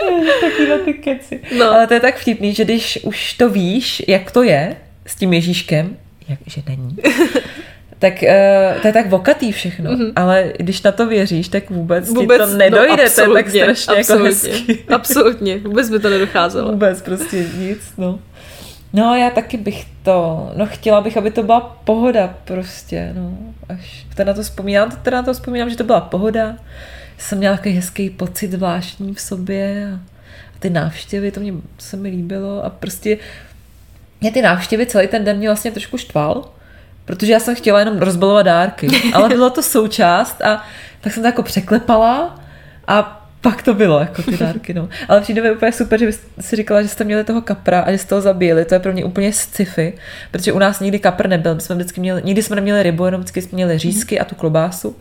Takovýhle 0.40 0.78
ty 0.78 0.94
keci. 0.94 1.40
No. 1.58 1.72
Ale 1.72 1.86
to 1.86 1.94
je 1.94 2.00
tak 2.00 2.16
vtipný, 2.16 2.54
že 2.54 2.64
když 2.64 2.98
už 3.02 3.32
to 3.32 3.48
víš, 3.48 4.02
jak 4.08 4.30
to 4.30 4.42
je 4.42 4.76
s 5.06 5.14
tím 5.14 5.32
Ježíškem, 5.32 5.96
jak, 6.28 6.38
že 6.46 6.62
není, 6.68 6.96
tak 7.98 8.14
uh, 8.22 8.80
to 8.80 8.86
je 8.86 8.92
tak 8.92 9.08
vokatý 9.08 9.52
všechno, 9.52 9.90
mm-hmm. 9.90 10.12
ale 10.16 10.52
když 10.58 10.82
na 10.82 10.92
to 10.92 11.06
věříš, 11.06 11.48
tak 11.48 11.70
vůbec, 11.70 12.08
vůbec 12.08 12.42
ti 12.42 12.50
to 12.50 12.56
nedojde, 12.56 13.04
no, 13.04 13.10
to 13.14 13.20
je 13.20 13.28
tak 13.28 13.50
strašně 13.50 13.94
jako 13.96 14.00
absolutně, 14.00 14.50
jako 14.50 14.64
hezký. 14.66 14.84
Absolutně, 14.88 15.58
vůbec 15.58 15.90
by 15.90 15.98
to 15.98 16.10
nedocházelo. 16.10 16.70
Vůbec 16.72 17.02
prostě 17.02 17.46
nic, 17.58 17.78
no. 17.98 18.18
No 18.96 19.14
já 19.14 19.30
taky 19.30 19.56
bych 19.56 19.86
to, 20.02 20.50
no 20.56 20.66
chtěla 20.66 21.00
bych, 21.00 21.16
aby 21.16 21.30
to 21.30 21.42
byla 21.42 21.60
pohoda 21.84 22.34
prostě, 22.44 23.12
no. 23.14 23.38
Až 23.68 24.06
teda 24.14 24.32
na 24.32 24.34
to 24.34 24.42
vzpomínám, 24.42 24.90
teda 25.02 25.16
na 25.16 25.22
to 25.22 25.34
vzpomínám, 25.34 25.70
že 25.70 25.76
to 25.76 25.84
byla 25.84 26.00
pohoda. 26.00 26.56
Jsem 27.18 27.38
měla 27.38 27.56
takový 27.56 27.74
hezký 27.74 28.10
pocit 28.10 28.52
zvláštní 28.52 29.14
v 29.14 29.20
sobě 29.20 29.92
a, 29.92 29.94
a 30.56 30.58
ty 30.58 30.70
návštěvy, 30.70 31.30
to 31.30 31.40
mě 31.40 31.52
se 31.78 31.96
mi 31.96 32.08
líbilo 32.08 32.64
a 32.64 32.70
prostě 32.70 33.18
mě 34.20 34.32
ty 34.32 34.42
návštěvy 34.42 34.86
celý 34.86 35.08
ten 35.08 35.24
den 35.24 35.36
mě 35.36 35.48
vlastně 35.48 35.70
trošku 35.70 35.98
štval, 35.98 36.44
protože 37.04 37.32
já 37.32 37.40
jsem 37.40 37.54
chtěla 37.54 37.78
jenom 37.78 37.98
rozbalovat 37.98 38.46
dárky, 38.46 38.88
ale 39.14 39.28
bylo 39.28 39.50
to 39.50 39.62
součást 39.62 40.42
a 40.42 40.64
tak 41.00 41.12
jsem 41.12 41.22
to 41.22 41.26
jako 41.26 41.42
překlepala 41.42 42.40
a 42.88 43.25
pak 43.50 43.62
to 43.62 43.74
bylo, 43.74 44.00
jako 44.00 44.22
ty 44.22 44.36
dárky, 44.36 44.74
no. 44.74 44.88
Ale 45.08 45.20
přijde 45.20 45.42
mi 45.42 45.50
úplně 45.50 45.72
super, 45.72 46.00
že 46.00 46.10
si 46.40 46.56
říkala, 46.56 46.82
že 46.82 46.88
jste 46.88 47.04
měli 47.04 47.24
toho 47.24 47.40
kapra 47.40 47.80
a 47.80 47.92
že 47.92 47.98
jste 47.98 48.14
ho 48.14 48.20
zabíjeli. 48.20 48.64
To 48.64 48.74
je 48.74 48.80
pro 48.80 48.92
mě 48.92 49.04
úplně 49.04 49.32
sci-fi, 49.32 49.92
protože 50.30 50.52
u 50.52 50.58
nás 50.58 50.80
nikdy 50.80 50.98
kapr 50.98 51.28
nebyl. 51.28 51.54
My 51.54 51.60
jsme 51.60 51.74
vždycky 51.74 52.00
měli, 52.00 52.22
nikdy 52.24 52.42
jsme 52.42 52.56
neměli 52.56 52.82
rybu, 52.82 53.04
jenom 53.04 53.20
vždycky 53.20 53.42
jsme 53.42 53.56
měli 53.56 53.78
řízky 53.78 54.20
a 54.20 54.24
tu 54.24 54.34
klobásu. 54.34 54.96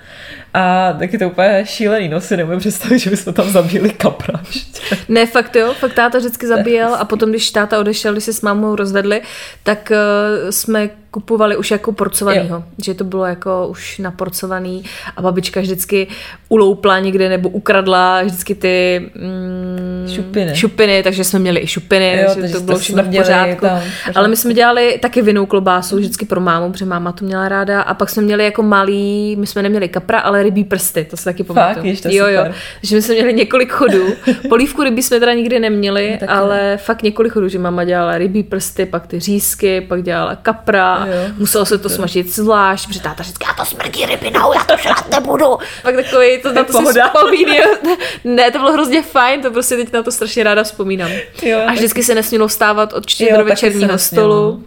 A 0.53 0.93
taky 0.99 1.17
to 1.17 1.27
úplně 1.27 1.63
šílený, 1.65 2.09
no 2.09 2.21
si 2.21 2.37
nemůžu 2.37 2.59
představit, 2.59 2.99
že 2.99 3.09
bychom 3.09 3.33
tam 3.33 3.49
zabíjeli 3.49 3.89
kapra. 3.89 4.41
Ještě. 4.47 4.97
Ne, 5.09 5.25
fakt 5.25 5.55
jo, 5.55 5.73
fakt 5.73 5.93
táta 5.93 6.17
vždycky 6.17 6.47
zabíjel 6.47 6.95
a 6.95 7.05
potom, 7.05 7.29
když 7.29 7.51
táta 7.51 7.79
odešel, 7.79 8.11
když 8.11 8.23
se 8.23 8.33
s 8.33 8.41
mámou 8.41 8.75
rozvedli, 8.75 9.21
tak 9.63 9.91
uh, 9.91 10.49
jsme 10.49 10.89
kupovali 11.15 11.57
už 11.57 11.71
jako 11.71 11.91
porcovanýho, 11.91 12.55
jo. 12.55 12.63
že 12.85 12.93
to 12.93 13.03
bylo 13.03 13.25
jako 13.25 13.67
už 13.67 13.99
naporcovaný 13.99 14.83
a 15.17 15.21
babička 15.21 15.61
vždycky 15.61 16.07
uloupla 16.49 16.99
někde 16.99 17.29
nebo 17.29 17.49
ukradla 17.49 18.23
vždycky 18.23 18.55
ty 18.55 19.09
mm, 19.15 20.07
šupiny. 20.15 20.55
šupiny, 20.55 21.03
takže 21.03 21.23
jsme 21.23 21.39
měli 21.39 21.59
i 21.59 21.67
šupiny, 21.67 22.21
jo, 22.21 22.31
takže 22.35 22.53
to 22.53 22.61
bylo 22.61 22.77
všechno 22.77 23.03
v 23.03 23.05
pořádku. 23.05 23.65
Tam, 23.65 23.79
pořádku. 23.79 24.19
Ale 24.19 24.27
my 24.27 24.35
jsme 24.35 24.53
dělali 24.53 24.99
taky 25.01 25.21
vinou 25.21 25.45
klobásu 25.45 25.97
vždycky 25.97 26.25
pro 26.25 26.41
mámu, 26.41 26.71
protože 26.71 26.85
máma 26.85 27.11
to 27.11 27.25
měla 27.25 27.49
ráda 27.49 27.81
a 27.81 27.93
pak 27.93 28.09
jsme 28.09 28.23
měli 28.23 28.43
jako 28.43 28.63
malý, 28.63 29.35
my 29.39 29.47
jsme 29.47 29.61
neměli 29.61 29.87
kapra, 29.89 30.19
ale 30.19 30.43
rybí 30.43 30.63
prsty, 30.63 31.05
to 31.05 31.17
se 31.17 31.23
taky 31.23 31.43
pamatuju. 31.43 31.95
Jo, 32.09 32.27
jo, 32.27 32.45
že 32.83 32.95
my 32.95 33.01
jsme 33.01 33.13
měli 33.13 33.33
několik 33.33 33.71
chodů. 33.71 34.07
Polívku 34.49 34.83
rybí 34.83 35.03
jsme 35.03 35.19
teda 35.19 35.33
nikdy 35.33 35.59
neměli, 35.59 36.17
no, 36.21 36.27
ale 36.31 36.61
ne. 36.61 36.77
fakt 36.77 37.03
několik 37.03 37.33
chodů, 37.33 37.47
že 37.47 37.59
máma 37.59 37.83
dělala 37.83 38.17
rybí 38.17 38.43
prsty, 38.43 38.85
pak 38.85 39.07
ty 39.07 39.19
řízky, 39.19 39.81
pak 39.81 40.03
dělala 40.03 40.35
kapra 40.35 41.04
jo. 41.05 41.33
muselo 41.37 41.65
se 41.65 41.77
to 41.77 41.89
smažit 41.89 42.35
zvlášť, 42.35 42.87
protože 42.87 43.01
táta 43.01 43.23
říká, 43.23 43.47
já 43.47 43.53
to 43.53 43.65
smrdí 43.65 44.05
rybinou, 44.05 44.53
já 44.53 44.63
to 44.63 44.77
žrát 44.77 45.09
nebudu. 45.09 45.57
Pak 45.83 45.95
takový, 45.95 46.41
to 46.41 46.53
na 46.53 46.63
to 46.63 46.73
si 46.73 46.99
Ne, 48.23 48.51
to 48.51 48.57
bylo 48.57 48.71
hrozně 48.71 49.03
fajn, 49.03 49.41
to 49.41 49.51
prostě 49.51 49.75
teď 49.75 49.93
na 49.93 50.03
to 50.03 50.11
strašně 50.11 50.43
ráda 50.43 50.63
vzpomínám. 50.63 51.11
Jo, 51.41 51.59
a 51.67 51.71
vždycky 51.71 52.03
se 52.03 52.15
nesmělo 52.15 52.47
vstávat 52.47 52.93
od 52.93 53.05
večerního 53.43 53.97
stolu. 53.97 54.63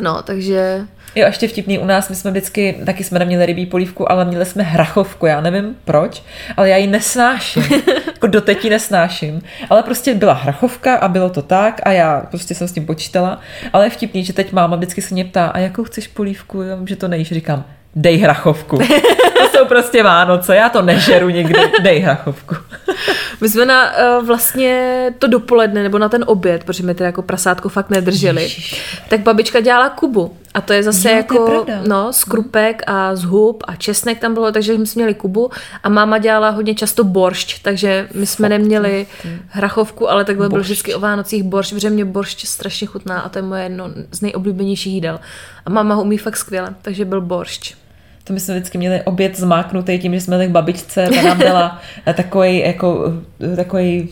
No, 0.00 0.22
takže... 0.22 0.80
Jo, 1.14 1.26
ještě 1.26 1.48
vtipný 1.48 1.78
u 1.78 1.84
nás, 1.84 2.08
my 2.08 2.14
jsme 2.14 2.30
vždycky, 2.30 2.80
taky 2.86 3.04
jsme 3.04 3.18
neměli 3.18 3.46
rybí 3.46 3.66
polívku, 3.66 4.12
ale 4.12 4.24
měli 4.24 4.46
jsme 4.46 4.62
hrachovku, 4.62 5.26
já 5.26 5.40
nevím 5.40 5.76
proč, 5.84 6.22
ale 6.56 6.68
já 6.68 6.76
ji 6.76 6.86
nesnáším, 6.86 7.64
jako 8.06 8.26
doteď 8.26 8.64
ji 8.64 8.70
nesnáším, 8.70 9.42
ale 9.70 9.82
prostě 9.82 10.14
byla 10.14 10.32
hrachovka 10.32 10.96
a 10.96 11.08
bylo 11.08 11.30
to 11.30 11.42
tak 11.42 11.80
a 11.84 11.92
já 11.92 12.26
prostě 12.30 12.54
jsem 12.54 12.68
s 12.68 12.72
tím 12.72 12.86
počítala, 12.86 13.40
ale 13.72 13.86
je 13.86 13.90
vtipný, 13.90 14.24
že 14.24 14.32
teď 14.32 14.52
máma 14.52 14.76
vždycky 14.76 15.02
se 15.02 15.14
mě 15.14 15.24
ptá, 15.24 15.46
a 15.46 15.58
jakou 15.58 15.84
chceš 15.84 16.08
polívku, 16.08 16.62
já 16.62 16.76
vím, 16.76 16.86
že 16.86 16.96
to 16.96 17.08
nejíš, 17.08 17.32
říkám, 17.32 17.64
dej 17.96 18.18
hrachovku. 18.18 18.78
to 19.38 19.58
jsou 19.58 19.64
prostě 19.64 20.02
Vánoce, 20.02 20.56
já 20.56 20.68
to 20.68 20.82
nežeru 20.82 21.28
nikdy, 21.28 21.60
dej 21.82 22.00
hrachovku. 22.00 22.54
My 23.40 23.48
jsme 23.48 23.66
na 23.66 23.92
uh, 24.18 24.26
vlastně 24.26 25.14
to 25.18 25.26
dopoledne, 25.26 25.82
nebo 25.82 25.98
na 25.98 26.08
ten 26.08 26.24
oběd, 26.26 26.64
protože 26.64 26.82
my 26.82 26.94
teda 26.94 27.06
jako 27.06 27.22
prasátko 27.22 27.68
fakt 27.68 27.90
nedrželi, 27.90 28.42
Ježiš. 28.42 28.82
tak 29.08 29.20
babička 29.20 29.60
dělala 29.60 29.88
kubu. 29.88 30.36
A 30.54 30.60
to 30.60 30.72
je 30.72 30.82
zase 30.82 31.10
jo, 31.10 31.16
jako 31.16 31.64
je 31.68 31.80
no, 31.86 32.12
skrupek 32.12 32.82
a 32.86 33.16
zhub 33.16 33.64
a 33.66 33.76
česnek 33.76 34.18
tam 34.18 34.34
bylo, 34.34 34.52
takže 34.52 34.72
jsme 34.72 34.86
měli 34.94 35.14
kubu 35.14 35.50
a 35.82 35.88
máma 35.88 36.18
dělala 36.18 36.50
hodně 36.50 36.74
často 36.74 37.04
boršť, 37.04 37.62
takže 37.62 38.08
my 38.14 38.26
jsme 38.26 38.48
Fakt, 38.48 38.58
neměli 38.58 39.06
hrachovku, 39.48 40.10
ale 40.10 40.24
takhle 40.24 40.48
byl 40.48 40.60
vždycky 40.60 40.94
o 40.94 41.00
Vánocích 41.00 41.42
boršť, 41.42 41.74
protože 41.74 41.90
mě 41.90 42.04
boršť 42.04 42.46
strašně 42.46 42.86
chutná 42.86 43.20
a 43.20 43.28
to 43.28 43.38
je 43.38 43.42
moje 43.42 43.62
jedno 43.62 43.90
z 44.10 44.20
nejoblíbenějších 44.20 44.94
jídel. 44.94 45.20
A 45.66 45.70
máma 45.70 45.94
ho 45.94 46.02
umí 46.02 46.18
fakt 46.18 46.36
skvěle, 46.36 46.74
takže 46.82 47.04
byl 47.04 47.20
boršť. 47.20 47.83
To 48.24 48.32
my 48.32 48.40
jsme 48.40 48.54
vždycky 48.54 48.78
měli 48.78 49.02
oběd 49.02 49.38
zmáknutý 49.38 49.98
tím, 49.98 50.14
že 50.14 50.20
jsme 50.20 50.38
tak 50.38 50.50
babičce, 50.50 51.08
ta 51.14 51.22
nám 51.22 51.38
dala 51.38 51.80
takový, 52.14 52.58
jako, 52.58 53.12
takový 53.56 54.08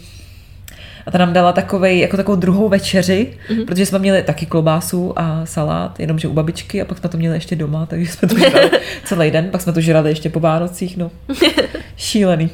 a 1.06 1.10
ta 1.10 1.18
nám 1.18 1.32
dala 1.32 1.52
takovej, 1.52 1.98
jako 2.00 2.16
takovou 2.16 2.36
druhou 2.36 2.68
večeři, 2.68 3.34
mm-hmm. 3.48 3.66
protože 3.66 3.86
jsme 3.86 3.98
měli 3.98 4.22
taky 4.22 4.46
klobásu 4.46 5.18
a 5.18 5.46
salát, 5.46 6.00
jenomže 6.00 6.28
u 6.28 6.32
babičky 6.32 6.82
a 6.82 6.84
pak 6.84 6.98
jsme 6.98 7.08
to 7.08 7.18
měli 7.18 7.36
ještě 7.36 7.56
doma, 7.56 7.86
takže 7.86 8.12
jsme 8.12 8.28
to 8.28 8.38
žrali 8.38 8.70
celý 9.04 9.30
den, 9.30 9.48
pak 9.50 9.60
jsme 9.60 9.72
to 9.72 9.80
žrali 9.80 10.10
ještě 10.10 10.30
po 10.30 10.40
Vánocích, 10.40 10.96
no. 10.96 11.10
Šílený. 11.96 12.50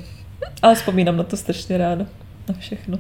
Ale 0.63 0.75
vzpomínám 0.75 1.17
na 1.17 1.25
to 1.25 1.37
strašně 1.37 1.79
ráda, 1.79 2.07
na 2.49 2.55
všechno. 2.59 2.99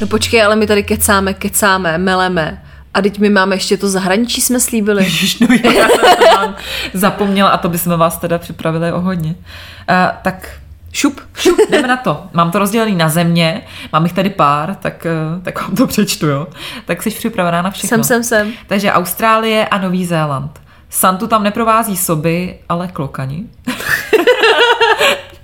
No 0.00 0.06
počkej, 0.06 0.42
ale 0.42 0.56
my 0.56 0.66
tady 0.66 0.82
kecáme, 0.82 1.34
kecáme, 1.34 1.98
meleme. 1.98 2.62
A 2.94 3.02
teď 3.02 3.18
my 3.18 3.30
máme 3.30 3.54
ještě 3.54 3.76
to 3.76 3.88
zahraničí, 3.88 4.40
jsme 4.40 4.60
slíbili. 4.60 5.04
Ježiš, 5.04 5.38
no 5.38 5.46
já 5.74 5.88
jsem 5.88 6.54
zapomněla 6.94 7.50
a 7.50 7.58
to 7.58 7.68
bychom 7.68 7.98
vás 7.98 8.18
teda 8.18 8.38
připravili 8.38 8.92
o 8.92 9.00
hodně. 9.00 9.28
Uh, 9.28 9.36
tak 10.22 10.48
Šup, 10.92 11.20
šup, 11.34 11.58
jdeme 11.70 11.88
na 11.88 11.96
to. 11.96 12.24
Mám 12.32 12.50
to 12.50 12.58
rozdělený 12.58 12.94
na 12.94 13.08
země, 13.08 13.62
mám 13.92 14.04
jich 14.04 14.12
tady 14.12 14.30
pár, 14.30 14.74
tak, 14.74 15.06
eh, 15.06 15.40
tak 15.42 15.62
vám 15.62 15.76
to 15.76 15.86
přečtu, 15.86 16.26
jo. 16.26 16.46
Tak 16.84 17.02
jsi 17.02 17.10
připravená 17.10 17.62
na 17.62 17.70
všechno. 17.70 17.88
Jsem, 17.88 18.04
jsem, 18.04 18.24
jsem. 18.24 18.52
Takže 18.66 18.92
Austrálie 18.92 19.66
a 19.68 19.78
Nový 19.78 20.06
Zéland. 20.06 20.60
Santu 20.90 21.26
tam 21.26 21.42
neprovází 21.42 21.96
soby, 21.96 22.58
ale 22.68 22.88
klokani. 22.88 23.44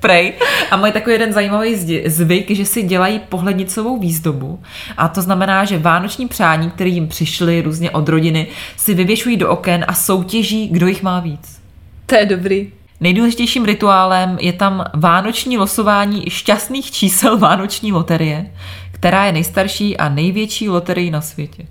Prej. 0.01 0.33
A 0.71 0.77
mají 0.77 0.93
takový 0.93 1.15
jeden 1.15 1.33
zajímavý 1.33 1.75
zvyk, 2.07 2.51
že 2.51 2.65
si 2.65 2.83
dělají 2.83 3.21
pohlednicovou 3.29 3.99
výzdobu. 3.99 4.61
A 4.97 5.09
to 5.09 5.23
znamená, 5.23 5.65
že 5.65 5.79
vánoční 5.79 6.29
přání, 6.29 6.71
které 6.71 6.91
jim 6.91 7.09
přišly 7.09 7.63
různě 7.63 7.91
od 7.91 8.09
rodiny, 8.09 8.47
si 8.77 8.95
vyvěšují 8.95 9.37
do 9.37 9.51
oken 9.51 9.85
a 9.89 9.95
soutěží, 9.95 10.69
kdo 10.69 10.87
jich 10.87 11.03
má 11.03 11.21
víc. 11.21 11.61
To 12.07 12.15
je 12.15 12.27
dobrý. 12.27 12.73
Nejdůležitějším 13.01 13.65
rituálem 13.65 14.39
je 14.41 14.53
tam 14.53 14.85
vánoční 14.95 15.59
losování 15.59 16.25
šťastných 16.29 16.91
čísel 16.91 17.39
vánoční 17.49 17.93
loterie, 17.93 18.51
která 18.93 19.25
je 19.25 19.33
nejstarší 19.33 19.97
a 19.97 20.09
největší 20.09 20.69
loterii 20.69 21.11
na 21.11 21.21
světě. 21.21 21.67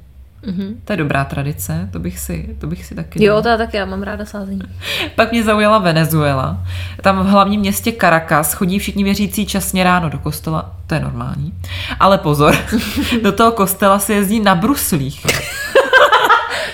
Mm-hmm. 0.47 0.75
To 0.85 0.93
je 0.93 0.97
dobrá 0.97 1.25
tradice, 1.25 1.89
to 1.91 1.99
bych 1.99 2.19
si, 2.19 2.55
to 2.59 2.67
bych 2.67 2.85
si 2.85 2.95
taky 2.95 3.23
Jo, 3.23 3.41
to 3.41 3.49
já 3.49 3.57
taky, 3.57 3.77
já 3.77 3.85
mám 3.85 4.03
ráda 4.03 4.25
sázení. 4.25 4.61
Pak 5.15 5.31
mě 5.31 5.43
zaujala 5.43 5.77
Venezuela. 5.77 6.65
Tam 7.01 7.23
v 7.23 7.29
hlavním 7.29 7.59
městě 7.59 7.91
Caracas 7.91 8.53
chodí 8.53 8.79
všichni 8.79 9.03
věřící 9.03 9.45
časně 9.45 9.83
ráno 9.83 10.09
do 10.09 10.19
kostela, 10.19 10.75
to 10.87 10.95
je 10.95 11.01
normální. 11.01 11.53
Ale 11.99 12.17
pozor, 12.17 12.55
do 13.23 13.31
toho 13.31 13.51
kostela 13.51 13.99
se 13.99 14.13
jezdí 14.13 14.39
na 14.39 14.55
bruslích. 14.55 15.25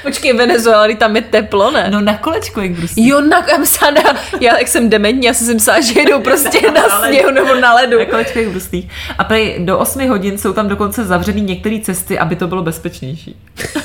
Počkej, 0.03 0.33
Venezuela, 0.33 0.87
tam 0.97 1.15
je 1.15 1.21
teplo, 1.21 1.71
ne? 1.71 1.89
No 1.89 2.01
na 2.01 2.17
kolečku 2.17 2.59
jak 2.59 2.71
bruslí. 2.71 3.07
Jo, 3.07 3.21
na, 3.21 3.45
já, 3.51 3.57
myslela, 3.57 4.15
já 4.39 4.57
jak 4.57 4.67
jsem 4.67 4.89
dementní, 4.89 5.25
já 5.25 5.33
jsem 5.33 5.47
si 5.47 5.53
myslela, 5.53 5.81
že 5.81 5.99
jedou 5.99 6.21
prostě 6.23 6.71
na 6.71 7.07
sněhu 7.07 7.31
nebo 7.31 7.55
na 7.55 7.73
ledu. 7.73 7.99
Na 7.99 8.05
kolečku 8.05 8.39
jak 8.39 8.49
bruslí. 8.49 8.89
A 9.17 9.23
prej 9.23 9.65
do 9.65 9.79
8 9.79 10.09
hodin 10.09 10.37
jsou 10.37 10.53
tam 10.53 10.67
dokonce 10.67 11.05
zavřený 11.05 11.41
některé 11.41 11.79
cesty, 11.79 12.19
aby 12.19 12.35
to 12.35 12.47
bylo 12.47 12.63
bezpečnější. 12.63 13.35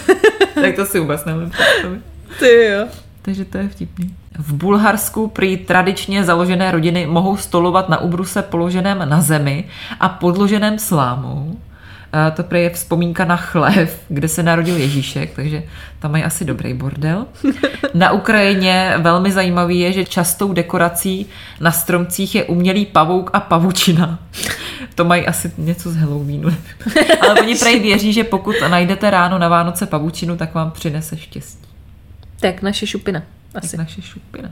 tak 0.55 0.77
to 0.77 0.87
si 0.87 1.01
vůbec 1.01 1.25
nevím. 1.25 1.53
Ty 2.39 2.65
jo. 2.65 2.87
Takže 3.23 3.45
to 3.45 3.59
je 3.59 3.69
vtipný. 3.69 4.15
V 4.39 4.53
Bulharsku 4.53 5.29
prý 5.29 5.57
tradičně 5.57 6.25
založené 6.25 6.71
rodiny 6.71 7.07
mohou 7.07 7.37
stolovat 7.37 7.89
na 7.89 8.01
ubruse 8.01 8.43
položeném 8.43 9.09
na 9.09 9.21
zemi 9.21 9.65
a 10.01 10.09
podloženém 10.09 10.79
slámou. 10.79 11.57
To 12.37 12.43
prý 12.43 12.63
je 12.63 12.71
vzpomínka 12.71 13.25
na 13.25 13.37
chlev, 13.37 14.01
kde 14.09 14.29
se 14.29 14.43
narodil 14.43 14.77
Ježíšek, 14.77 15.31
takže 15.37 15.63
tam 15.99 16.13
mají 16.13 16.25
asi 16.25 16.45
dobrý 16.45 16.75
bordel. 16.75 17.27
Na 17.95 18.13
Ukrajině 18.13 18.95
velmi 18.99 19.33
zajímavý 19.33 19.79
je, 19.79 19.93
že 19.93 20.05
častou 20.05 20.53
dekorací 20.53 21.27
na 21.61 21.73
stromcích 21.73 22.35
je 22.35 22.45
umělý 22.45 22.87
pavouk 22.87 23.31
a 23.33 23.41
pavučina. 23.41 24.19
To 24.95 25.05
mají 25.05 25.27
asi 25.27 25.53
něco 25.59 25.91
z 25.91 25.97
Halloweenu. 25.97 26.51
Ale 27.21 27.41
oni 27.41 27.55
prej 27.55 27.81
věří, 27.81 28.13
že 28.13 28.25
pokud 28.25 28.55
najdete 28.69 29.11
ráno 29.11 29.39
na 29.39 29.49
Vánoce 29.49 29.87
pavučinu, 29.87 30.37
tak 30.37 30.55
vám 30.55 30.71
přinese 30.71 31.17
štěstí. 31.17 31.69
Tak 32.41 32.63
naše 32.63 32.87
šupina. 32.87 33.23
Asi. 33.55 33.77
Tak 33.77 33.79
naše 33.79 34.03
šupina. 34.03 34.51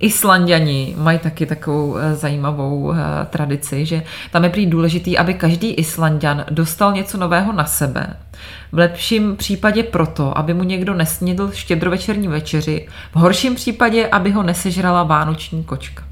Islandiani 0.00 0.94
mají 0.98 1.18
taky 1.18 1.46
takovou 1.46 1.96
eh, 1.96 2.14
zajímavou 2.14 2.92
eh, 2.92 2.96
tradici, 3.30 3.86
že 3.86 4.02
tam 4.30 4.44
je 4.44 4.50
prý 4.50 4.66
důležitý, 4.66 5.18
aby 5.18 5.34
každý 5.34 5.70
Islandian 5.70 6.44
dostal 6.50 6.92
něco 6.92 7.18
nového 7.18 7.52
na 7.52 7.64
sebe. 7.64 8.16
V 8.72 8.78
lepším 8.78 9.36
případě 9.36 9.82
proto, 9.82 10.38
aby 10.38 10.54
mu 10.54 10.62
někdo 10.62 10.94
nesnědl 10.94 11.50
štědrovečerní 11.52 12.28
večeři, 12.28 12.88
v 13.12 13.16
horším 13.16 13.54
případě, 13.54 14.08
aby 14.08 14.30
ho 14.30 14.42
nesežrala 14.42 15.02
vánoční 15.02 15.64
kočka. 15.64 16.04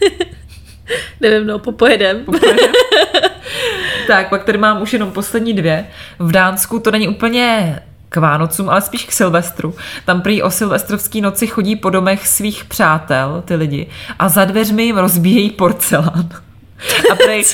Nevím, 1.20 1.46
no, 1.46 1.58
popojedem. 1.58 2.24
popojedem. 2.24 2.72
tak, 4.06 4.28
pak 4.28 4.44
tady 4.44 4.58
mám 4.58 4.82
už 4.82 4.92
jenom 4.92 5.12
poslední 5.12 5.52
dvě. 5.52 5.86
V 6.18 6.32
Dánsku 6.32 6.78
to 6.78 6.90
není 6.90 7.08
úplně 7.08 7.78
k 8.10 8.16
Vánocům, 8.16 8.70
ale 8.70 8.80
spíš 8.80 9.04
k 9.04 9.12
Silvestru. 9.12 9.74
Tam 10.04 10.22
prý 10.22 10.42
o 10.42 10.50
silvestrovský 10.50 11.20
noci 11.20 11.46
chodí 11.46 11.76
po 11.76 11.90
domech 11.90 12.26
svých 12.26 12.64
přátel, 12.64 13.42
ty 13.44 13.54
lidi, 13.54 13.86
a 14.18 14.28
za 14.28 14.44
dveřmi 14.44 14.82
jim 14.82 14.98
rozbíjejí 14.98 15.50
porcelán. 15.50 16.28
A 17.12 17.14
prej, 17.14 17.44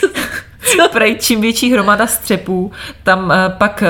prej 0.92 1.16
čím 1.20 1.40
větší 1.40 1.72
hromada 1.72 2.06
střepů 2.06 2.72
tam 3.02 3.24
uh, 3.24 3.32
pak 3.58 3.82
uh, 3.82 3.88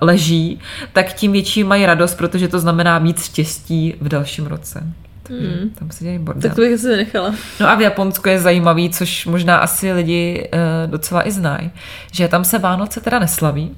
leží, 0.00 0.60
tak 0.92 1.12
tím 1.12 1.32
větší 1.32 1.64
mají 1.64 1.86
radost, 1.86 2.14
protože 2.14 2.48
to 2.48 2.58
znamená 2.58 2.98
víc 2.98 3.24
štěstí 3.24 3.94
v 4.00 4.08
dalším 4.08 4.46
roce. 4.46 4.82
Hmm. 5.30 5.70
Tam 5.78 5.90
se 5.90 6.04
dějí 6.04 6.18
bordel. 6.18 6.42
Tak 6.42 6.54
to 6.54 6.60
bych 6.60 6.74
asi 6.74 6.88
nechala. 6.88 7.34
No 7.60 7.68
a 7.68 7.74
v 7.74 7.80
Japonsku 7.80 8.28
je 8.28 8.40
zajímavý, 8.40 8.90
což 8.90 9.26
možná 9.26 9.56
asi 9.56 9.92
lidi 9.92 10.48
uh, 10.54 10.90
docela 10.90 11.28
i 11.28 11.30
znají, 11.30 11.70
že 12.12 12.28
tam 12.28 12.44
se 12.44 12.58
Vánoce 12.58 13.00
teda 13.00 13.18
neslaví, 13.18 13.76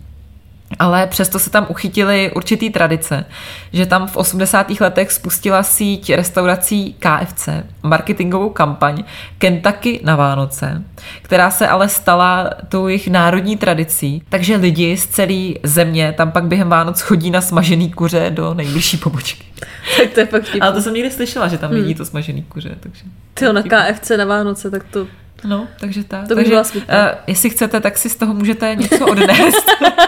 ale 0.78 1.06
přesto 1.06 1.38
se 1.38 1.50
tam 1.50 1.66
uchytily 1.68 2.32
určitý 2.36 2.70
tradice, 2.70 3.24
že 3.72 3.86
tam 3.86 4.06
v 4.06 4.16
80. 4.16 4.80
letech 4.80 5.12
spustila 5.12 5.62
síť 5.62 6.12
restaurací 6.14 6.96
KFC 6.98 7.48
marketingovou 7.82 8.50
kampaň 8.50 9.04
Kentucky 9.38 10.00
na 10.04 10.16
Vánoce, 10.16 10.82
která 11.22 11.50
se 11.50 11.68
ale 11.68 11.88
stala 11.88 12.50
tou 12.68 12.86
jejich 12.86 13.08
národní 13.08 13.56
tradicí, 13.56 14.22
takže 14.28 14.56
lidi 14.56 14.96
z 14.96 15.06
celé 15.06 15.54
země 15.62 16.14
tam 16.16 16.32
pak 16.32 16.44
během 16.44 16.68
Vánoc 16.68 17.00
chodí 17.00 17.30
na 17.30 17.40
smažený 17.40 17.90
kuře 17.90 18.30
do 18.30 18.54
nejbližší 18.54 18.96
pobočky. 18.96 19.44
Tak 19.96 20.10
to 20.10 20.20
je 20.20 20.26
fakt 20.26 20.42
vtipný. 20.42 20.60
Ale 20.60 20.72
to 20.72 20.82
jsem 20.82 20.94
někdy 20.94 21.10
slyšela, 21.10 21.48
že 21.48 21.58
tam 21.58 21.70
hmm. 21.70 21.94
to 21.94 22.04
smažený 22.04 22.42
kuře. 22.42 22.76
Takže 22.80 23.04
Ty 23.34 23.52
na 23.52 23.62
KFC 23.62 24.10
na 24.16 24.24
Vánoce, 24.24 24.70
tak 24.70 24.84
to 24.84 25.06
No, 25.44 25.68
takže 25.80 26.04
tak. 26.04 26.28
To 26.28 26.34
by 26.34 26.44
takže, 26.44 26.56
uh, 26.56 26.82
jestli 27.26 27.50
chcete, 27.50 27.80
tak 27.80 27.98
si 27.98 28.08
z 28.08 28.16
toho 28.16 28.34
můžete 28.34 28.74
něco 28.74 29.06
odnést. 29.06 29.66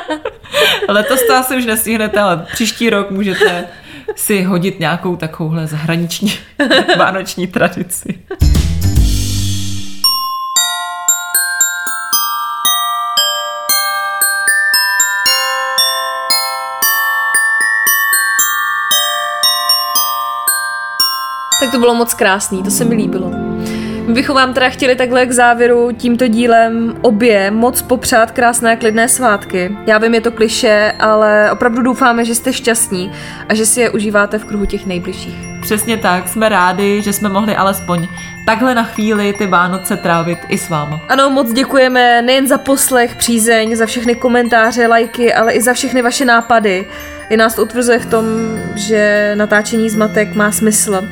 Letos 0.88 1.20
to 1.26 1.34
asi 1.34 1.57
už 1.57 1.66
nestihnete, 1.66 2.20
ale 2.20 2.46
příští 2.53 2.90
rok 2.90 3.11
můžete 3.11 3.66
si 4.16 4.42
hodit 4.42 4.80
nějakou 4.80 5.16
takovouhle 5.16 5.66
zahraniční 5.66 6.32
vánoční 6.98 7.46
tradici. 7.46 8.18
Tak 21.61 21.70
to 21.70 21.78
bylo 21.78 21.94
moc 21.94 22.14
krásný, 22.14 22.62
to 22.62 22.70
se 22.70 22.84
mi 22.84 22.94
líbilo. 22.94 23.39
My 24.11 24.14
bychom 24.14 24.36
vám 24.36 24.54
teda 24.54 24.68
chtěli 24.68 24.96
takhle 24.96 25.26
k 25.26 25.32
závěru 25.32 25.92
tímto 25.92 26.26
dílem 26.26 26.96
obě 27.02 27.50
moc 27.50 27.82
popřát 27.82 28.30
krásné 28.30 28.76
klidné 28.76 29.08
svátky. 29.08 29.76
Já 29.86 29.98
vím, 29.98 30.14
je 30.14 30.20
to 30.20 30.32
kliše, 30.32 30.92
ale 30.98 31.50
opravdu 31.52 31.82
doufáme, 31.82 32.24
že 32.24 32.34
jste 32.34 32.52
šťastní 32.52 33.12
a 33.48 33.54
že 33.54 33.66
si 33.66 33.80
je 33.80 33.90
užíváte 33.90 34.38
v 34.38 34.44
kruhu 34.44 34.66
těch 34.66 34.86
nejbližších. 34.86 35.34
Přesně 35.62 35.96
tak, 35.96 36.28
jsme 36.28 36.48
rádi, 36.48 37.02
že 37.02 37.12
jsme 37.12 37.28
mohli 37.28 37.56
alespoň 37.56 38.08
takhle 38.46 38.74
na 38.74 38.82
chvíli 38.82 39.32
ty 39.32 39.46
Vánoce 39.46 39.96
trávit 39.96 40.38
i 40.48 40.58
s 40.58 40.68
váma. 40.68 41.00
Ano, 41.08 41.30
moc 41.30 41.52
děkujeme 41.52 42.22
nejen 42.22 42.48
za 42.48 42.58
poslech, 42.58 43.16
přízeň, 43.16 43.76
za 43.76 43.86
všechny 43.86 44.14
komentáře, 44.14 44.86
lajky, 44.86 45.34
ale 45.34 45.52
i 45.52 45.61
za 45.61 45.72
všechny 45.72 46.02
vaše 46.02 46.24
nápady. 46.24 46.86
I 47.28 47.36
nás 47.36 47.54
to 47.54 47.62
utvrzuje 47.62 47.98
v 47.98 48.06
tom, 48.06 48.24
že 48.74 49.32
natáčení 49.34 49.90
zmatek 49.90 50.34
má 50.34 50.52
smysl 50.52 51.08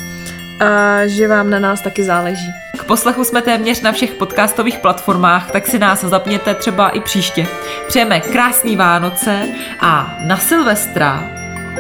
a 0.61 1.01
že 1.07 1.29
vám 1.29 1.51
na 1.51 1.59
nás 1.59 1.83
taky 1.83 2.05
záleží. 2.05 2.68
Poslechu 2.89 3.25
jsme 3.25 3.43
téměř 3.43 3.81
na 3.81 3.93
všech 3.93 4.15
podcastových 4.15 4.79
platformách, 4.79 5.51
tak 5.51 5.67
si 5.67 5.79
nás 5.79 6.05
zapněte 6.05 6.55
třeba 6.55 6.89
i 6.89 7.01
příště. 7.01 7.47
Přejeme 7.89 8.21
krásný 8.21 8.77
Vánoce 8.77 9.49
a 9.81 10.17
na 10.25 10.37
Silvestra 10.37 11.31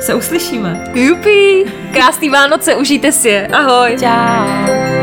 se 0.00 0.14
uslyšíme. 0.14 0.84
Jupi! 0.94 1.64
Krásný 1.92 2.30
Vánoce, 2.30 2.74
užijte 2.74 3.12
si 3.12 3.28
je. 3.28 3.46
Ahoj. 3.46 3.96
Čau. 4.00 4.97